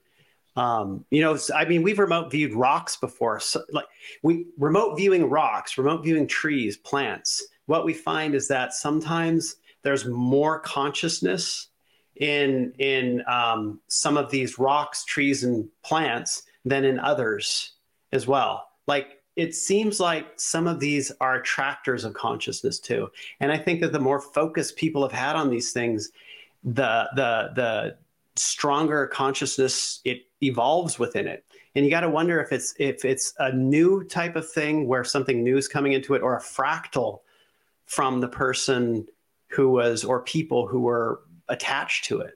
um, 0.56 1.06
you 1.10 1.22
know 1.22 1.38
i 1.56 1.66
mean 1.66 1.84
we've 1.84 2.00
remote 2.00 2.32
viewed 2.32 2.54
rocks 2.54 2.96
before 2.96 3.40
so, 3.40 3.64
like 3.72 3.86
we 4.22 4.46
remote 4.58 4.96
viewing 4.96 5.30
rocks 5.30 5.78
remote 5.78 6.04
viewing 6.04 6.28
trees 6.28 6.78
plants 6.78 7.46
what 7.66 7.86
we 7.86 7.94
find 7.94 8.36
is 8.36 8.48
that 8.48 8.74
sometimes 8.74 9.56
there's 9.84 10.06
more 10.06 10.60
consciousness 10.60 11.68
in 12.18 12.74
in 12.78 13.24
um, 13.28 13.80
some 13.88 14.18
of 14.18 14.30
these 14.30 14.60
rocks 14.60 15.04
trees 15.06 15.44
and 15.44 15.68
plants 15.84 16.44
than 16.66 16.86
in 16.86 17.00
others 17.00 17.74
as 18.12 18.28
well 18.28 18.68
like 18.88 19.24
it 19.36 19.56
seems 19.56 20.00
like 20.00 20.28
some 20.36 20.68
of 20.68 20.80
these 20.80 21.12
are 21.20 21.36
attractors 21.36 22.04
of 22.04 22.14
consciousness 22.14 22.80
too. 22.80 23.10
And 23.40 23.52
I 23.52 23.58
think 23.58 23.82
that 23.82 23.92
the 23.92 24.00
more 24.00 24.20
focus 24.20 24.72
people 24.72 25.02
have 25.02 25.12
had 25.12 25.36
on 25.36 25.50
these 25.50 25.72
things, 25.72 26.12
the 26.64 27.10
the 27.16 27.52
the 27.56 27.98
stronger 28.36 29.08
consciousness 29.08 30.02
it 30.06 30.24
evolves 30.44 31.00
within 31.00 31.28
it. 31.28 31.46
And 31.76 31.84
you 31.86 31.92
got 31.92 32.02
to 32.02 32.10
wonder 32.10 32.42
if 32.42 32.52
it's 32.52 32.74
if 32.80 33.06
it's 33.06 33.34
a 33.40 33.52
new 33.52 34.04
type 34.04 34.36
of 34.36 34.50
thing 34.50 34.88
where 34.88 35.04
something 35.04 35.44
new 35.44 35.58
is 35.58 35.68
coming 35.68 35.94
into 35.94 36.14
it, 36.14 36.22
or 36.22 36.38
a 36.38 36.42
fractal 36.42 37.20
from 37.86 38.22
the 38.22 38.28
person 38.28 39.08
who 39.48 39.70
was 39.70 40.04
or 40.04 40.22
people 40.22 40.68
who 40.68 40.82
were 40.82 41.22
attached 41.50 42.06
to 42.06 42.22
it. 42.22 42.34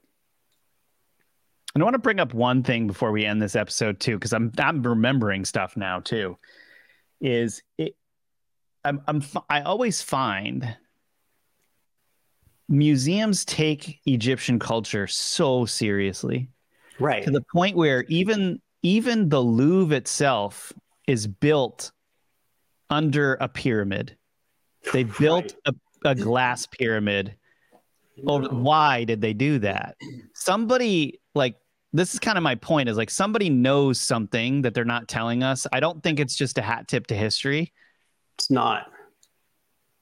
And 1.73 1.83
I 1.83 1.85
want 1.85 1.95
to 1.95 1.99
bring 1.99 2.19
up 2.19 2.33
one 2.33 2.63
thing 2.63 2.87
before 2.87 3.11
we 3.11 3.25
end 3.25 3.41
this 3.41 3.55
episode 3.55 3.99
too, 3.99 4.15
because 4.15 4.33
I'm 4.33 4.51
I'm 4.57 4.81
remembering 4.81 5.45
stuff 5.45 5.77
now 5.77 5.99
too 5.99 6.37
is 7.21 7.61
it 7.77 7.95
I'm, 8.83 9.01
I'm 9.07 9.23
I 9.49 9.61
always 9.61 10.01
find 10.01 10.77
museums 12.69 13.45
take 13.45 13.99
Egyptian 14.05 14.59
culture 14.59 15.07
so 15.07 15.65
seriously. 15.65 16.49
Right. 16.99 17.23
To 17.23 17.31
the 17.31 17.43
point 17.53 17.75
where 17.75 18.03
even 18.07 18.61
even 18.83 19.29
the 19.29 19.41
Louvre 19.41 19.95
itself 19.95 20.73
is 21.07 21.27
built 21.27 21.91
under 22.89 23.35
a 23.35 23.47
pyramid. 23.47 24.15
They 24.93 25.03
built 25.19 25.55
right. 25.65 25.75
a, 26.05 26.09
a 26.11 26.15
glass 26.15 26.65
pyramid. 26.65 27.35
No. 28.17 28.39
Why 28.39 29.03
did 29.03 29.21
they 29.21 29.33
do 29.33 29.59
that? 29.59 29.95
Somebody 30.33 31.19
like 31.35 31.55
this 31.93 32.13
is 32.13 32.19
kind 32.19 32.37
of 32.37 32.43
my 32.43 32.55
point 32.55 32.89
is 32.89 32.97
like 32.97 33.09
somebody 33.09 33.49
knows 33.49 33.99
something 33.99 34.63
that 34.63 34.73
they're 34.73 34.85
not 34.85 35.07
telling 35.07 35.43
us. 35.43 35.67
I 35.71 35.79
don't 35.79 36.01
think 36.01 36.19
it's 36.19 36.35
just 36.35 36.57
a 36.57 36.61
hat 36.61 36.87
tip 36.87 37.07
to 37.07 37.15
history. 37.15 37.71
It's 38.37 38.51
not. 38.51 38.91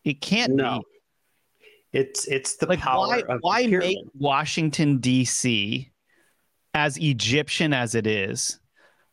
It 0.04 0.22
can't 0.22 0.54
no. 0.54 0.80
be. 0.80 2.00
It's 2.00 2.28
it's 2.28 2.58
the 2.58 2.68
like 2.68 2.80
power 2.80 3.08
why, 3.08 3.24
of 3.30 3.40
why 3.42 3.68
make 3.68 3.98
Washington 4.18 4.98
D.C. 4.98 5.90
as 6.76 6.98
Egyptian 6.98 7.74
as 7.74 7.96
it 7.96 8.06
is, 8.06 8.60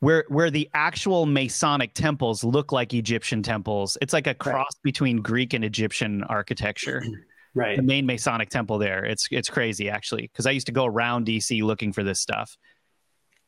where 0.00 0.24
where 0.28 0.50
the 0.50 0.68
actual 0.74 1.26
Masonic 1.26 1.94
temples 1.94 2.42
look 2.42 2.72
like 2.72 2.92
Egyptian 2.92 3.42
temples. 3.42 3.96
It's 4.02 4.12
like 4.12 4.26
a 4.26 4.34
cross 4.34 4.66
right. 4.74 4.82
between 4.82 5.22
Greek 5.22 5.54
and 5.54 5.64
Egyptian 5.64 6.24
architecture. 6.24 7.02
right. 7.54 7.76
The 7.76 7.82
main 7.82 8.04
masonic 8.04 8.50
temple 8.50 8.78
there. 8.78 9.04
It's 9.04 9.28
it's 9.30 9.48
crazy 9.48 9.88
actually 9.88 10.22
because 10.22 10.44
i 10.44 10.50
used 10.50 10.66
to 10.66 10.72
go 10.72 10.84
around 10.84 11.26
dc 11.26 11.62
looking 11.62 11.92
for 11.92 12.02
this 12.02 12.20
stuff. 12.20 12.58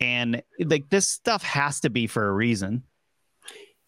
And 0.01 0.43
like 0.65 0.89
this 0.91 1.09
stuff 1.09 1.43
has 1.43 1.81
to 1.81 1.91
be 1.91 2.07
for 2.07 2.29
a 2.29 2.33
reason. 2.33 2.85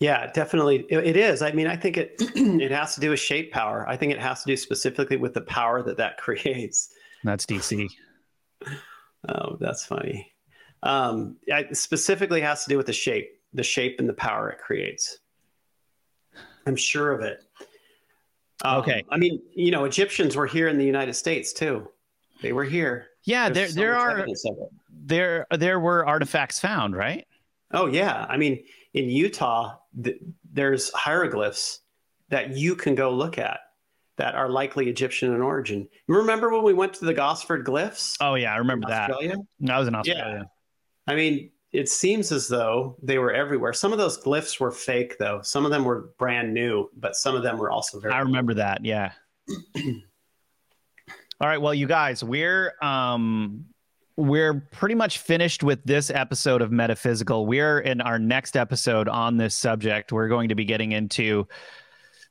Yeah 0.00 0.32
definitely. 0.32 0.86
It 0.90 1.16
is. 1.16 1.40
I 1.40 1.52
mean 1.52 1.68
i 1.68 1.76
think 1.76 1.96
it 1.96 2.16
it 2.18 2.72
has 2.72 2.96
to 2.96 3.00
do 3.00 3.10
with 3.10 3.20
shape 3.20 3.52
power. 3.52 3.88
I 3.88 3.96
think 3.96 4.10
it 4.10 4.18
has 4.18 4.42
to 4.42 4.48
do 4.48 4.56
specifically 4.56 5.18
with 5.18 5.34
the 5.34 5.42
power 5.42 5.84
that 5.84 5.98
that 5.98 6.16
creates. 6.18 6.88
That's 7.22 7.46
dc 7.46 7.88
oh 9.28 9.56
that's 9.60 9.84
funny 9.84 10.32
um 10.82 11.36
it 11.46 11.76
specifically 11.76 12.40
has 12.40 12.64
to 12.64 12.70
do 12.70 12.76
with 12.76 12.86
the 12.86 12.92
shape 12.92 13.40
the 13.54 13.62
shape 13.62 13.98
and 13.98 14.08
the 14.08 14.14
power 14.14 14.50
it 14.50 14.58
creates 14.58 15.18
i'm 16.66 16.76
sure 16.76 17.12
of 17.12 17.20
it 17.20 17.42
um, 18.64 18.78
okay. 18.78 19.04
I 19.10 19.16
mean, 19.16 19.42
you 19.54 19.70
know, 19.70 19.84
Egyptians 19.84 20.36
were 20.36 20.46
here 20.46 20.68
in 20.68 20.78
the 20.78 20.84
United 20.84 21.14
States 21.14 21.52
too. 21.52 21.88
They 22.42 22.52
were 22.52 22.64
here. 22.64 23.08
Yeah, 23.24 23.48
There's 23.48 23.74
there 23.74 23.92
there 23.92 23.96
are 23.96 24.26
there 24.90 25.46
there 25.50 25.80
were 25.80 26.06
artifacts 26.06 26.58
found, 26.58 26.96
right? 26.96 27.26
Oh 27.72 27.86
yeah. 27.86 28.26
I 28.28 28.36
mean, 28.36 28.64
in 28.94 29.10
Utah, 29.10 29.76
th- 30.02 30.18
there's 30.52 30.92
hieroglyphs 30.92 31.80
that 32.28 32.56
you 32.56 32.76
can 32.76 32.94
go 32.94 33.10
look 33.10 33.38
at 33.38 33.60
that 34.16 34.34
are 34.34 34.48
likely 34.48 34.88
Egyptian 34.88 35.34
in 35.34 35.40
origin. 35.40 35.88
Remember 36.08 36.50
when 36.50 36.62
we 36.62 36.72
went 36.72 36.94
to 36.94 37.04
the 37.04 37.14
Gosford 37.14 37.66
glyphs? 37.66 38.16
Oh 38.20 38.34
yeah, 38.34 38.52
I 38.52 38.56
remember 38.56 38.88
that. 38.88 39.10
Australia? 39.10 39.36
I 39.68 39.78
was 39.78 39.88
in 39.88 39.94
Australia. 39.94 40.48
Yeah. 41.06 41.12
I 41.12 41.16
mean, 41.16 41.50
it 41.72 41.88
seems 41.88 42.32
as 42.32 42.48
though 42.48 42.96
they 43.02 43.18
were 43.18 43.32
everywhere. 43.32 43.72
Some 43.72 43.92
of 43.92 43.98
those 43.98 44.22
glyphs 44.22 44.58
were 44.58 44.70
fake, 44.70 45.18
though. 45.18 45.40
Some 45.42 45.64
of 45.64 45.70
them 45.70 45.84
were 45.84 46.10
brand 46.18 46.54
new, 46.54 46.88
but 46.96 47.16
some 47.16 47.34
of 47.36 47.42
them 47.42 47.58
were 47.58 47.70
also 47.70 48.00
very. 48.00 48.14
I 48.14 48.20
remember 48.20 48.54
that. 48.54 48.84
Yeah. 48.84 49.12
All 51.38 51.46
right. 51.48 51.60
Well, 51.60 51.74
you 51.74 51.86
guys, 51.86 52.24
we're 52.24 52.72
um, 52.80 53.66
we're 54.16 54.66
pretty 54.72 54.94
much 54.94 55.18
finished 55.18 55.62
with 55.62 55.84
this 55.84 56.10
episode 56.10 56.62
of 56.62 56.72
Metaphysical. 56.72 57.46
We're 57.46 57.78
in 57.80 58.00
our 58.00 58.18
next 58.18 58.56
episode 58.56 59.08
on 59.08 59.36
this 59.36 59.54
subject. 59.54 60.12
We're 60.12 60.28
going 60.28 60.48
to 60.48 60.54
be 60.54 60.64
getting 60.64 60.92
into 60.92 61.46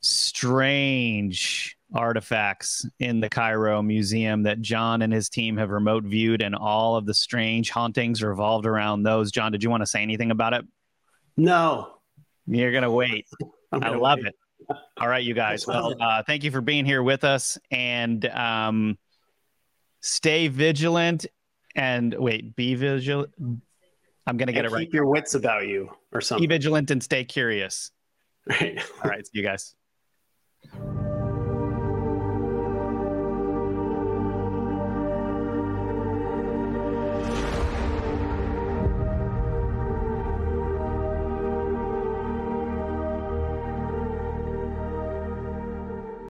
strange 0.00 1.75
artifacts 1.94 2.86
in 2.98 3.20
the 3.20 3.28
Cairo 3.28 3.82
Museum 3.82 4.42
that 4.42 4.60
John 4.60 5.02
and 5.02 5.12
his 5.12 5.28
team 5.28 5.56
have 5.56 5.70
remote 5.70 6.04
viewed, 6.04 6.42
and 6.42 6.54
all 6.54 6.96
of 6.96 7.06
the 7.06 7.14
strange 7.14 7.70
hauntings 7.70 8.22
revolved 8.22 8.66
around 8.66 9.02
those. 9.02 9.30
John, 9.30 9.52
did 9.52 9.62
you 9.62 9.70
want 9.70 9.82
to 9.82 9.86
say 9.86 10.02
anything 10.02 10.30
about 10.30 10.52
it? 10.52 10.64
No. 11.36 11.94
You're 12.46 12.72
going 12.72 12.82
to 12.82 12.90
wait. 12.90 13.26
I 13.72 13.90
love 13.90 14.18
wait. 14.18 14.28
it. 14.28 14.34
All 14.98 15.08
right, 15.08 15.22
you 15.22 15.34
guys. 15.34 15.66
Well, 15.66 15.94
uh, 16.00 16.22
thank 16.26 16.42
you 16.42 16.50
for 16.50 16.60
being 16.60 16.84
here 16.84 17.02
with 17.02 17.24
us 17.24 17.58
and 17.70 18.24
um, 18.26 18.98
stay 20.00 20.48
vigilant 20.48 21.26
and 21.74 22.14
wait, 22.14 22.56
be 22.56 22.74
vigilant. 22.74 23.30
I'm 24.26 24.36
going 24.36 24.48
to 24.48 24.52
get 24.52 24.64
it 24.64 24.72
right. 24.72 24.80
Keep 24.80 24.94
your 24.94 25.06
wits 25.06 25.34
about 25.34 25.68
you 25.68 25.90
or 26.12 26.20
something. 26.20 26.48
Be 26.48 26.54
vigilant 26.54 26.90
and 26.90 27.02
stay 27.02 27.24
curious. 27.24 27.92
Right. 28.48 28.82
All 29.04 29.10
right. 29.10 29.24
See 29.24 29.32
you 29.34 29.42
guys. 29.42 29.74